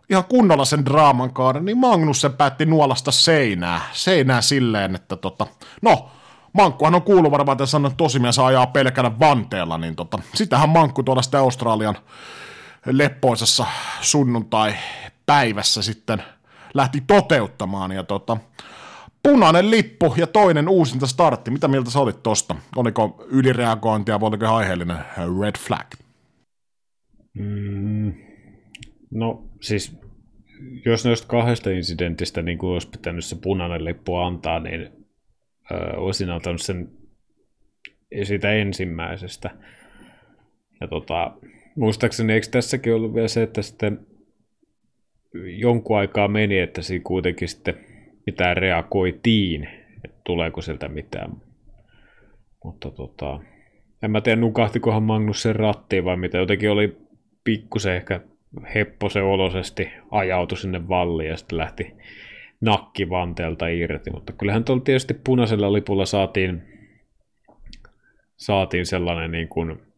ihan 0.10 0.26
kunnolla 0.26 0.66
sen 0.66 0.86
draaman 0.86 1.34
kaaren, 1.34 1.66
niin 1.66 1.78
Magnussen 1.78 2.34
päätti 2.34 2.66
nuolasta 2.66 3.12
seinää. 3.12 3.82
Seinää 3.92 4.42
silleen, 4.42 4.96
että 4.96 5.16
tota, 5.16 5.48
no, 5.82 6.10
Mankkuhan 6.54 6.96
on 6.96 7.02
kuullut 7.02 7.32
varmaan, 7.32 7.54
että 7.54 7.66
sanon 7.66 7.96
tosimies 7.96 8.40
ajaa 8.40 8.68
pelkänä 8.68 9.20
vanteella, 9.20 9.78
niin 9.78 9.96
tota, 9.96 10.20
sitähän 10.34 10.70
Mankku 10.70 11.04
tuolla 11.04 11.22
sitten 11.22 11.40
Australian 11.40 11.96
leppoisessa 12.86 13.66
sunnuntai-päivässä 14.02 15.82
sitten 15.82 16.24
lähti 16.74 17.04
toteuttamaan. 17.08 17.92
Ja 17.92 18.04
tota, 18.04 18.38
punainen 19.24 19.72
lippu 19.72 20.14
ja 20.18 20.28
toinen 20.28 20.70
uusinta 20.70 21.08
startti. 21.08 21.52
Mitä 21.52 21.68
mieltä 21.68 21.92
sä 21.92 22.00
olit 22.00 22.24
tosta? 22.24 22.56
Oliko 22.76 23.26
ylireagointia 23.30 24.20
vai 24.20 24.28
oliko 24.28 24.48
aiheellinen 24.48 24.98
red 25.42 25.58
flag? 25.60 25.88
Mm, 27.34 28.14
no 29.12 29.44
siis 29.62 29.98
jos 30.86 31.06
noista 31.06 31.28
kahdesta 31.28 31.70
incidentistä 31.70 32.42
niin 32.42 32.58
kuin 32.58 32.74
olisi 32.74 32.90
pitänyt 32.90 33.26
se 33.26 33.36
punainen 33.36 33.86
lippu 33.86 34.16
antaa, 34.16 34.60
niin 34.60 34.82
ö, 35.72 35.76
olisin 35.98 36.30
antanut 36.30 36.62
sen 36.62 36.90
siitä 38.24 38.52
ensimmäisestä. 38.52 39.50
Ja 40.82 40.88
tota, 40.88 41.38
muistaakseni 41.76 42.34
eikö 42.34 42.48
tässäkin 42.52 42.94
ollut 42.94 43.14
vielä 43.14 43.28
se, 43.28 43.44
että 43.44 43.62
sitten 43.62 44.00
jonkun 45.58 45.98
aikaa 45.98 46.28
meni, 46.28 46.60
että 46.60 46.82
siinä 46.82 47.04
kuitenkin 47.04 47.48
sitten 47.48 47.76
mitään 48.26 48.58
reagoitiin, 48.58 49.68
että 50.06 50.22
tuleeko 50.24 50.62
sieltä 50.62 50.88
mitään. 50.88 51.32
Mutta 52.64 52.92
tota, 52.92 53.40
en 54.04 54.12
mä 54.12 54.22
tiedä 54.22 54.42
nukahtikohan 54.42 55.04
Magnus 55.04 55.42
sen 55.42 55.56
rattiin 55.56 56.06
vai 56.06 56.18
mitä, 56.18 56.38
jotenkin 56.38 56.72
oli 56.72 56.98
pikkusen 57.44 57.96
ehkä 57.96 58.22
hepposen 58.76 59.24
olosesti 59.24 59.90
ajautui 60.12 60.58
sinne 60.58 60.88
valliin 60.88 61.30
ja 61.30 61.38
sitten 61.38 61.58
lähti 61.58 61.94
nakkivanteelta 62.62 63.68
irti, 63.68 64.12
mutta 64.12 64.34
kyllähän 64.34 64.64
tuolla 64.64 64.84
tietysti 64.84 65.14
punaisella 65.14 65.74
lipulla 65.74 66.06
saatiin, 66.06 66.62
saatiin 68.38 68.86
sellainen 68.86 69.32
niin 69.32 69.48
kuin 69.48 69.91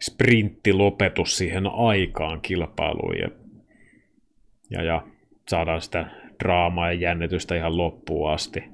sprinttilopetus 0.00 1.36
siihen 1.38 1.66
aikaan 1.66 2.40
kilpailuun 2.40 3.18
ja, 3.18 3.28
ja, 4.70 4.82
ja 4.82 5.06
saadaan 5.48 5.80
sitä 5.80 6.06
draamaa 6.42 6.92
ja 6.92 7.00
jännitystä 7.00 7.56
ihan 7.56 7.76
loppuun 7.76 8.30
asti. 8.30 8.64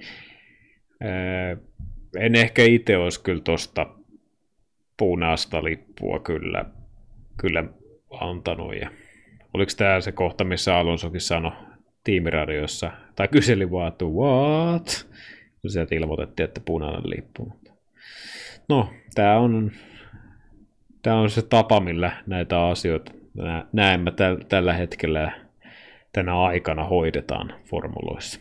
En 2.18 2.34
ehkä 2.34 2.62
itse 2.62 2.96
olisi 2.96 3.22
kyllä 3.22 3.40
tuosta 3.40 3.86
punaista 4.96 5.64
lippua 5.64 6.20
kyllä, 6.20 6.64
kyllä 7.36 7.64
antanut. 8.10 8.76
Ja 8.80 8.90
oliko 9.54 9.72
tämä 9.76 10.00
se 10.00 10.12
kohta, 10.12 10.44
missä 10.44 10.78
Alonsokin 10.78 11.20
sanoi 11.20 11.52
tiimiradiossa, 12.04 12.90
tai 13.16 13.28
kyseli 13.28 13.70
vaan, 13.70 13.88
että 13.88 14.04
what? 14.04 15.08
Sieltä 15.66 15.94
ilmoitettiin, 15.94 16.44
että 16.44 16.60
punainen 16.64 17.10
lippu. 17.10 17.52
No, 18.68 18.90
tämä 19.14 19.38
on, 19.38 19.72
tämä 21.04 21.16
on 21.16 21.30
se 21.30 21.42
tapa, 21.42 21.80
millä 21.80 22.12
näitä 22.26 22.66
asioita 22.66 23.12
näemme 23.72 24.12
tällä 24.48 24.72
hetkellä 24.72 25.32
tänä 26.12 26.42
aikana 26.42 26.84
hoidetaan 26.84 27.54
formuloissa. 27.70 28.40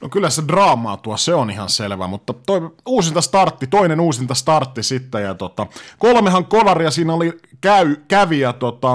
No 0.00 0.08
kyllä 0.08 0.30
se 0.30 0.42
draamaa 0.48 0.96
tuo, 0.96 1.16
se 1.16 1.34
on 1.34 1.50
ihan 1.50 1.68
selvä, 1.68 2.06
mutta 2.06 2.32
toi 2.32 2.70
uusinta 2.86 3.20
startti, 3.20 3.66
toinen 3.66 4.00
uusinta 4.00 4.34
startti 4.34 4.82
sitten, 4.82 5.22
ja 5.22 5.34
tota, 5.34 5.66
kolmehan 5.98 6.44
kolaria 6.44 6.90
siinä 6.90 7.14
oli 7.14 7.32
käy, 7.60 7.96
kävi, 8.08 8.40
ja 8.40 8.52
tota, 8.52 8.88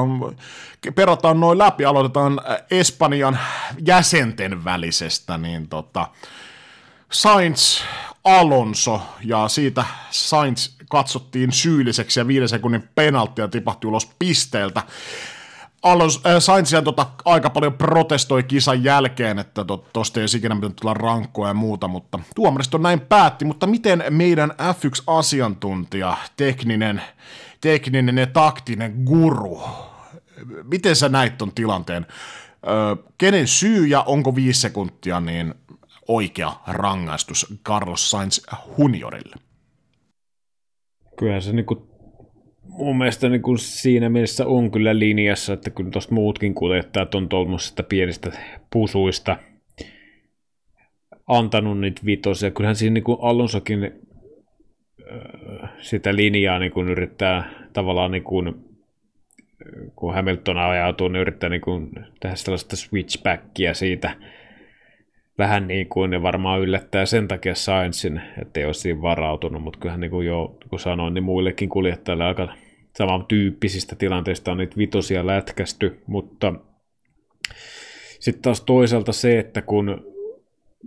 perataan 0.95 1.39
noin 1.39 1.57
läpi, 1.57 1.85
aloitetaan 1.85 2.41
Espanjan 2.71 3.39
jäsenten 3.85 4.63
välisestä, 4.63 5.37
niin 5.37 5.67
tota, 5.67 6.07
Sainz, 7.11 7.81
Alonso, 8.23 9.01
ja 9.23 9.47
siitä 9.47 9.83
Sainz 10.09 10.78
katsottiin 10.89 11.51
syylliseksi, 11.51 12.19
ja 12.19 12.27
viiden 12.27 12.49
sekunnin 12.49 12.89
penaltia 12.95 13.47
tipahtui 13.47 13.89
ulos 13.89 14.09
pisteeltä. 14.19 14.83
Alons, 15.83 16.21
äh, 16.25 16.39
Sainzia 16.39 16.81
tota, 16.81 17.05
aika 17.25 17.49
paljon 17.49 17.73
protestoi 17.73 18.43
kisan 18.43 18.83
jälkeen, 18.83 19.39
että 19.39 19.65
tuosta 19.93 20.13
to, 20.13 20.19
ei 20.19 20.25
ikinä 20.37 20.55
pitänyt 20.55 20.75
tulla 20.75 20.93
rankkoa 20.93 21.47
ja 21.47 21.53
muuta, 21.53 21.87
mutta 21.87 22.19
tuomaristo 22.35 22.77
näin 22.77 22.99
päätti, 22.99 23.45
mutta 23.45 23.67
miten 23.67 24.03
meidän 24.09 24.51
F1-asiantuntija, 24.51 26.17
tekninen, 26.37 27.01
tekninen 27.61 28.17
ja 28.17 28.27
taktinen 28.27 28.93
guru, 29.03 29.61
miten 30.63 30.95
sä 30.95 31.09
näit 31.09 31.37
ton 31.37 31.51
tilanteen? 31.51 32.07
Ö, 32.67 33.03
kenen 33.17 33.47
syy 33.47 33.87
ja 33.87 34.01
onko 34.01 34.35
viisi 34.35 34.61
sekuntia 34.61 35.19
niin 35.19 35.53
oikea 36.07 36.53
rangaistus 36.67 37.53
Carlos 37.65 38.11
Sainz 38.11 38.39
juniorille? 38.77 39.48
Kyllä 41.20 41.39
se 41.39 41.53
niinku 41.53 41.89
mun 42.63 42.97
mielestä 42.97 43.30
niin 43.30 43.41
kuin 43.41 43.57
siinä 43.57 44.09
mielessä 44.09 44.45
on 44.45 44.72
kyllä 44.72 44.99
linjassa, 44.99 45.53
että 45.53 45.70
kyllä 45.70 45.89
tuosta 45.89 46.13
muutkin 46.13 46.55
kuljettajat 46.55 47.15
on 47.15 47.30
tuommoisista 47.30 47.84
pienistä 47.84 48.32
pusuista 48.74 49.38
antanut 51.28 51.80
niitä 51.80 52.01
vitosia. 52.05 52.51
Kyllähän 52.51 52.76
siinä 52.76 52.93
niin 52.93 53.03
kuin 53.03 53.17
Alonsokin 53.22 53.91
sitä 55.82 56.15
linjaa 56.15 56.59
niin 56.59 56.72
kuin 56.72 56.89
yrittää 56.89 57.49
tavallaan 57.74 58.11
niin 58.11 58.24
kuin, 58.24 58.53
kun 59.95 60.13
Hamilton 60.13 60.57
ajautuu, 60.57 61.07
niin 61.07 61.22
yrittää 61.22 61.49
niin 61.49 61.61
kuin 61.61 61.89
tehdä 62.20 62.36
sellaista 62.36 62.76
switchbackia 62.76 63.74
siitä 63.74 64.15
vähän 65.39 65.67
niin 65.67 65.89
kuin 65.89 66.11
ne 66.11 66.21
varmaan 66.21 66.61
yllättää 66.61 67.05
sen 67.05 67.27
takia 67.27 67.55
Sainzin, 67.55 68.21
ettei 68.41 68.65
ole 68.65 68.73
siinä 68.73 69.01
varautunut, 69.01 69.63
mutta 69.63 69.79
kyllähän 69.79 69.99
niin 69.99 70.11
kuin 70.11 70.27
jo, 70.27 70.57
kun 70.69 70.79
sanoin, 70.79 71.13
niin 71.13 71.23
muillekin 71.23 71.69
kuljettajille 71.69 72.25
aika 72.25 72.47
samantyyppisistä 72.97 73.95
tilanteista 73.95 74.51
on 74.51 74.57
niitä 74.57 74.77
vitosia 74.77 75.27
lätkästy, 75.27 76.01
mutta 76.07 76.53
sitten 78.19 78.41
taas 78.41 78.61
toisaalta 78.61 79.11
se, 79.11 79.39
että 79.39 79.61
kun 79.61 80.05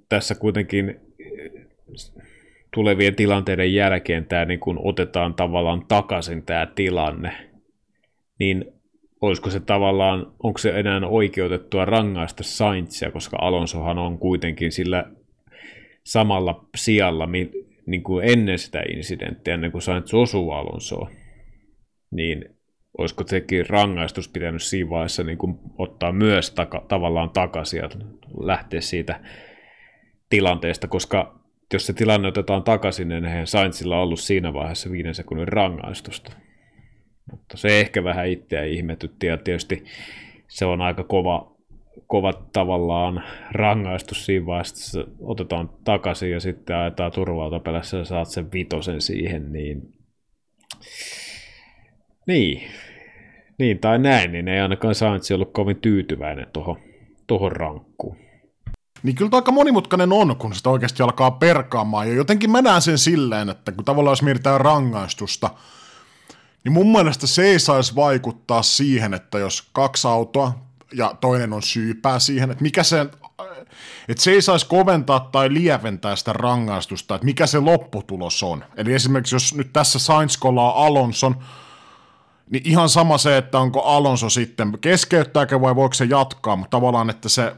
tässä 0.09 0.35
kuitenkin 0.35 1.01
tulevien 2.75 3.15
tilanteiden 3.15 3.75
jälkeen 3.75 4.27
tämä 4.27 4.45
niin 4.45 4.61
kun 4.61 4.81
otetaan 4.83 5.35
tavallaan 5.35 5.85
takaisin 5.89 6.43
tämä 6.43 6.67
tilanne, 6.67 7.33
niin 8.39 8.82
olisiko 9.23 9.51
se 9.51 9.61
tavallaan, 9.61 10.33
onko 10.43 10.59
se 10.59 10.71
enää 10.81 11.01
oikeutettua 11.07 11.85
rangaista 11.85 12.43
Sainzia, 12.43 13.11
koska 13.11 13.37
Alonsohan 13.41 13.99
on 13.99 14.19
kuitenkin 14.19 14.73
sillä 14.73 15.05
samalla 16.05 16.65
sijalla 16.77 17.29
niin 17.87 18.03
kuin 18.03 18.29
ennen 18.29 18.59
sitä 18.59 18.83
incidenttiä, 18.97 19.55
ennen 19.55 19.73
kuin 19.73 19.83
Sainz 19.83 20.15
osuu 20.15 20.51
Alonsoon 20.51 21.11
niin 22.13 22.45
olisiko 22.99 23.25
sekin 23.27 23.69
rangaistus 23.69 24.29
pitänyt 24.29 24.63
siinä 24.63 24.91
vaiheessa 24.91 25.23
niin 25.23 25.39
kuin 25.39 25.59
ottaa 25.79 26.13
myös 26.13 26.51
taka, 26.51 26.85
tavallaan 26.89 27.31
takaisin 27.31 27.79
ja 27.79 27.89
lähteä 28.41 28.81
siitä 28.81 29.21
tilanteesta, 30.29 30.89
koska 30.89 31.41
jos 31.73 31.87
se 31.87 31.93
tilanne 31.93 32.29
otetaan 32.29 32.63
takaisin, 32.63 33.09
niin 33.09 33.25
eihän 33.25 33.47
Sainzilla 33.47 34.01
ollut 34.01 34.21
siinä 34.21 34.53
vaiheessa 34.53 34.91
viiden 34.91 35.15
sekunnin 35.15 35.49
rangaistusta. 35.49 36.33
Mutta 37.31 37.57
se 37.57 37.81
ehkä 37.81 38.05
vähän 38.05 38.29
itseä 38.29 38.65
ihmetytti 38.65 39.27
ja 39.27 39.37
tietysti 39.37 39.85
se 40.49 40.65
on 40.65 40.81
aika 40.81 41.05
kova, 41.05 41.53
kova 42.07 42.33
tavallaan 42.53 43.25
rangaistus 43.51 44.27
siinä 44.27 44.47
vaiheessa, 44.47 45.01
että 45.01 45.13
otetaan 45.21 45.71
takaisin 45.85 46.31
ja 46.31 46.41
sitten 46.41 46.77
ajetaan 46.77 47.13
turvalta 47.13 47.61
ja 47.97 48.05
saat 48.05 48.29
sen 48.29 48.53
vitosen 48.53 49.01
siihen, 49.01 49.53
niin 49.53 49.93
niin. 52.27 52.63
Niin 53.59 53.79
tai 53.79 53.99
näin, 53.99 54.33
niin 54.33 54.49
ei 54.49 54.61
ainakaan 54.61 54.95
Sainz 54.95 55.31
ollut 55.31 55.53
kovin 55.53 55.77
tyytyväinen 55.77 56.47
tuohon 56.53 56.77
tohon 57.27 57.53
rankkuun. 57.53 58.17
Niin 59.03 59.17
kyllä 59.17 59.31
aika 59.33 59.53
monimutkainen 59.53 60.13
on, 60.13 60.37
kun 60.37 60.55
sitä 60.55 60.71
oikeasti 60.71 61.03
alkaa 61.03 61.31
perkaamaan. 61.31 62.09
Ja 62.09 62.15
jotenkin 62.15 62.51
mä 62.51 62.63
näen 62.63 62.83
sen 62.83 62.99
silleen, 62.99 63.49
että 63.49 63.73
kun 63.73 63.85
tavallaan 63.85 64.13
jos 64.13 64.23
mietitään 64.23 64.61
rangaistusta, 64.61 65.51
niin 66.65 66.73
mun 66.73 66.93
mielestä 66.93 67.27
se 67.27 67.43
ei 67.43 67.59
saisi 67.59 67.95
vaikuttaa 67.95 68.63
siihen, 68.63 69.15
että 69.15 69.39
jos 69.39 69.69
kaksi 69.73 70.09
autoa 70.09 70.59
ja 70.95 71.15
toinen 71.21 71.53
on 71.53 71.63
syypää 71.63 72.19
siihen, 72.19 72.51
että 72.51 72.63
mikä 72.63 72.83
se, 72.83 73.01
että 74.09 74.23
se 74.23 74.31
ei 74.31 74.43
saisi 74.43 74.67
koventaa 74.67 75.21
tai 75.21 75.53
lieventää 75.53 76.17
sitä 76.17 76.33
rangaistusta, 76.33 77.15
että 77.15 77.25
mikä 77.25 77.47
se 77.47 77.59
lopputulos 77.59 78.43
on. 78.43 78.65
Eli 78.77 78.93
esimerkiksi 78.95 79.35
jos 79.35 79.55
nyt 79.55 79.73
tässä 79.73 79.99
Sainz 79.99 80.37
kolaa 80.37 80.87
Alonson, 80.87 81.37
niin 82.51 82.63
ihan 82.65 82.89
sama 82.89 83.19
se, 83.19 83.37
että 83.37 83.59
onko 83.59 83.83
Alonso 83.83 84.31
sitten 84.31 84.79
keskeyttääkö 84.81 85.61
vai 85.61 85.77
voiko 85.77 85.95
se 85.95 86.05
jatkaa, 86.05 86.57
mutta 86.57 86.71
tavallaan, 86.71 87.11
että 87.11 87.29
se 87.29 87.57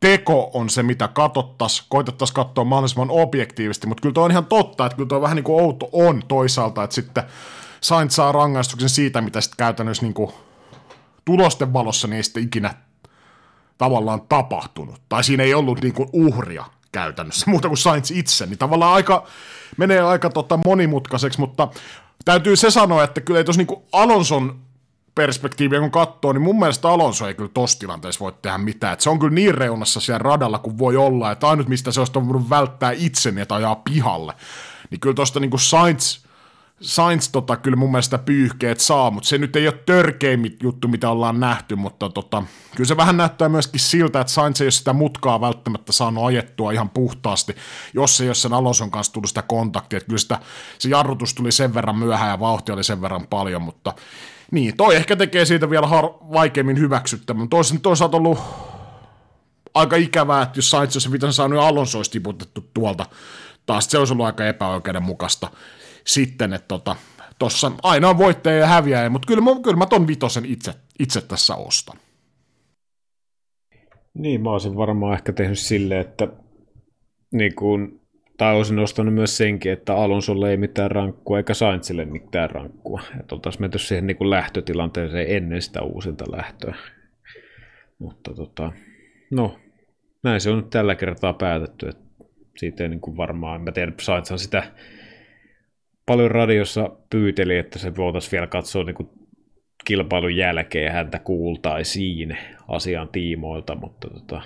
teko 0.00 0.50
on 0.54 0.70
se, 0.70 0.82
mitä 0.82 1.08
katsottaisiin, 1.08 1.86
koitettaisiin 1.88 2.34
katsoa 2.34 2.64
mahdollisimman 2.64 3.10
objektiivisesti, 3.10 3.86
mutta 3.86 4.02
kyllä 4.02 4.12
tuo 4.12 4.24
on 4.24 4.30
ihan 4.30 4.46
totta, 4.46 4.86
että 4.86 4.96
kyllä 4.96 5.08
tuo 5.08 5.20
vähän 5.20 5.36
niin 5.36 5.44
kuin 5.44 5.64
outo 5.64 5.88
on 5.92 6.22
toisaalta, 6.28 6.84
että 6.84 6.94
sitten 6.94 7.24
Sainz 7.80 8.12
saa 8.12 8.32
rangaistuksen 8.32 8.88
siitä, 8.88 9.20
mitä 9.20 9.40
sitten 9.40 9.56
käytännössä 9.56 10.02
niin 10.02 10.14
kuin 10.14 10.32
tulosten 11.24 11.72
valossa 11.72 12.08
niin 12.08 12.24
sitten 12.24 12.42
ikinä 12.42 12.74
tavallaan 13.78 14.20
tapahtunut, 14.28 15.02
tai 15.08 15.24
siinä 15.24 15.42
ei 15.42 15.54
ollut 15.54 15.80
niin 15.82 15.94
kuin 15.94 16.08
uhria 16.12 16.64
käytännössä, 16.92 17.50
muuta 17.50 17.68
kuin 17.68 17.78
Sainz 17.78 18.10
itse, 18.10 18.46
niin 18.46 18.58
tavallaan 18.58 18.94
aika, 18.94 19.26
menee 19.76 20.00
aika 20.00 20.30
tota 20.30 20.58
monimutkaiseksi, 20.64 21.40
mutta 21.40 21.68
täytyy 22.24 22.56
se 22.56 22.70
sanoa, 22.70 23.04
että 23.04 23.20
kyllä 23.20 23.38
ei 23.38 23.44
tuossa 23.44 23.60
niinku 23.60 23.84
Alonson 23.92 24.63
perspektiiviä 25.14 25.80
kun 25.80 25.90
katsoo, 25.90 26.32
niin 26.32 26.42
mun 26.42 26.58
mielestä 26.58 26.88
Alonso 26.88 27.26
ei 27.26 27.34
kyllä 27.34 27.50
tossa 27.54 27.78
tilanteessa 27.78 28.20
voi 28.20 28.32
tehdä 28.42 28.58
mitään. 28.58 28.92
Et 28.92 29.00
se 29.00 29.10
on 29.10 29.18
kyllä 29.18 29.34
niin 29.34 29.54
reunassa 29.54 30.00
siellä 30.00 30.18
radalla 30.18 30.58
kuin 30.58 30.78
voi 30.78 30.96
olla, 30.96 31.30
että 31.30 31.48
ainut 31.48 31.68
mistä 31.68 31.92
se 31.92 32.00
olisi 32.00 32.14
voinut 32.14 32.50
välttää 32.50 32.92
itseni, 32.92 33.40
että 33.40 33.54
ajaa 33.54 33.76
pihalle. 33.76 34.34
Niin 34.90 35.00
kyllä 35.00 35.14
tuosta 35.14 35.40
niinku 35.40 35.58
Sainz 35.58 36.24
Sainz 36.80 37.28
tota, 37.28 37.56
kyllä 37.56 37.76
mun 37.76 37.90
mielestä 37.90 38.18
pyyhkeet 38.18 38.80
saa, 38.80 39.10
mutta 39.10 39.28
se 39.28 39.38
nyt 39.38 39.56
ei 39.56 39.68
ole 39.68 39.78
törkein 39.86 40.56
juttu, 40.62 40.88
mitä 40.88 41.10
ollaan 41.10 41.40
nähty, 41.40 41.76
mutta 41.76 42.08
tota, 42.08 42.42
kyllä 42.76 42.88
se 42.88 42.96
vähän 42.96 43.16
näyttää 43.16 43.48
myöskin 43.48 43.80
siltä, 43.80 44.20
että 44.20 44.32
Sainz 44.32 44.60
ei 44.60 44.64
ole 44.64 44.70
sitä 44.70 44.92
mutkaa 44.92 45.40
välttämättä 45.40 45.92
saanut 45.92 46.24
ajettua 46.24 46.72
ihan 46.72 46.90
puhtaasti, 46.90 47.56
jos 47.94 48.20
ei 48.20 48.28
ole 48.28 48.34
sen 48.34 48.52
Alonson 48.52 48.90
kanssa 48.90 49.12
tullut 49.12 49.28
sitä 49.28 49.42
kontaktia, 49.42 49.96
että 49.96 50.06
kyllä 50.06 50.18
sitä, 50.18 50.38
se 50.78 50.88
jarrutus 50.88 51.34
tuli 51.34 51.52
sen 51.52 51.74
verran 51.74 51.98
myöhään 51.98 52.30
ja 52.30 52.40
vauhti 52.40 52.72
oli 52.72 52.84
sen 52.84 53.00
verran 53.00 53.26
paljon, 53.26 53.62
mutta 53.62 53.94
niin, 54.50 54.76
toi 54.76 54.96
ehkä 54.96 55.16
tekee 55.16 55.44
siitä 55.44 55.70
vielä 55.70 55.86
har- 55.86 56.14
vaikeammin 56.32 56.78
hyväksyttävän, 56.78 57.48
olisi 57.54 57.78
toisaalta 57.78 58.16
ollut 58.16 58.38
aika 59.74 59.96
ikävää, 59.96 60.42
että 60.42 60.58
jos 60.58 60.70
Sainz 60.70 61.06
olisi 61.06 61.36
saanut 61.36 61.58
Alonso 61.58 61.98
olisi 61.98 62.10
tiputettu 62.10 62.70
tuolta, 62.74 63.06
taas 63.66 63.90
se 63.90 63.98
olisi 63.98 64.12
ollut 64.12 64.26
aika 64.26 64.46
epäoikeudenmukaista 64.46 65.50
sitten, 66.06 66.52
että 66.52 66.68
tota, 66.68 66.96
tossa 67.38 67.72
aina 67.82 68.08
on 68.08 68.18
voittaja 68.18 68.56
ja 68.56 68.66
häviäjä, 68.66 69.08
mutta 69.08 69.26
kyllä, 69.26 69.42
mä, 69.42 69.50
kyllä 69.62 69.76
mä 69.76 69.86
ton 69.86 70.06
vitosen 70.06 70.44
itse, 70.44 70.74
itse 70.98 71.20
tässä 71.20 71.54
ostan. 71.54 71.96
Niin, 74.14 74.42
mä 74.42 74.50
olisin 74.50 74.76
varmaan 74.76 75.14
ehkä 75.14 75.32
tehnyt 75.32 75.58
silleen, 75.58 76.00
että 76.00 76.28
niin 77.32 77.54
kuin, 77.54 78.00
tai 78.36 78.56
olisin 78.56 78.78
ostanut 78.78 79.14
myös 79.14 79.36
senkin, 79.36 79.72
että 79.72 79.94
Alonsolle 79.94 80.50
ei 80.50 80.56
mitään 80.56 80.90
rankkua 80.90 81.38
eikä 81.38 81.54
Saintsille 81.54 82.04
mitään 82.04 82.50
rankkua. 82.50 83.00
Että 83.20 83.34
oltaisiin 83.34 83.62
menty 83.62 83.78
siihen 83.78 84.06
niin 84.06 84.16
kuin 84.16 84.30
lähtötilanteeseen 84.30 85.36
ennen 85.36 85.62
sitä 85.62 85.82
uusinta 85.82 86.24
lähtöä. 86.36 86.74
Mutta 87.98 88.34
tota, 88.34 88.72
no, 89.30 89.58
näin 90.22 90.40
se 90.40 90.50
on 90.50 90.56
nyt 90.56 90.70
tällä 90.70 90.94
kertaa 90.94 91.32
päätetty. 91.32 91.88
Että 91.88 92.04
siitä 92.56 92.82
ei 92.82 92.88
niin 92.88 93.00
kuin 93.00 93.16
varmaan, 93.16 93.62
mä 93.62 93.72
tiedän, 93.72 93.94
Saintshan 94.00 94.38
sitä 94.38 94.62
paljon 96.06 96.30
radiossa 96.30 96.90
pyyteli, 97.10 97.56
että 97.56 97.78
se 97.78 97.96
voitaisiin 97.96 98.32
vielä 98.32 98.46
katsoa 98.46 98.84
niin 98.84 98.94
kuin 98.94 99.08
kilpailun 99.84 100.36
jälkeen 100.36 100.92
häntä 100.92 101.18
kuultaisiin 101.18 102.38
asian 102.68 103.08
tiimoilta, 103.08 103.74
mutta 103.74 104.10
tota, 104.10 104.42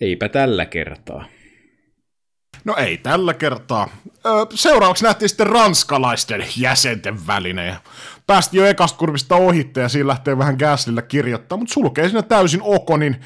eipä 0.00 0.28
tällä 0.28 0.66
kertaa. 0.66 1.24
No 2.64 2.76
ei 2.76 2.96
tällä 2.96 3.34
kertaa. 3.34 3.88
seuraavaksi 4.54 5.04
nähtiin 5.04 5.28
sitten 5.28 5.46
ranskalaisten 5.46 6.44
jäsenten 6.56 7.26
väline. 7.26 7.76
Päästi 8.26 8.56
jo 8.56 8.66
ekasta 8.66 8.98
kurvista 8.98 9.36
ohitte 9.36 9.80
ja 9.80 9.88
siinä 9.88 10.06
lähtee 10.06 10.38
vähän 10.38 10.56
Gaslillä 10.58 11.02
kirjoittaa, 11.02 11.58
mutta 11.58 11.74
sulkee 11.74 12.08
siinä 12.08 12.22
täysin 12.22 12.60
Okonin 12.62 13.16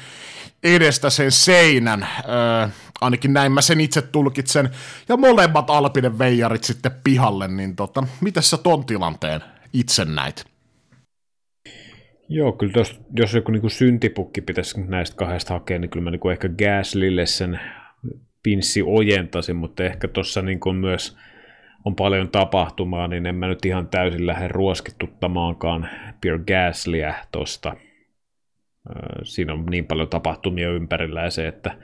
edestä 0.63 1.09
sen 1.09 1.31
seinän. 1.31 2.07
Öö, 2.29 2.67
ainakin 3.01 3.33
näin 3.33 3.51
mä 3.51 3.61
sen 3.61 3.81
itse 3.81 4.01
tulkitsen. 4.01 4.69
Ja 5.09 5.17
molemmat 5.17 5.69
Alpinen 5.69 6.19
veijarit 6.19 6.63
sitten 6.63 6.91
pihalle, 7.03 7.47
niin 7.47 7.75
tota, 7.75 8.03
miten 8.21 8.43
sä 8.43 8.57
ton 8.57 8.85
tilanteen 8.85 9.43
itse 9.73 10.05
näit? 10.05 10.45
Joo, 12.29 12.51
kyllä 12.51 12.73
tos, 12.73 12.99
jos 13.15 13.33
joku 13.33 13.51
niin 13.51 13.69
syntipukki 13.69 14.41
pitäisi 14.41 14.81
näistä 14.81 15.15
kahdesta 15.17 15.53
hakea, 15.53 15.79
niin 15.79 15.89
kyllä 15.89 16.03
mä 16.03 16.11
niin 16.11 16.31
ehkä 16.31 16.49
Gaslille 16.49 17.25
sen 17.25 17.59
pinssi 18.43 18.83
ojentasin, 18.85 19.55
mutta 19.55 19.83
ehkä 19.83 20.07
tuossa 20.07 20.41
niin 20.41 20.59
myös 20.79 21.17
on 21.85 21.95
paljon 21.95 22.29
tapahtumaa, 22.29 23.07
niin 23.07 23.25
en 23.25 23.35
mä 23.35 23.47
nyt 23.47 23.65
ihan 23.65 23.87
täysin 23.87 24.27
lähde 24.27 24.47
ruoskituttamaankaan 24.47 25.89
Pierre 26.21 26.43
Gaslyä 26.43 27.15
tuosta. 27.31 27.75
Siinä 29.23 29.53
on 29.53 29.65
niin 29.65 29.85
paljon 29.85 30.09
tapahtumia 30.09 30.69
ympärillä 30.69 31.23
ja 31.23 31.29
se, 31.29 31.47
että 31.47 31.77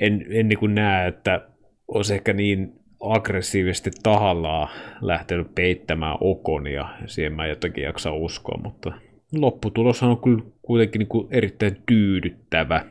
en, 0.00 0.26
en 0.30 0.48
niin 0.48 0.58
kuin 0.58 0.74
näe, 0.74 1.08
että 1.08 1.40
olisi 1.88 2.14
ehkä 2.14 2.32
niin 2.32 2.72
aggressiivisesti 3.00 3.90
tahallaan 4.02 4.68
lähtenyt 5.00 5.54
peittämään 5.54 6.16
Okonia, 6.20 6.88
siihen 7.06 7.32
mä 7.32 7.46
jotenkin 7.46 7.84
jaksa 7.84 8.12
uskoa, 8.12 8.60
mutta 8.62 8.92
lopputulos 9.32 10.02
on 10.02 10.20
kyllä 10.20 10.44
kuitenkin 10.62 10.98
niin 10.98 11.08
kuin 11.08 11.28
erittäin 11.30 11.76
tyydyttävä. 11.86 12.84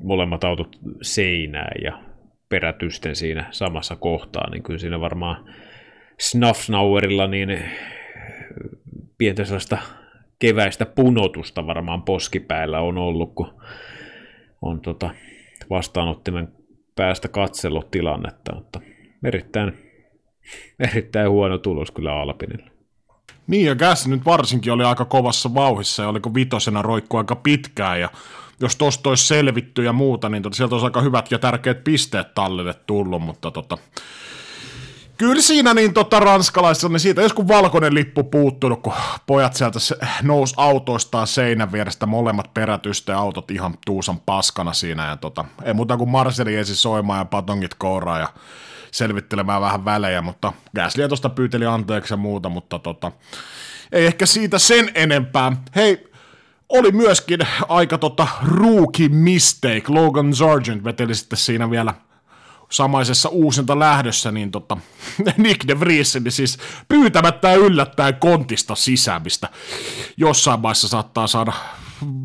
Molemmat 0.00 0.44
autot 0.44 0.78
seinään 1.02 1.82
ja 1.84 2.02
perätysten 2.48 3.16
siinä 3.16 3.46
samassa 3.50 3.96
kohtaa, 3.96 4.50
niin 4.50 4.62
kyllä 4.62 4.78
siinä 4.78 5.00
varmaan 5.00 5.54
Snuffnauerilla 6.20 7.26
niin 7.26 7.62
pientä 9.18 9.44
sellaista 9.44 9.78
keväistä 10.38 10.86
punotusta 10.86 11.66
varmaan 11.66 12.02
poskipäällä 12.02 12.80
on 12.80 12.98
ollut, 12.98 13.32
kun 13.34 13.54
on 14.62 14.80
tota 14.80 15.10
vastaanottimen 15.70 16.48
päästä 16.96 17.28
katsellut 17.28 17.90
tilannetta, 17.90 18.54
mutta 18.54 18.80
erittäin, 19.24 19.72
erittäin 20.78 21.30
huono 21.30 21.58
tulos 21.58 21.90
kyllä 21.90 22.12
Alpinille. 22.12 22.70
Niin, 23.46 23.66
ja 23.66 23.74
Gas 23.74 24.08
nyt 24.08 24.24
varsinkin 24.24 24.72
oli 24.72 24.84
aika 24.84 25.04
kovassa 25.04 25.54
vauhissa, 25.54 26.02
ja 26.02 26.08
oliko 26.08 26.34
vitosena 26.34 26.82
roikku 26.82 27.16
aika 27.16 27.36
pitkään, 27.36 28.00
ja 28.00 28.08
jos 28.60 28.76
tosta 28.76 29.08
olisi 29.08 29.26
selvitty 29.26 29.84
ja 29.84 29.92
muuta, 29.92 30.28
niin 30.28 30.42
tota, 30.42 30.56
sieltä 30.56 30.74
olisi 30.74 30.86
aika 30.86 31.00
hyvät 31.00 31.30
ja 31.30 31.38
tärkeät 31.38 31.84
pisteet 31.84 32.34
tallille 32.34 32.74
tullut, 32.74 33.22
mutta 33.22 33.50
tota, 33.50 33.78
Kyllä 35.16 35.42
siinä 35.42 35.74
niin 35.74 35.94
tota 35.94 36.20
ranskalaisilla, 36.20 36.92
niin 36.92 37.00
siitä 37.00 37.22
joskus 37.22 37.48
valkoinen 37.48 37.94
lippu 37.94 38.24
puuttunut, 38.24 38.82
kun 38.82 38.92
pojat 39.26 39.54
sieltä 39.54 39.78
nousi 40.22 40.54
autoistaan 40.56 41.26
seinän 41.26 41.72
vierestä 41.72 42.06
molemmat 42.06 42.54
perätystä 42.54 43.12
ja 43.12 43.18
autot 43.18 43.50
ihan 43.50 43.74
tuusan 43.86 44.20
paskana 44.20 44.72
siinä. 44.72 45.08
Ja 45.08 45.16
tota, 45.16 45.44
ei 45.64 45.74
muuta 45.74 45.96
kuin 45.96 46.10
Marseli 46.10 46.56
ensin 46.56 46.76
soimaan 46.76 47.18
ja 47.18 47.24
patongit 47.24 47.74
kouraa 47.74 48.18
ja 48.18 48.28
selvittelemään 48.90 49.60
vähän 49.60 49.84
välejä, 49.84 50.22
mutta 50.22 50.52
Gasly 50.76 51.08
tuosta 51.08 51.28
pyyteli 51.28 51.66
anteeksi 51.66 52.12
ja 52.12 52.16
muuta, 52.16 52.48
mutta 52.48 52.78
tota, 52.78 53.12
ei 53.92 54.06
ehkä 54.06 54.26
siitä 54.26 54.58
sen 54.58 54.90
enempää. 54.94 55.52
Hei, 55.76 56.13
oli 56.68 56.92
myöskin 56.92 57.40
aika 57.68 57.98
tota 57.98 58.28
rookie 58.46 59.08
mistake. 59.08 59.82
Logan 59.88 60.34
Sargent 60.34 60.84
veteli 60.84 61.14
sitten 61.14 61.38
siinä 61.38 61.70
vielä 61.70 61.94
samaisessa 62.70 63.28
uusinta 63.28 63.78
lähdössä, 63.78 64.32
niin 64.32 64.50
tota, 64.50 64.76
Nick 65.36 65.68
de 65.68 65.80
Vries, 65.80 66.14
niin 66.14 66.32
siis 66.32 66.58
pyytämättä 66.88 67.48
ja 67.48 67.54
yllättäen 67.54 68.14
kontista 68.14 68.74
sisäämistä 68.74 69.48
jossain 70.16 70.62
vaiheessa 70.62 70.88
saattaa 70.88 71.26
saada 71.26 71.52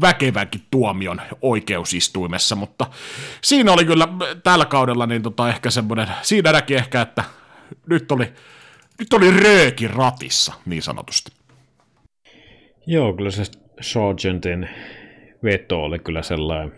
väkevänkin 0.01 0.61
tuomion 0.71 1.21
oikeusistuimessa, 1.41 2.55
mutta 2.55 2.85
siinä 3.43 3.73
oli 3.73 3.85
kyllä 3.85 4.07
tällä 4.43 4.65
kaudella 4.65 5.05
niin 5.05 5.23
tota 5.23 5.49
ehkä 5.49 5.69
semmoinen, 5.69 6.07
siinä 6.21 6.51
näki 6.51 6.75
ehkä, 6.75 7.01
että 7.01 7.23
nyt 7.89 8.11
oli, 8.11 8.33
nyt 8.99 9.13
oli 9.13 9.31
rööki 9.31 9.87
ratissa, 9.87 10.53
niin 10.65 10.81
sanotusti. 10.81 11.31
Joo, 12.87 13.13
kyllä 13.13 13.31
se 13.31 13.43
Sargentin 13.81 14.69
veto 15.43 15.83
oli 15.83 15.99
kyllä 15.99 16.21
sellainen 16.21 16.71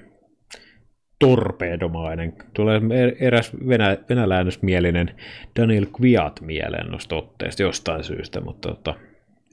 torpedomainen. 1.20 2.34
Tulee 2.54 2.78
er-, 2.78 3.16
eräs 3.20 3.52
venä, 3.68 3.98
venäläänysmielinen 4.10 5.16
Daniel 5.60 5.86
Kviat 5.86 6.42
mieleen 6.42 6.88
noista 6.88 7.16
otteista 7.16 7.62
jostain 7.62 8.04
syystä, 8.04 8.42
mutta 8.42 8.70
tota, 8.70 8.96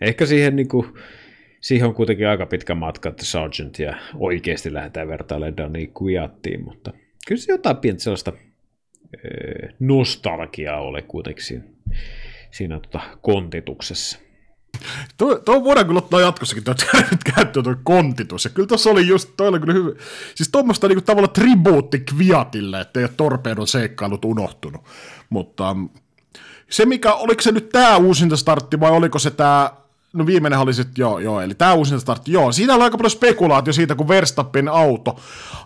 ehkä 0.01 0.27
siihen, 0.27 0.57
niin 0.57 0.69
kuin, 0.69 0.87
siihen 1.61 1.89
on 1.89 1.95
kuitenkin 1.95 2.29
aika 2.29 2.47
pitkä 2.47 2.75
matka, 2.75 3.09
että 3.09 3.25
Sargent 3.25 3.79
ja 3.79 3.97
oikeasti 4.15 4.73
lähdetään 4.73 5.09
vertailemaan 5.09 5.57
Daniel 5.57 5.87
Kviattiin, 5.99 6.65
mutta 6.65 6.93
kyllä 7.29 7.41
se 7.41 7.53
jotain 7.53 7.77
pientä 7.77 8.03
sellaista 8.03 8.33
nostalgiaa 9.79 10.81
oli 10.81 11.03
kuitenkin 11.03 11.45
siinä, 11.45 11.65
siinä 12.51 12.81
tota, 12.81 13.01
kontituksessa. 13.23 14.28
Tuo, 15.19 15.35
tuo 15.35 15.65
voidaan 15.65 15.87
kyllä 15.87 15.99
ottaa 15.99 16.21
jatkossakin 16.21 16.65
tuo 16.65 16.75
käyttöön 17.35 17.65
tuo 17.65 17.75
kontitus. 17.83 18.45
Ja 18.45 18.51
kyllä 18.51 18.67
tuossa 18.67 18.91
oli 18.91 19.07
just, 19.07 19.31
toi 19.37 19.49
oli 19.49 19.61
kyllä 19.61 19.75
hyvä. 19.75 19.91
Siis 20.35 20.49
tuommoista 20.49 20.89
niinku 20.89 21.03
tavallaan 21.03 21.33
tribuutti 21.33 22.01
Kviatille, 22.01 22.81
ettei 22.81 23.05
ole 23.05 23.11
torpeedon 23.17 23.67
seikkailut 23.67 24.25
unohtunut. 24.25 24.85
Mutta 25.31 25.71
um, 25.71 25.89
se 26.71 26.87
mikä, 26.87 27.15
oliko 27.15 27.43
se 27.43 27.53
nyt 27.53 27.69
tämä 27.69 27.97
uusinta 27.97 28.37
startti 28.37 28.81
vai 28.81 28.91
oliko 28.91 29.19
se 29.19 29.31
tämä 29.31 29.71
No 30.13 30.27
viimeinen 30.27 30.59
oli 30.59 30.75
sitten, 30.75 30.95
joo, 30.97 31.19
joo, 31.19 31.41
eli 31.41 31.55
tämä 31.55 31.73
uusinta 31.73 32.01
startti, 32.01 32.33
joo. 32.33 32.53
Siinä 32.53 32.75
oli 32.75 32.83
aika 32.83 32.97
paljon 32.97 33.11
spekulaatio 33.11 33.73
siitä, 33.73 33.95
kun 33.95 34.09
Verstappen 34.09 34.69
auto, 34.69 35.17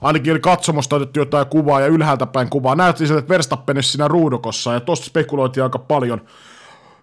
ainakin 0.00 0.32
oli 0.32 0.40
katsomosta 0.40 0.96
otettu 0.96 1.18
jotain 1.18 1.46
kuvaa 1.46 1.80
ja 1.80 1.86
ylhäältä 1.86 2.26
päin 2.26 2.50
kuvaa, 2.50 2.74
näytti 2.74 3.06
sieltä, 3.06 3.18
että 3.18 3.32
Verstappen 3.32 3.82
siinä 3.82 4.08
ruudukossa, 4.08 4.72
ja 4.72 4.80
tuosta 4.80 5.06
spekuloitiin 5.06 5.64
aika 5.64 5.78
paljon 5.78 6.20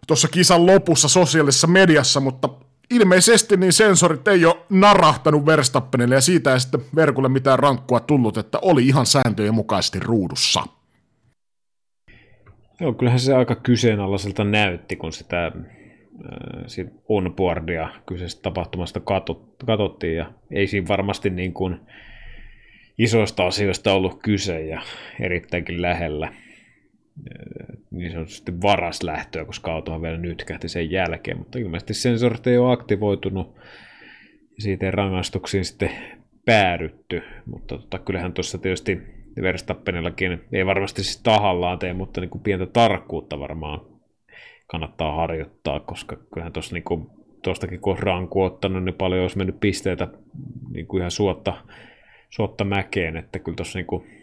tuossa 0.10 0.28
kisan 0.28 0.66
lopussa 0.66 1.08
sosiaalisessa 1.08 1.68
mediassa, 1.68 2.20
mutta 2.20 2.50
ilmeisesti 2.92 3.58
niin 3.58 3.74
sensorit 3.74 4.28
ei 4.28 4.46
ole 4.46 4.58
narahtanut 4.70 5.46
Verstappenille 5.46 6.16
ja 6.16 6.22
siitä 6.22 6.54
ei 6.54 6.60
sitten 6.60 6.82
verkulle 6.96 7.30
mitään 7.30 7.60
rankkua 7.60 8.00
tullut, 8.00 8.38
että 8.38 8.60
oli 8.62 8.88
ihan 8.88 9.06
sääntöjen 9.06 9.54
mukaisesti 9.54 10.00
ruudussa. 10.00 10.64
Joo, 12.80 12.94
kyllähän 12.94 13.20
se 13.20 13.34
aika 13.34 13.56
kyseenalaiselta 13.56 14.44
näytti, 14.44 14.96
kun 14.96 15.14
sitä 15.14 15.46
äh, 15.46 15.54
onboardia 17.10 17.90
kyseisestä 18.06 18.42
tapahtumasta 18.42 19.00
katsottiin 19.66 20.16
ja 20.16 20.32
ei 20.52 20.68
siinä 20.68 20.88
varmasti 20.88 21.30
niin 21.30 21.54
kuin 21.54 21.80
isoista 22.98 23.48
asioista 23.48 23.94
ollut 23.94 24.20
kyse 24.24 24.62
ja 24.62 24.82
erittäinkin 25.20 25.82
lähellä 25.82 26.34
niin 27.92 28.12
sanotusti 28.12 28.62
varas 28.62 29.04
lähtöä, 29.04 29.46
koska 29.46 29.74
autohan 29.74 30.02
vielä 30.02 30.18
nytkähti 30.18 30.70
sen 30.70 30.92
jälkeen, 30.92 31.38
mutta 31.38 31.60
ilmeisesti 31.60 31.94
sensorit 31.94 32.48
ei 32.48 32.58
ole 32.58 32.74
aktivoitunut 32.74 33.56
ja 34.56 34.62
siitä 34.62 34.86
ei 34.86 34.92
rangaistuksiin 34.92 35.66
sitten 35.66 35.92
päädytty, 36.46 37.24
mutta 37.46 37.78
tota, 37.78 38.00
kyllähän 38.00 38.34
tuossa 38.34 38.58
tietysti 38.58 39.02
Verstappenillakin 39.42 40.42
ei 40.52 40.66
varmasti 40.66 41.04
siis 41.04 41.22
tahallaan 41.24 41.80
tee, 41.80 41.94
mutta 41.94 42.22
niin 42.22 42.30
kuin 42.30 42.42
pientä 42.42 42.66
tarkkuutta 42.66 43.40
varmaan 43.40 43.82
kannattaa 44.68 45.16
harjoittaa, 45.16 45.80
koska 45.80 46.16
kyllähän 46.34 46.54
tuossa 46.54 46.76
niin 46.76 46.84
kuin, 46.84 47.08
tuostakin 47.44 47.80
kun 47.80 47.98
on 48.08 48.28
ottanut, 48.46 48.84
niin 48.84 48.96
paljon 48.96 49.22
olisi 49.22 49.38
mennyt 49.38 49.60
pisteitä 49.60 50.08
niin 50.72 50.88
kuin 50.88 51.00
ihan 51.00 51.12
suotta, 51.12 51.54
suotta 52.30 52.64
mäkeen, 52.64 53.18
että 53.18 53.40
kyllä 53.40 53.56
tuossa 53.56 53.80
niin 53.80 53.88
kuin 53.88 54.19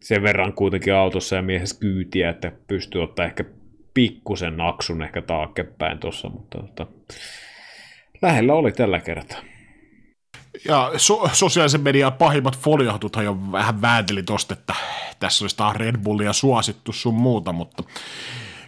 sen 0.00 0.22
verran 0.22 0.52
kuitenkin 0.52 0.94
autossa 0.94 1.36
ja 1.36 1.42
miehessä 1.42 1.80
kyytiä, 1.80 2.30
että 2.30 2.52
pystyy 2.66 3.02
ottaa 3.02 3.26
ehkä 3.26 3.44
pikkusen 3.94 4.56
naksun 4.56 5.02
ehkä 5.02 5.22
taakkepäin 5.22 5.98
tuossa, 5.98 6.28
mutta 6.28 6.58
tota, 6.58 6.86
lähellä 8.22 8.54
oli 8.54 8.72
tällä 8.72 9.00
kertaa. 9.00 9.38
Ja 10.68 10.92
so- 10.96 11.30
sosiaalisen 11.32 11.80
median 11.80 12.12
pahimmat 12.12 12.58
foliohatuthan 12.58 13.24
jo 13.24 13.38
vähän 13.52 13.82
väänteli 13.82 14.22
tosta, 14.22 14.54
että 14.54 14.74
tässä 15.20 15.44
olisi 15.44 15.56
taas 15.56 15.76
Red 15.76 15.98
Bullia 15.98 16.32
suosittu 16.32 16.92
sun 16.92 17.14
muuta, 17.14 17.52
mutta 17.52 17.82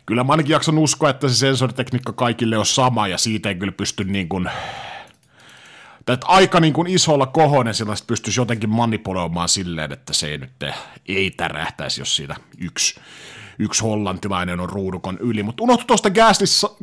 kyllä 0.07 0.25
mä 0.25 0.33
ainakin 0.33 0.53
jaksan 0.53 0.79
uskoa, 0.79 1.11
että 1.11 1.29
se 1.29 1.35
sensoritekniikka 1.35 2.13
kaikille 2.13 2.59
on 2.59 2.67
sama 2.67 3.09
ja 3.09 3.19
siitä 3.19 3.49
ei 3.49 3.55
kyllä 3.55 3.73
pysty 3.73 4.05
niin 4.05 4.29
kuin 4.29 4.51
tai 6.05 6.15
että 6.15 6.27
aika 6.27 6.61
niin 6.61 6.73
kuin 6.73 6.87
isolla 6.87 7.27
kohonen 7.27 7.75
sellaista 7.75 8.07
pystyisi 8.07 8.41
jotenkin 8.41 8.71
manipuloimaan 8.71 9.49
silleen, 9.49 9.93
että 9.93 10.13
se 10.13 10.27
ei 10.27 10.39
nyt 10.39 10.51
ei 11.09 11.31
tärähtäisi, 11.31 12.01
jos 12.01 12.17
siitä 12.17 12.37
yksi, 12.59 13.01
yksi 13.59 13.83
hollantilainen 13.83 14.61
on 14.61 14.69
ruudukon 14.69 15.19
yli. 15.19 15.43
Mutta 15.43 15.63
unohtu 15.63 15.85
tuosta 15.87 16.09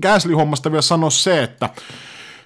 Gasly-hommasta 0.02 0.72
vielä 0.72 0.82
sanoa 0.82 1.10
se, 1.10 1.44
että 1.44 1.70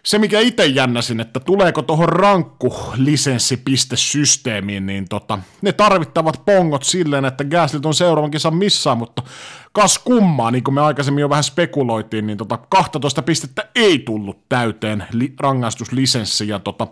se, 0.06 0.20
mikä 0.20 0.40
itse 0.40 0.66
jännäsin, 0.66 1.20
että 1.20 1.40
tuleeko 1.40 1.82
tuohon 1.82 2.10
rankkulisenssipistesysteemiin, 2.10 4.86
niin 4.86 5.10
tota, 5.10 5.40
ne 5.62 5.72
tarvittavat 5.72 6.42
pongot 6.46 6.84
silleen, 6.84 7.26
että 7.26 7.44
Gaslit 7.44 7.86
on 7.86 7.94
seuraavan 7.94 8.32
kisan 8.32 8.56
missään, 8.56 8.98
mutta 8.98 9.24
kas 9.72 10.00
kummaa, 10.00 10.52
niin 10.52 10.64
kuin 10.64 10.76
me 10.76 10.82
aikaisemmin 10.82 11.22
jo 11.22 11.30
vähän 11.30 11.44
spekuloitiin, 11.44 12.28
niin 12.28 12.38
tota 12.38 12.58
12 12.58 13.22
pistettä 13.22 13.70
ei 13.76 14.00
tullut 14.00 14.50
täyteen 14.50 15.06
li- 15.12 15.34
rangaistuslisenssi, 15.40 16.48
ja 16.48 16.60
tota, 16.60 16.88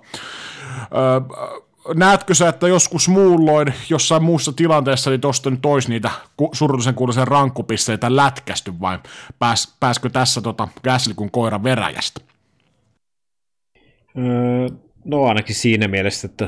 öö, 0.95 1.21
näetkö 1.95 2.35
sä, 2.35 2.49
että 2.49 2.67
joskus 2.67 3.09
muulloin 3.09 3.73
jossain 3.89 4.23
muussa 4.23 4.53
tilanteessa 4.53 5.09
niin 5.09 5.21
tuosta 5.21 5.49
nyt 5.49 5.65
olisi 5.65 5.89
niitä 5.89 6.11
surullisen 6.51 6.95
kuuluisen 6.95 7.27
rankkupisteitä 7.27 8.15
lätkästy 8.15 8.73
vai 8.81 8.99
pääs, 9.39 9.75
pääskö 9.79 10.09
tässä 10.09 10.41
tota 10.41 10.67
Gasly 10.83 11.13
kuin 11.13 11.31
koira 11.31 11.63
veräjästä? 11.63 12.30
Öö, 14.17 14.67
no 15.05 15.23
ainakin 15.23 15.55
siinä 15.55 15.87
mielessä, 15.87 16.27
että 16.27 16.47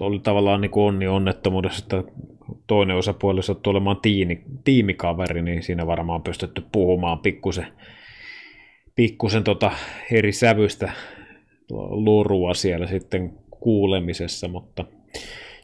oli 0.00 0.18
tavallaan 0.18 0.60
niin 0.60 0.70
onni 0.74 1.06
onnettomuudessa, 1.06 1.84
että 1.84 2.12
toinen 2.66 2.96
osapuoli 2.96 3.42
sattui 3.42 3.70
olemaan 3.70 4.00
tiimi, 4.02 4.42
tiimikaveri, 4.64 5.42
niin 5.42 5.62
siinä 5.62 5.86
varmaan 5.86 6.22
pystytty 6.22 6.62
puhumaan 6.72 7.18
pikkusen, 7.18 7.66
pikkusen 8.94 9.44
tota 9.44 9.72
eri 10.12 10.32
sävystä 10.32 10.92
lurua 11.90 12.54
siellä 12.54 12.86
sitten 12.86 13.32
kuulemisessa, 13.50 14.48
mutta 14.48 14.84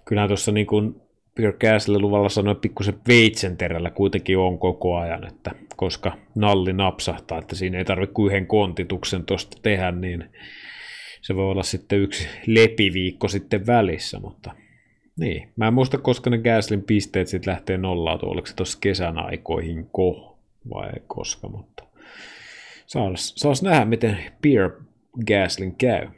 kyllähän 0.05 0.29
tuossa 0.29 0.53
niin 0.53 0.67
kuin 0.67 0.95
Pierre 1.35 1.59
Gasly 1.59 1.99
luvalla 1.99 2.29
sanoi, 2.29 2.55
pikkusen 2.55 2.95
veitsenterällä 3.09 3.91
kuitenkin 3.91 4.39
on 4.39 4.59
koko 4.59 4.97
ajan, 4.97 5.27
että 5.27 5.51
koska 5.77 6.13
nalli 6.35 6.73
napsahtaa, 6.73 7.39
että 7.39 7.57
siinä 7.57 7.79
ei 7.79 7.85
tarvitse 7.85 8.15
kuin 8.15 8.33
yhden 8.33 8.47
kontituksen 8.47 9.25
tuosta 9.25 9.59
tehdä, 9.63 9.91
niin 9.91 10.25
se 11.25 11.37
voi 11.37 11.51
olla 11.51 11.63
sitten 11.63 12.01
yksi 12.01 12.29
lepiviikko 12.47 13.29
sitten 13.29 13.67
välissä, 13.67 14.21
mutta 14.21 14.55
niin. 15.21 15.49
Mä 15.57 15.67
en 15.67 15.75
muista, 15.75 15.99
koska 15.99 16.31
ne 16.31 16.39
Gaslin 16.39 16.83
pisteet 16.83 17.29
sitten 17.29 17.53
lähtee 17.53 17.79
nollautumaan, 17.79 18.33
oliko 18.33 18.47
se 18.47 18.57
tuossa 18.57 18.79
kesän 18.81 19.19
aikoihin 19.19 19.87
ko 19.93 20.39
vai 20.75 20.93
koska, 21.07 21.49
mutta 21.49 21.85
saas, 22.87 23.33
saas 23.37 23.63
nähdä, 23.63 23.85
miten 23.85 24.19
Pierre 24.43 24.77
Gaslin 25.27 25.77
käy. 25.77 26.09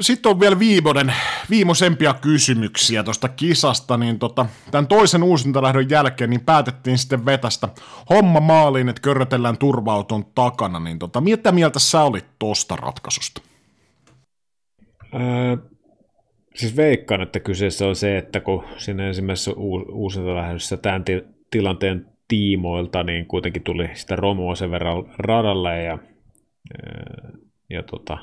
Sitten 0.00 0.30
on 0.30 0.40
vielä 0.40 0.58
viimeinen, 0.58 1.12
viimeisempia 1.50 2.14
kysymyksiä 2.14 3.02
tuosta 3.02 3.28
kisasta, 3.28 3.96
niin 3.96 4.18
tota, 4.18 4.46
tämän 4.70 4.86
toisen 4.86 5.22
uusintalähdön 5.22 5.90
jälkeen 5.90 6.30
niin 6.30 6.40
päätettiin 6.40 6.98
sitten 6.98 7.26
vetästä 7.26 7.68
homma 8.10 8.40
maaliin, 8.40 8.88
että 8.88 9.02
körrötellään 9.02 9.58
turvauton 9.58 10.24
takana, 10.34 10.80
niin 10.80 10.98
tota, 10.98 11.20
mitä 11.20 11.52
mieltä 11.52 11.78
sä 11.78 12.02
olit 12.02 12.26
tuosta 12.38 12.76
ratkaisusta? 12.76 13.42
Öö, 15.14 15.56
siis 16.54 16.76
veikkaan, 16.76 17.22
että 17.22 17.40
kyseessä 17.40 17.86
on 17.86 17.96
se, 17.96 18.18
että 18.18 18.40
kun 18.40 18.64
siinä 18.76 19.06
ensimmäisessä 19.06 19.50
uusintalähdössä 19.92 20.76
tämän 20.76 21.04
tilanteen 21.50 22.06
tiimoilta, 22.28 23.02
niin 23.02 23.26
kuitenkin 23.26 23.62
tuli 23.62 23.90
sitä 23.94 24.16
romua 24.16 24.54
sen 24.54 24.70
verran 24.70 25.04
radalle 25.18 25.82
ja, 25.82 25.98
ja 27.70 27.82
tota, 27.82 28.18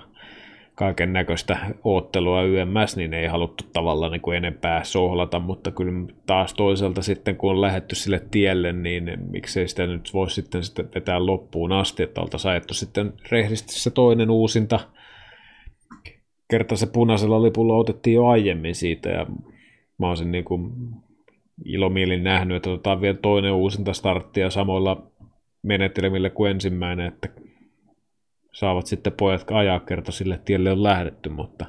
kaiken 0.75 1.13
näköistä 1.13 1.57
oottelua 1.83 2.43
YMS, 2.43 2.97
niin 2.97 3.13
ei 3.13 3.27
haluttu 3.27 3.63
tavallaan 3.73 4.11
niin 4.11 4.21
kuin 4.21 4.37
enempää 4.37 4.83
sohlata, 4.83 5.39
mutta 5.39 5.71
kyllä 5.71 6.13
taas 6.25 6.53
toisaalta 6.53 7.01
sitten 7.01 7.35
kun 7.35 7.51
on 7.51 7.61
lähetty 7.61 7.95
sille 7.95 8.21
tielle, 8.31 8.73
niin 8.73 9.11
miksei 9.31 9.67
sitä 9.67 9.87
nyt 9.87 10.13
voi 10.13 10.29
sitten, 10.29 10.63
sitten 10.63 10.89
vetää 10.95 11.25
loppuun 11.25 11.71
asti, 11.71 12.03
että 12.03 12.21
oltaisiin 12.21 12.51
ajettu 12.51 12.73
sitten 12.73 13.13
rehdisti 13.31 13.73
se 13.73 13.91
toinen 13.91 14.29
uusinta. 14.29 14.79
Kerta 16.49 16.75
se 16.75 16.87
punaisella 16.87 17.43
lipulla 17.43 17.75
otettiin 17.75 18.13
jo 18.13 18.27
aiemmin 18.27 18.75
siitä 18.75 19.09
ja 19.09 19.25
mä 19.97 20.09
olisin 20.09 20.31
niin 20.31 20.45
kuin 20.45 20.71
ilomielin 21.65 22.23
nähnyt, 22.23 22.57
että 22.57 22.69
otetaan 22.69 23.01
vielä 23.01 23.17
toinen 23.17 23.53
uusinta 23.53 23.93
starttia 23.93 24.49
samoilla 24.49 25.07
menetelmillä 25.63 26.29
kuin 26.29 26.51
ensimmäinen, 26.51 27.07
että 27.07 27.29
saavat 28.53 28.87
sitten 28.87 29.13
pojat 29.13 29.51
ajaa 29.51 29.79
kerta 29.79 30.11
sille 30.11 30.39
tielle 30.45 30.71
on 30.71 30.83
lähdetty, 30.83 31.29
mutta 31.29 31.65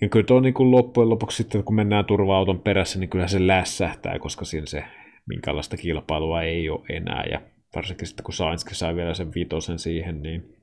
ja 0.00 0.08
kyllä 0.08 0.26
tuo 0.26 0.40
niin 0.40 0.54
loppujen 0.58 1.10
lopuksi 1.10 1.36
sitten, 1.36 1.64
kun 1.64 1.74
mennään 1.74 2.04
turva-auton 2.04 2.60
perässä, 2.60 2.98
niin 2.98 3.10
kyllä 3.10 3.28
se 3.28 3.46
lässähtää, 3.46 4.18
koska 4.18 4.44
siinä 4.44 4.66
se 4.66 4.84
minkälaista 5.26 5.76
kilpailua 5.76 6.42
ei 6.42 6.70
ole 6.70 6.86
enää, 6.88 7.24
ja 7.30 7.40
varsinkin 7.76 8.06
sitten 8.06 8.24
kun 8.24 8.34
Sainzkin 8.34 8.74
sai 8.74 8.96
vielä 8.96 9.14
sen 9.14 9.34
vitosen 9.34 9.78
siihen, 9.78 10.22
niin 10.22 10.56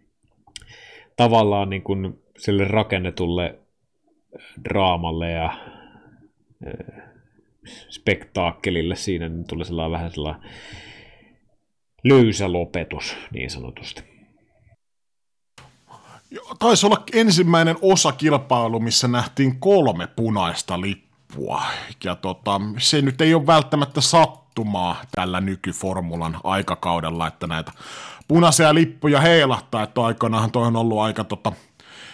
tavallaan 1.17 1.69
niin 1.69 1.83
kuin 1.83 2.19
sille 2.37 2.65
rakennetulle 2.65 3.59
draamalle 4.69 5.31
ja 5.31 5.57
spektaakkelille 7.89 8.95
siinä 8.95 9.29
niin 9.29 9.47
tuli 9.47 9.65
sellainen 9.65 9.91
vähän 9.91 10.11
sellainen 10.11 10.49
löysä 12.03 12.51
lopetus 12.51 13.17
niin 13.33 13.49
sanotusti 13.49 14.10
taisi 16.59 16.85
olla 16.85 17.03
ensimmäinen 17.13 17.77
osa 17.81 18.11
kilpailu, 18.11 18.79
missä 18.79 19.07
nähtiin 19.07 19.59
kolme 19.59 20.07
punaista 20.07 20.81
lippua. 20.81 21.63
Ja 22.03 22.15
tota, 22.15 22.61
se 22.77 23.01
nyt 23.01 23.21
ei 23.21 23.33
ole 23.33 23.47
välttämättä 23.47 24.01
sattumaa 24.01 24.95
tällä 25.15 25.41
nykyformulan 25.41 26.37
aikakaudella, 26.43 27.27
että 27.27 27.47
näitä 27.47 27.71
punaisia 28.27 28.73
lippuja 28.73 29.21
heilahtaa, 29.21 29.83
että 29.83 30.01
aikanaanhan 30.01 30.51
toi 30.51 30.67
on 30.67 30.75
ollut 30.75 30.99
aika 30.99 31.23
tota, 31.23 31.51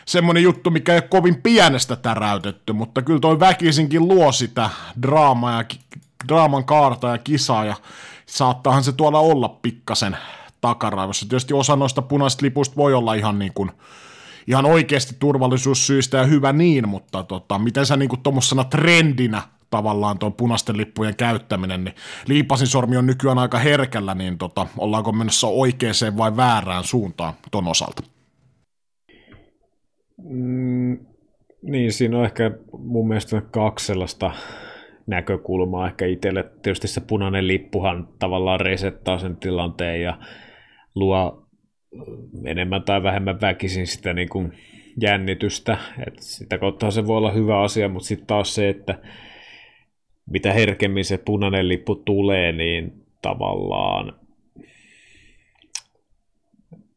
semmoinen 0.06 0.44
juttu, 0.44 0.70
mikä 0.72 0.94
ei 0.94 0.98
ole 0.98 1.08
kovin 1.10 1.42
pienestä 1.42 1.96
täräytetty, 1.96 2.74
mutta 2.74 3.02
kyllä 3.02 3.20
toi 3.20 3.40
väkisinkin 3.40 4.08
luo 4.08 4.32
sitä 4.32 4.70
draamaa 5.02 5.52
ja, 5.52 5.66
draaman 6.28 6.66
kaarta 6.66 7.08
ja 7.08 7.18
kisaa, 7.18 7.66
ja 7.66 7.76
saattaahan 8.26 8.84
se 8.84 8.92
tuolla 8.92 9.20
olla 9.20 9.50
pikkasen 9.50 10.18
takaraivossa. 10.62 11.26
Tietysti 11.30 11.54
osa 11.54 11.76
noista 11.76 12.02
punaisista 12.02 12.46
lipuista 12.46 12.76
voi 12.76 12.94
olla 12.94 13.14
ihan 13.14 13.40
niin 13.40 13.54
kuin 13.54 13.72
ihan 14.48 14.66
oikeasti 14.66 15.16
turvallisuussyistä 15.20 16.18
ja 16.18 16.24
hyvä 16.24 16.54
niin, 16.54 16.90
mutta 16.90 17.24
tota, 17.24 17.60
miten 17.60 17.86
sä 17.86 17.98
niin 17.98 18.10
tuommoisena 18.24 18.64
trendinä 18.64 19.42
tavallaan 19.70 20.20
tuon 20.20 20.34
punaisten 20.34 20.78
lippujen 20.78 21.16
käyttäminen, 21.16 21.84
niin 21.84 21.96
liipasin 22.28 22.68
sormi 22.68 22.98
on 22.98 23.06
nykyään 23.06 23.38
aika 23.38 23.60
herkällä, 23.60 24.16
niin 24.16 24.38
tota, 24.38 24.68
ollaanko 24.78 25.12
menossa 25.12 25.48
oikeaan 25.48 26.18
vai 26.18 26.38
väärään 26.38 26.84
suuntaan 26.84 27.34
ton 27.52 27.68
osalta? 27.68 28.04
Mm, 30.24 30.98
niin, 31.62 31.94
siinä 31.94 32.18
on 32.18 32.26
ehkä 32.26 32.52
mun 32.78 33.08
mielestä 33.08 33.42
kaksi 33.42 33.86
sellaista 33.86 34.32
näkökulmaa 35.08 35.88
ehkä 35.88 36.06
itselle. 36.06 36.44
Tietysti 36.62 36.88
se 36.88 37.02
punainen 37.02 37.48
lippuhan 37.48 38.08
tavallaan 38.20 38.60
resettaa 38.60 39.18
sen 39.18 39.38
tilanteen 39.38 40.02
ja 40.02 40.18
luo 40.96 41.47
enemmän 42.46 42.84
tai 42.84 43.04
vähemmän 43.04 43.42
väkisin 43.42 43.88
sitä 43.88 44.14
niin 44.14 44.30
kuin 44.30 44.54
jännitystä. 45.02 45.78
Et 46.08 46.20
sitä 46.20 46.58
kautta 46.58 46.92
se 46.92 47.08
voi 47.08 47.18
olla 47.18 47.32
hyvä 47.32 47.62
asia, 47.62 47.90
mutta 47.90 48.08
sitten 48.08 48.28
taas 48.28 48.56
se, 48.56 48.70
että 48.70 49.00
mitä 50.30 50.54
herkemmin 50.54 51.06
se 51.06 51.18
punainen 51.18 51.68
lippu 51.68 51.96
tulee, 51.96 52.52
niin 52.52 53.06
tavallaan 53.22 54.14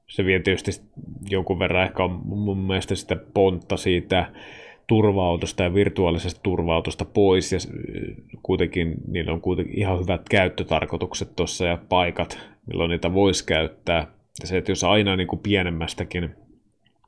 se 0.08 0.24
vie 0.24 0.38
tietysti 0.38 0.70
jonkun 1.30 1.58
verran 1.58 1.84
ehkä 1.84 2.08
mun 2.24 2.58
mielestä 2.58 2.94
sitä 2.94 3.16
pontta 3.34 3.76
siitä 3.76 4.32
turva-autosta 4.86 5.62
ja 5.62 5.74
virtuaalisesta 5.74 6.40
turva-autosta 6.42 7.04
pois 7.04 7.52
ja 7.52 7.58
kuitenkin 8.42 8.94
niillä 9.08 9.32
on 9.32 9.40
kuitenkin 9.40 9.78
ihan 9.78 10.00
hyvät 10.00 10.28
käyttötarkoitukset 10.30 11.36
tuossa 11.36 11.66
ja 11.66 11.78
paikat, 11.88 12.38
milloin 12.66 12.90
niitä 12.90 13.14
voisi 13.14 13.46
käyttää 13.46 14.19
ja 14.40 14.46
se, 14.46 14.58
että 14.58 14.72
jos 14.72 14.84
aina 14.84 15.16
niin 15.16 15.28
kuin 15.28 15.40
pienemmästäkin 15.40 16.30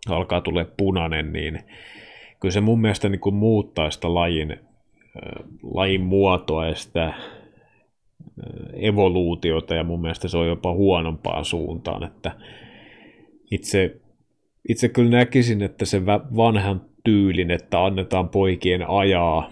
alkaa 0.09 0.41
tulla 0.41 0.65
punainen, 0.77 1.33
niin 1.33 1.61
kyllä 2.41 2.53
se 2.53 2.61
mun 2.61 2.81
mielestä 2.81 3.09
niin 3.09 3.21
kuin 3.21 3.35
muuttaa 3.35 3.91
sitä 3.91 4.15
lajin 4.15 4.57
lajin 5.63 6.01
muotoa 6.01 6.67
ja 6.67 6.75
sitä 6.75 7.15
evoluutiota, 8.75 9.75
ja 9.75 9.85
mun 9.85 10.01
mielestä 10.01 10.29
se 10.29 10.39
on 10.39 10.47
jopa 10.47 10.75
huonompaan 10.75 11.45
suuntaan, 11.45 12.05
että 12.05 12.37
itse, 13.51 13.97
itse 14.69 14.89
kyllä 14.89 15.11
näkisin, 15.11 15.63
että 15.63 15.85
se 15.85 16.07
vanhan 16.37 16.81
tyylin, 17.05 17.51
että 17.51 17.85
annetaan 17.85 18.29
poikien 18.29 18.91
ajaa, 18.91 19.51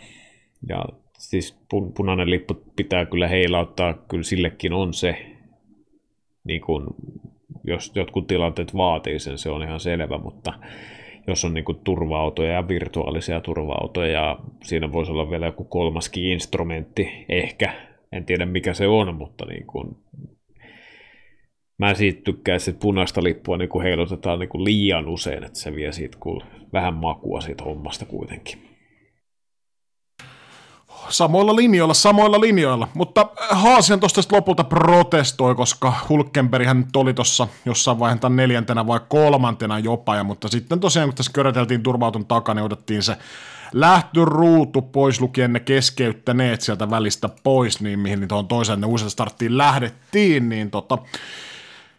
ja 0.69 0.85
siis 1.19 1.59
punainen 1.97 2.31
lippu 2.31 2.63
pitää 2.77 3.07
kyllä 3.07 3.29
heilauttaa, 3.29 3.95
kyllä 3.95 4.25
sillekin 4.25 4.73
on 4.73 4.95
se, 4.95 5.37
niin 6.45 6.61
kuin, 6.61 6.87
jos 7.65 7.93
jotkut 7.95 8.27
tilanteet 8.27 8.77
vaatii 8.77 9.19
sen, 9.19 9.39
se 9.39 9.51
on 9.51 9.63
ihan 9.63 9.81
selvä, 9.81 10.19
mutta 10.19 10.53
jos 11.27 11.45
on 11.45 11.55
niin 11.55 11.65
turva-autoja 11.85 12.53
ja 12.53 12.69
virtuaalisia 12.69 13.41
turva-autoja, 13.41 14.13
ja 14.13 14.39
siinä 14.63 14.93
voisi 14.93 15.13
olla 15.13 15.31
vielä 15.31 15.47
joku 15.47 15.65
kolmaskin 15.65 16.25
instrumentti, 16.25 17.25
ehkä, 17.29 17.75
en 18.13 18.25
tiedä 18.25 18.47
mikä 18.47 18.75
se 18.75 18.87
on, 18.87 19.15
mutta 19.15 19.47
niin 19.47 19.67
kuin, 19.67 19.97
mä 21.79 21.95
siitä 21.95 22.21
tykkäisin, 22.25 22.73
että 22.73 22.83
punaista 22.83 23.23
lippua 23.23 23.57
niin 23.57 23.69
kuin 23.69 23.83
heilutetaan 23.83 24.39
niin 24.39 24.49
kuin 24.49 24.65
liian 24.65 25.09
usein, 25.09 25.45
että 25.45 25.59
se 25.59 25.75
vie 25.75 25.93
siitä 25.93 26.19
vähän 26.73 26.95
makua 26.95 27.41
siitä 27.41 27.65
hommasta 27.65 28.05
kuitenkin 28.05 28.70
samoilla 31.11 31.57
linjoilla, 31.57 31.95
samoilla 31.95 32.41
linjoilla. 32.41 32.89
Mutta 32.95 33.27
Haasian 33.51 34.01
tuosta 34.01 34.23
lopulta 34.33 34.65
protestoi, 34.65 35.55
koska 35.55 35.93
Hulkenberg 36.09 36.69
nyt 36.75 36.97
oli 36.97 37.15
tuossa 37.15 37.49
jossain 37.65 37.99
vaiheessa 37.99 38.29
neljäntenä 38.29 38.87
vai 38.87 39.01
kolmantena 39.09 39.79
jopa, 39.79 40.17
ja, 40.17 40.25
mutta 40.25 40.49
sitten 40.49 40.81
tosiaan 40.81 41.09
kun 41.09 41.17
tässä 41.17 41.33
köröteltiin 41.33 41.83
turvautun 41.83 42.27
takana, 42.27 42.61
niin 42.61 42.67
otettiin 42.67 43.03
se 43.03 43.17
lähtöruutu 43.73 44.83
pois 44.83 45.21
lukien 45.21 45.53
ne 45.53 45.61
keskeyttäneet 45.61 46.61
sieltä 46.61 46.91
välistä 46.91 47.29
pois, 47.43 47.81
niin 47.81 47.99
mihin 47.99 48.29
tuohon 48.29 48.49
toiseen 48.49 48.81
ne 48.81 48.87
uudelleen 48.87 49.11
starttiin 49.11 49.59
lähdettiin, 49.59 50.49
niin 50.49 50.71
tota, 50.71 50.99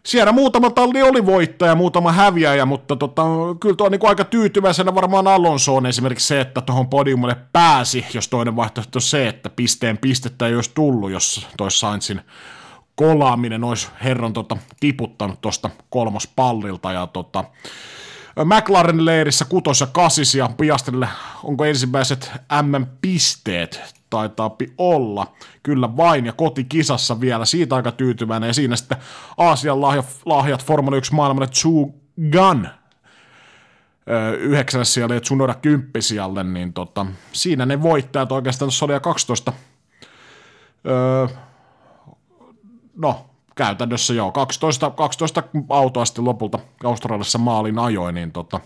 siellä 0.06 0.32
muutama 0.32 0.70
talli 0.70 1.02
oli 1.02 1.26
voittaja, 1.26 1.74
muutama 1.74 2.12
häviäjä, 2.12 2.66
mutta 2.66 2.96
tota, 2.96 3.22
kyllä 3.60 3.76
tuo 3.76 3.86
on 3.86 3.92
niin 3.92 4.08
aika 4.08 4.24
tyytyväisenä 4.24 4.94
varmaan 4.94 5.26
Alonso 5.26 5.76
on 5.76 5.86
esimerkiksi 5.86 6.26
se, 6.26 6.40
että 6.40 6.60
tuohon 6.60 6.88
podiumille 6.88 7.36
pääsi, 7.52 8.06
jos 8.14 8.28
toinen 8.28 8.56
vaihtoehto 8.56 8.96
on 8.96 9.02
se, 9.02 9.28
että 9.28 9.50
pisteen 9.50 9.98
pistettä 9.98 10.46
ei 10.46 10.54
olisi 10.54 10.70
tullut, 10.74 11.10
jos 11.10 11.46
toi 11.56 11.70
Sainzin 11.70 12.20
kolaaminen 12.94 13.64
olisi 13.64 13.88
herron 14.04 14.32
tota, 14.32 14.56
tiputtanut 14.80 15.40
tuosta 15.40 15.70
kolmospallilta 15.90 16.92
ja 16.92 17.06
tota, 17.06 17.44
McLaren 18.44 19.04
leirissä 19.04 19.44
kutos 19.44 19.80
ja 19.80 19.86
kasis 19.86 20.34
ja 20.34 20.50
Piastrille 20.56 21.08
onko 21.42 21.64
ensimmäiset 21.64 22.30
M-pisteet 22.62 24.01
taitaa 24.12 24.56
olla, 24.78 25.32
kyllä 25.62 25.96
vain, 25.96 26.26
ja 26.26 26.32
kotikisassa 26.32 27.20
vielä, 27.20 27.44
siitä 27.44 27.76
aika 27.76 27.92
tyytyväinen, 27.92 28.46
ja 28.46 28.54
siinä 28.54 28.76
sitten 28.76 28.98
Aasian 29.38 29.80
lahja, 29.80 30.02
lahjat 30.24 30.64
Formula 30.64 30.96
1 30.96 31.14
maailmalle 31.14 31.48
Chu 31.48 31.94
Gun, 32.32 32.68
yhdeksäs 34.38 34.94
siellä 34.94 35.14
ja 35.14 35.20
Tsunoda 35.20 35.54
kymppisijalle, 35.54 36.44
niin 36.44 36.72
tota, 36.72 37.06
siinä 37.32 37.66
ne 37.66 37.82
voittajat 37.82 38.32
oikeastaan 38.32 38.66
tuossa 38.66 38.84
oli 38.84 39.00
12, 39.00 39.52
öö, 40.86 41.26
no 42.96 43.26
käytännössä 43.54 44.14
joo, 44.14 44.32
12, 44.32 44.90
12 44.90 45.42
autoa 45.68 46.04
sitten 46.04 46.24
lopulta 46.24 46.58
Australiassa 46.84 47.38
maalin 47.38 47.78
ajoin, 47.78 48.14
niin 48.14 48.32
tota, 48.32 48.60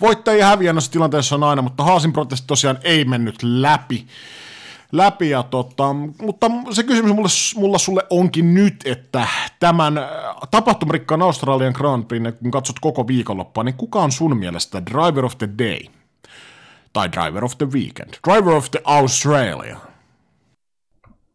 voittajia 0.00 0.46
häviää 0.46 0.72
noissa 0.72 0.92
tilanteessa 0.92 1.34
on 1.34 1.42
aina, 1.42 1.62
mutta 1.62 1.84
Haasin 1.84 2.12
protesti 2.12 2.46
tosiaan 2.46 2.78
ei 2.84 3.04
mennyt 3.04 3.42
läpi. 3.42 4.06
läpi 4.92 5.30
ja 5.30 5.42
tota, 5.42 5.92
mutta 6.22 6.50
se 6.72 6.82
kysymys 6.82 7.12
mulle, 7.12 7.28
mulla 7.56 7.78
sulle 7.78 8.02
onkin 8.10 8.54
nyt, 8.54 8.76
että 8.84 9.28
tämän 9.60 9.98
äh, 9.98 10.08
tapahtumarikkaan 10.50 11.22
Australian 11.22 11.72
Grand 11.76 12.04
Prix, 12.04 12.38
kun 12.42 12.50
katsot 12.50 12.78
koko 12.80 13.06
viikonloppua, 13.06 13.64
niin 13.64 13.74
kuka 13.74 14.02
on 14.02 14.12
sun 14.12 14.36
mielestä 14.36 14.82
Driver 14.86 15.24
of 15.24 15.38
the 15.38 15.48
Day? 15.58 15.80
Tai 16.92 17.12
Driver 17.12 17.44
of 17.44 17.58
the 17.58 17.66
Weekend? 17.66 18.14
Driver 18.28 18.54
of 18.54 18.70
the 18.70 18.80
Australia? 18.84 19.76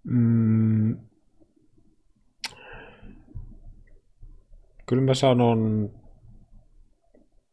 Mm. 0.04 0.98
Kyllä 4.86 5.02
mä 5.02 5.14
sanon 5.14 5.90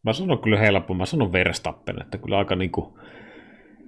Mä 0.09 0.13
sanon 0.13 0.39
kyllä 0.39 0.59
helppo, 0.59 0.95
mä 0.95 1.07
sanon 1.07 1.33
Verstappen, 1.33 2.03
että 2.03 2.19
kyllä 2.19 2.39
aika 2.39 2.57
niin 2.57 2.71
kuin, 2.71 2.87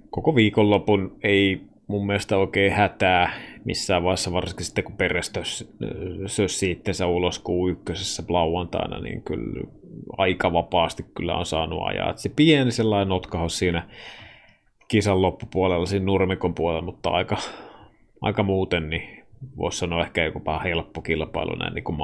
koko 0.09 0.35
viikonlopun 0.35 1.17
ei 1.23 1.61
mun 1.87 2.05
mielestä 2.05 2.37
oikein 2.37 2.71
hätää 2.71 3.31
missään 3.65 4.03
vaiheessa, 4.03 4.31
varsinkin 4.31 4.65
sitten 4.65 4.83
kun 4.83 4.97
Peres 4.97 5.33
sössi 6.25 6.71
itsensä 6.71 7.07
ulos 7.07 7.43
Q1 7.43 8.25
lauantaina, 8.29 8.99
niin 8.99 9.21
kyllä 9.21 9.63
aika 10.17 10.53
vapaasti 10.53 11.05
kyllä 11.15 11.35
on 11.35 11.45
saanut 11.45 11.79
ajaa. 11.83 12.09
Että 12.09 12.21
se 12.21 12.29
pieni 12.29 12.71
sellainen 12.71 13.09
notkahos 13.09 13.57
siinä 13.59 13.87
kisan 14.87 15.21
loppupuolella, 15.21 15.85
siinä 15.85 16.05
nurmikon 16.05 16.55
puolella, 16.55 16.85
mutta 16.85 17.09
aika, 17.09 17.37
aika 18.21 18.43
muuten, 18.43 18.89
niin 18.89 19.23
voisi 19.57 19.77
sanoa 19.77 20.01
ehkä 20.03 20.23
joku 20.23 20.41
helppo 20.63 21.01
kilpailu 21.01 21.55
näin 21.55 21.73
niin 21.73 21.83
kuin 21.83 21.97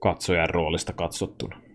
katsojan 0.00 0.50
roolista 0.50 0.92
katsottuna. 0.92 1.69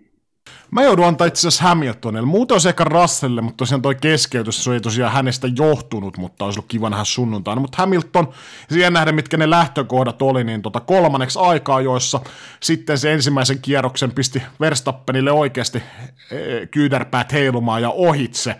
Mä 0.71 0.83
joudun 0.83 1.05
antaa 1.05 1.27
itse 1.27 1.47
asiassa 1.47 1.63
Hamiltonille. 1.63 2.27
Muuten 2.27 2.55
olisi 2.55 2.69
ehkä 2.69 2.83
Russellille, 2.83 3.41
mutta 3.41 3.57
tosiaan 3.57 3.81
toi 3.81 3.95
keskeytys, 3.95 4.63
se 4.63 4.73
ei 4.73 4.79
tosiaan 4.79 5.13
hänestä 5.13 5.47
johtunut, 5.57 6.17
mutta 6.17 6.45
olisi 6.45 6.59
ollut 6.59 6.67
kiva 6.67 6.89
nähdä 6.89 7.03
sunnuntaina. 7.03 7.61
Mutta 7.61 7.77
Hamilton, 7.77 8.27
siihen 8.69 8.93
nähdä 8.93 9.11
mitkä 9.11 9.37
ne 9.37 9.49
lähtökohdat 9.49 10.21
oli, 10.21 10.43
niin 10.43 10.61
tota 10.61 10.79
kolmanneksi 10.79 11.39
aikaa, 11.39 11.81
joissa 11.81 12.19
sitten 12.59 12.97
se 12.97 13.13
ensimmäisen 13.13 13.59
kierroksen 13.61 14.11
pisti 14.11 14.43
Verstappenille 14.59 15.31
oikeasti 15.31 15.77
e, 16.31 16.65
kyydärpäät 16.65 17.33
heilumaan 17.33 17.81
ja 17.81 17.89
ohitse. 17.89 18.55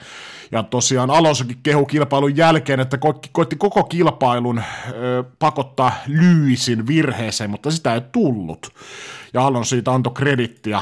Ja 0.52 0.64
tosiaan 0.64 1.12
Alonsokin 1.12 1.60
kehu 1.64 1.86
kilpailun 1.86 2.38
jälkeen, 2.38 2.80
että 2.80 2.98
koitti, 2.98 3.30
koitti 3.32 3.56
koko 3.56 3.84
kilpailun 3.84 4.64
ö, 4.90 5.24
pakottaa 5.40 5.92
Lyisin 6.08 6.88
virheeseen, 6.88 7.50
mutta 7.50 7.72
sitä 7.72 7.94
ei 7.94 8.02
tullut. 8.12 8.74
Ja 9.34 9.46
Alonso 9.46 9.70
siitä 9.70 9.92
antoi 9.92 10.14
kredittiä 10.14 10.82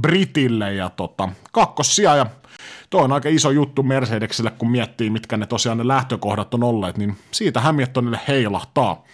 Britille 0.00 0.74
ja 0.74 0.90
tota, 0.90 1.28
kakkosia. 1.52 2.16
Ja 2.16 2.26
Tuo 2.90 3.02
on 3.02 3.12
aika 3.12 3.28
iso 3.28 3.50
juttu 3.50 3.82
Mercedekselle, 3.82 4.50
kun 4.50 4.70
miettii, 4.70 5.10
mitkä 5.10 5.36
ne 5.36 5.46
tosiaan 5.46 5.78
ne 5.78 5.88
lähtökohdat 5.88 6.54
on 6.54 6.64
olleet, 6.64 6.98
niin 6.98 7.16
siitä 7.30 7.60
Hamiltonille 7.60 8.20
heilahtaa. 8.28 9.04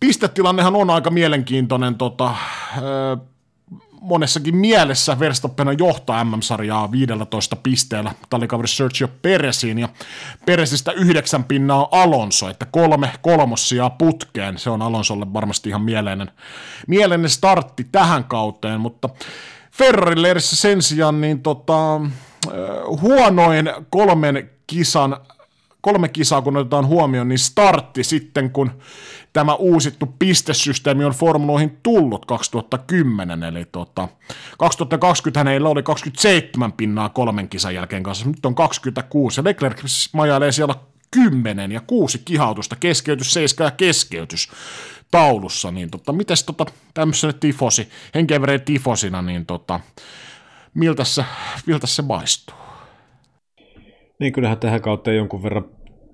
Pistetilannehan 0.00 0.76
on 0.76 0.90
aika 0.90 1.10
mielenkiintoinen, 1.10 1.94
tota, 1.94 2.34
monessakin 4.00 4.56
mielessä 4.56 5.18
Verstappen 5.18 5.78
johtaa 5.78 6.24
MM-sarjaa 6.24 6.92
15 6.92 7.56
pisteellä. 7.56 8.14
Tallikaveri 8.30 8.68
Sergio 8.68 9.08
Peresiin 9.22 9.78
ja 9.78 9.88
Peresistä 10.46 10.92
yhdeksän 10.92 11.44
pinnaa 11.44 11.88
Alonso, 11.90 12.48
että 12.48 12.66
kolme 12.66 13.12
kolmossia 13.22 13.90
putkeen, 13.90 14.58
se 14.58 14.70
on 14.70 14.82
Alonsolle 14.82 15.32
varmasti 15.32 15.68
ihan 15.68 15.82
mieleinen, 15.82 16.30
mieleinen 16.86 17.30
startti 17.30 17.86
tähän 17.92 18.24
kauteen, 18.24 18.80
mutta 18.80 19.08
Ferrarin 19.78 20.22
leirissä 20.22 20.56
sen 20.56 20.82
sijaan 20.82 21.20
niin 21.20 21.42
tota, 21.42 22.00
huonoin 23.00 23.70
kolmen 23.90 24.50
kisan 24.66 25.16
kolme 25.80 26.08
kisaa, 26.08 26.42
kun 26.42 26.56
otetaan 26.56 26.86
huomioon, 26.86 27.28
niin 27.28 27.38
startti 27.38 28.04
sitten, 28.04 28.50
kun 28.50 28.70
tämä 29.32 29.54
uusittu 29.54 30.14
pistesysteemi 30.18 31.04
on 31.04 31.12
formuloihin 31.12 31.78
tullut 31.82 32.26
2010, 32.26 33.42
eli 33.42 33.64
tota, 33.64 34.08
2020 34.58 35.50
heillä 35.50 35.68
oli 35.68 35.82
27 35.82 36.72
pinnaa 36.72 37.08
kolmen 37.08 37.48
kisan 37.48 37.74
jälkeen 37.74 38.02
kanssa, 38.02 38.26
nyt 38.26 38.46
on 38.46 38.54
26, 38.54 39.40
ja 39.40 39.44
Leclerc 39.44 39.84
majailee 40.12 40.52
siellä 40.52 40.74
10 41.10 41.72
ja 41.72 41.80
kuusi 41.80 42.22
kihautusta, 42.24 42.76
keskeytys, 42.76 43.34
seiska 43.34 43.64
ja 43.64 43.70
keskeytys 43.70 44.48
taulussa, 45.10 45.70
niin 45.70 45.90
tota, 45.90 46.12
mites 46.12 46.44
tota, 46.44 46.66
tämmöisenä 46.94 47.32
tifosi, 47.32 47.88
henkevereen 48.14 48.60
tifosina, 48.60 49.22
niin 49.22 49.46
tota, 49.46 49.80
miltä 50.74 51.04
se, 51.04 51.24
miltä 51.66 51.86
se 51.86 52.02
maistuu? 52.02 52.56
Niin 54.20 54.32
kyllähän 54.32 54.58
tähän 54.58 54.82
kautta 54.82 55.12
jonkun 55.12 55.42
verran 55.42 55.64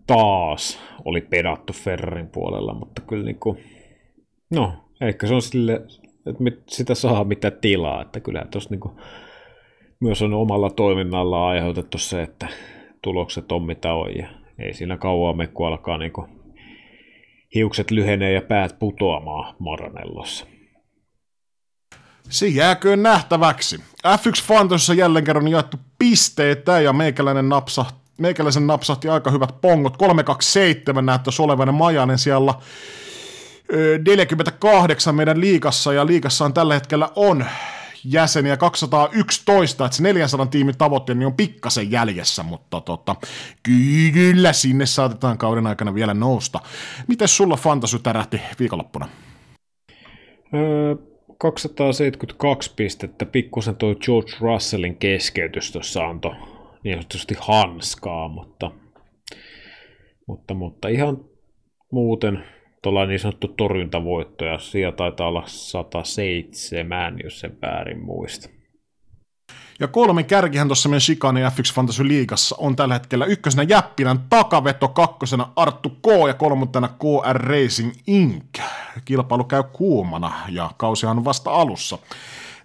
taas 0.07 0.79
oli 1.05 1.21
pedattu 1.21 1.73
Ferrarin 1.73 2.29
puolella, 2.29 2.75
mutta 2.75 3.03
kyllä 3.03 3.25
niin 3.25 3.41
kuin, 3.41 3.59
no, 4.51 4.73
ehkä 5.01 5.27
se 5.27 5.35
on 5.35 5.43
sille, 5.43 5.75
että 6.27 6.45
sitä 6.69 6.95
saa 6.95 7.25
mitä 7.25 7.51
tilaa, 7.51 8.03
että 8.03 8.21
kyllä 8.21 8.47
tuossa 8.51 8.71
niin 8.71 8.97
myös 10.01 10.23
on 10.23 10.35
omalla 10.35 10.71
toiminnalla 10.71 11.49
aiheutettu 11.49 11.99
se, 11.99 12.23
että 12.23 12.49
tulokset 13.03 13.53
on 13.53 13.63
mitä 13.63 13.95
on 13.95 14.17
ja 14.17 14.29
ei 14.59 14.75
siinä 14.75 14.97
kauan 14.97 15.37
me, 15.37 15.47
kun 15.47 15.67
alkaa 15.67 15.99
niin 15.99 16.13
kuin 16.13 16.44
hiukset 17.55 17.91
lyhenee 17.91 18.33
ja 18.33 18.43
päät 18.43 18.79
putoamaan 18.79 19.55
Maranellossa. 19.59 20.47
Se 22.29 22.47
jääköön 22.47 23.03
nähtäväksi. 23.03 23.77
F1 24.07 24.43
Fantossa 24.43 24.95
jälleen 24.95 25.25
kerran 25.25 25.49
jaettu 25.49 25.77
pisteitä 25.99 26.81
ja 26.81 26.93
meikäläinen 26.93 27.49
napsahti 27.49 28.05
meikäläisen 28.19 28.67
napsahti 28.67 29.09
aika 29.09 29.31
hyvät 29.31 29.61
pongot. 29.61 29.97
327 29.97 31.07
näyttäisi 31.07 31.43
olevan 31.43 31.75
Majanen 31.75 32.19
siellä 32.19 32.55
48 34.07 35.15
meidän 35.15 35.41
liikassa, 35.41 35.93
ja 35.93 36.07
liikassa 36.07 36.45
on 36.45 36.55
tällä 36.55 36.75
hetkellä 36.75 37.09
on 37.17 37.45
jäseniä 38.05 38.57
211, 38.57 39.85
että 39.85 39.97
se 39.97 40.03
400 40.03 40.47
tiimin 40.47 40.79
tavoitteen 40.79 41.19
niin 41.19 41.27
on 41.27 41.35
pikkasen 41.35 41.91
jäljessä, 41.91 42.43
mutta 42.43 42.81
tota, 42.81 43.17
kyllä 44.13 44.53
sinne 44.53 44.87
saatetaan 44.87 45.39
kauden 45.39 45.67
aikana 45.67 45.95
vielä 45.95 46.15
nousta. 46.15 46.61
Miten 47.09 47.29
sulla 47.29 47.57
fantasy 47.57 47.99
tärähti 47.99 48.41
viikonloppuna? 48.59 49.09
Öö, 50.55 50.97
272 51.39 52.73
pistettä, 52.77 53.27
pikkusen 53.27 53.77
tuo 53.77 53.95
George 53.95 54.33
Russellin 54.41 54.97
keskeytys 54.97 55.73
tuossa 55.73 56.07
antoi 56.07 56.35
niin 56.85 56.97
sanotusti 56.97 57.35
hanskaa, 57.41 58.29
mutta, 58.29 58.71
mutta, 60.27 60.55
mutta 60.55 60.89
ihan 60.89 61.25
muuten 61.93 62.45
tuolla 62.85 63.07
niin 63.07 63.21
sanottu 63.21 63.49
torjuntavoitto, 63.49 64.45
ja 64.45 64.59
siellä 64.59 64.93
taitaa 64.93 65.29
olla 65.29 65.43
107, 65.47 67.19
jos 67.25 67.41
sen 67.41 67.59
väärin 67.63 68.05
muista. 68.05 68.49
Ja 69.81 69.89
kolme 69.89 70.23
kärkihän 70.23 70.69
tuossa 70.69 70.89
meidän 70.89 71.01
Shikani 71.01 71.41
F1 71.41 71.75
Fantasy 71.75 72.09
Liigassa 72.09 72.57
on 72.59 72.77
tällä 72.77 72.95
hetkellä 72.95 73.25
ykkösenä 73.25 73.63
Jäppilän 73.63 74.19
takaveto, 74.31 74.89
kakkosena 74.89 75.49
Arttu 75.57 75.91
K 75.91 76.07
ja 76.29 76.35
kolmantena 76.35 76.89
KR 76.89 77.37
Racing 77.37 77.93
Inc. 78.07 78.59
Kilpailu 79.05 79.45
käy 79.45 79.63
kuumana 79.73 80.33
ja 80.49 80.71
kausihan 80.77 81.19
on 81.19 81.25
vasta 81.25 81.51
alussa. 81.51 81.99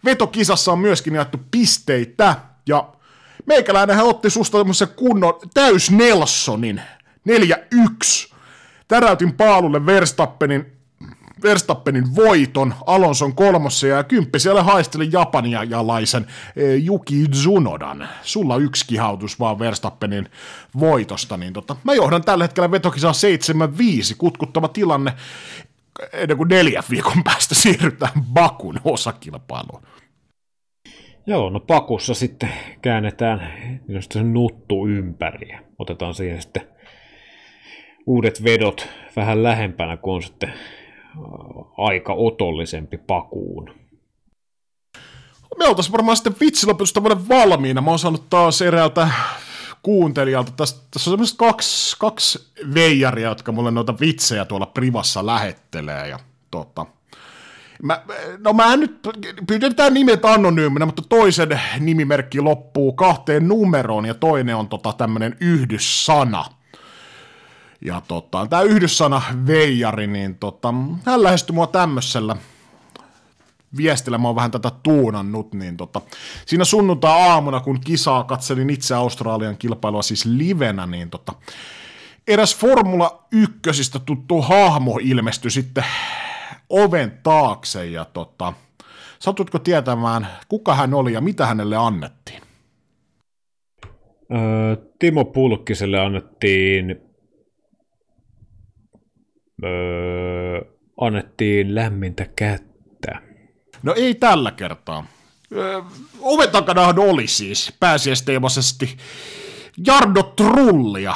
Vetokisassa 0.06 0.72
on 0.72 0.80
myöskin 0.80 1.16
jaettu 1.16 1.38
pisteitä 1.52 2.36
ja 2.68 2.88
meikäläinenhän 3.46 4.06
otti 4.06 4.30
susta 4.30 4.58
tämmöisen 4.58 4.88
kunnon 4.96 5.34
täys 5.54 5.92
Nelsonin 5.92 6.82
4-1 7.30 8.29
täräytin 8.90 9.34
paalulle 9.34 9.86
Verstappenin, 9.86 10.66
Verstappenin 11.44 12.16
voiton 12.16 12.74
Alonson 12.86 13.36
kolmossa 13.36 13.88
ja 13.88 14.04
kymppi 14.04 14.40
siellä 14.40 14.64
haisteli 14.64 15.10
japanialaisen 15.12 16.26
e, 16.56 16.76
Yuki 16.76 17.26
Tsunodan. 17.32 18.08
Sulla 18.22 18.58
yksi 18.58 18.88
kihautus 18.88 19.40
vaan 19.40 19.60
Verstappenin 19.60 20.30
voitosta, 20.80 21.38
niin 21.38 21.54
tota, 21.54 21.76
mä 21.84 21.94
johdan 21.94 22.24
tällä 22.24 22.44
hetkellä 22.44 22.72
vetokisaa 22.72 23.12
7-5, 24.12 24.16
kutkuttava 24.18 24.68
tilanne 24.68 25.14
ennen 26.14 26.38
kuin 26.38 26.50
neljän 26.50 26.84
viikon 26.90 27.24
päästä 27.24 27.56
siirrytään 27.56 28.24
Bakun 28.34 28.80
osakilpailuun. 28.84 29.82
Joo, 31.28 31.50
no 31.50 31.60
pakussa 31.60 32.14
sitten 32.14 32.50
käännetään 32.82 33.54
nuttu 34.24 34.88
ympäri 34.88 35.58
otetaan 35.80 36.14
siihen 36.14 36.42
sitten 36.42 36.68
uudet 38.10 38.44
vedot 38.44 38.88
vähän 39.16 39.44
lähempänä, 39.44 39.98
kun 39.98 40.16
on 40.16 40.24
sitten 40.24 40.54
aika 41.78 42.14
otollisempi 42.14 42.98
pakuun. 42.98 43.70
Me 45.58 45.66
oltaisiin 45.66 45.94
varmaan 45.94 46.18
sitten 46.18 46.36
vitsilopetusta 46.40 47.04
vuoden 47.04 47.30
valmiina. 47.30 47.82
Mä 47.82 47.90
oon 47.90 48.00
saanut 48.00 48.30
taas 48.30 48.62
eräältä 48.62 49.10
kuuntelijalta. 49.84 50.52
Tässä, 50.52 50.76
tässä 50.92 51.10
on 51.10 51.14
semmoiset 51.14 51.38
kaksi, 51.38 51.96
kaksi 52.00 52.54
veijaria, 52.74 53.30
jotka 53.30 53.52
mulle 53.52 53.72
noita 53.72 54.00
vitsejä 54.00 54.46
tuolla 54.46 54.66
privassa 54.66 55.26
lähettelee. 55.26 56.08
Ja, 56.08 56.20
tota, 56.52 56.86
mä, 57.84 58.02
no 58.38 58.54
mä 58.54 58.78
nyt, 58.78 59.00
pyydetään 59.48 59.94
nimet 59.94 60.26
anonyyminä, 60.26 60.86
mutta 60.86 61.04
toisen 61.10 61.62
nimimerkki 61.80 62.42
loppuu 62.42 62.94
kahteen 62.94 63.48
numeroon 63.48 64.06
ja 64.06 64.14
toinen 64.14 64.56
on 64.56 64.68
tota 64.68 64.94
tämmöinen 64.94 65.38
yhdyssana– 65.40 66.46
ja 67.82 68.02
tota, 68.08 68.48
tämä 68.50 68.62
yhdyssana 68.62 69.22
veijari, 69.48 70.08
niin 70.08 70.36
tota, 70.36 70.74
hän 71.06 71.24
lähestyi 71.24 71.54
mua 71.54 71.68
tämmöisellä 71.68 72.36
viestillä, 73.78 74.18
mä 74.18 74.28
oon 74.28 74.36
vähän 74.36 74.52
tätä 74.52 74.72
tuunannut, 74.84 75.54
niin 75.54 75.78
tota, 75.78 76.02
siinä 76.46 76.66
sunnuntai-aamuna, 76.66 77.60
kun 77.60 77.80
kisaa 77.80 78.24
katselin 78.24 78.70
itse 78.70 78.96
Australian 78.96 79.58
kilpailua 79.58 80.02
siis 80.02 80.26
livenä, 80.26 80.86
niin 80.86 81.10
tota, 81.10 81.34
eräs 82.28 82.56
Formula 82.56 83.28
1 83.32 83.92
tuttu 84.06 84.42
hahmo 84.42 85.00
ilmestyi 85.02 85.52
sitten 85.52 85.86
oven 86.70 87.20
taakse 87.24 87.86
ja 87.86 88.06
tota, 88.06 88.54
satutko 89.20 89.60
tietämään, 89.60 90.28
kuka 90.48 90.76
hän 90.76 90.94
oli 90.94 91.14
ja 91.14 91.22
mitä 91.22 91.46
hänelle 91.46 91.78
annettiin? 91.78 92.42
Öö, 94.32 94.76
Timo 95.00 95.26
Pulkkiselle 95.26 96.00
annettiin 96.00 97.09
öö, 99.64 100.62
annettiin 101.02 101.76
lämmintä 101.76 102.26
kättä. 102.36 103.22
No 103.84 103.94
ei 103.98 104.16
tällä 104.16 104.52
kertaa. 104.52 105.06
Öö, 105.56 105.82
oven 106.20 106.50
takanahan 106.50 107.00
oli 107.00 107.28
siis 107.28 107.74
pääsiäisteemaisesti 107.80 108.98
Jardo 109.88 110.24
Trullia. 110.24 111.16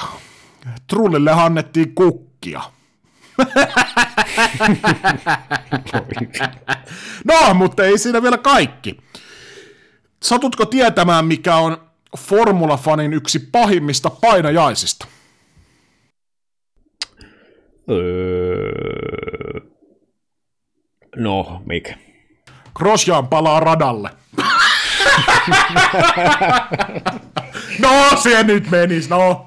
Trullille 0.87 1.31
annettiin 1.31 1.95
kukkia. 1.95 2.61
no, 7.25 7.53
mutta 7.53 7.83
ei 7.83 7.97
siinä 7.97 8.21
vielä 8.21 8.37
kaikki. 8.37 8.97
Satutko 10.23 10.65
tietämään, 10.65 11.25
mikä 11.25 11.55
on 11.55 11.77
Formula-fanin 12.17 13.13
yksi 13.13 13.39
pahimmista 13.39 14.09
painajaisista? 14.09 15.07
Öö... 17.89 19.59
No, 21.15 21.61
mikä? 21.65 21.95
Grosjean 22.75 23.27
palaa 23.27 23.59
radalle. 23.59 24.09
no, 27.79 28.17
se 28.23 28.43
nyt 28.43 28.71
menis, 28.71 29.09
no. 29.09 29.45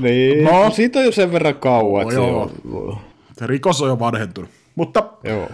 Niin, 0.00 0.44
no. 0.44 0.70
siitä 0.70 0.98
on 0.98 1.04
jo 1.04 1.12
sen 1.12 1.32
verran 1.32 1.54
kauan, 1.54 2.14
joo. 2.14 2.50
se 2.54 2.68
on... 2.68 3.00
Se 3.38 3.46
rikos 3.46 3.82
on 3.82 3.88
jo 3.88 3.98
vanhentunut. 3.98 4.50
Mutta 4.74 5.04
joo. 5.24 5.48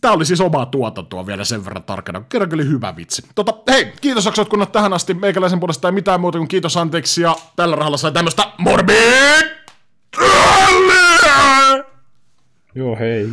Tämä 0.00 0.14
oli 0.14 0.24
siis 0.24 0.40
omaa 0.40 0.66
tuotantoa 0.66 1.26
vielä 1.26 1.44
sen 1.44 1.64
verran 1.64 1.82
tarkana. 1.82 2.22
Kerran 2.28 2.54
oli 2.54 2.64
hyvä 2.64 2.96
vitsi. 2.96 3.22
Tota, 3.34 3.54
hei, 3.70 3.92
kiitos 4.00 4.28
kun 4.34 4.46
kunnat 4.46 4.72
tähän 4.72 4.92
asti. 4.92 5.14
Meikäläisen 5.14 5.60
puolesta 5.60 5.88
ei 5.88 5.92
mitään 5.92 6.20
muuta 6.20 6.38
kuin 6.38 6.48
kiitos 6.48 6.76
anteeksi 6.76 7.22
ja 7.22 7.36
tällä 7.56 7.76
rahalla 7.76 7.96
sai 7.96 8.12
tämmöistä 8.12 8.42
morbid! 8.58 9.63
Joo, 12.74 12.96
hei. 12.96 13.28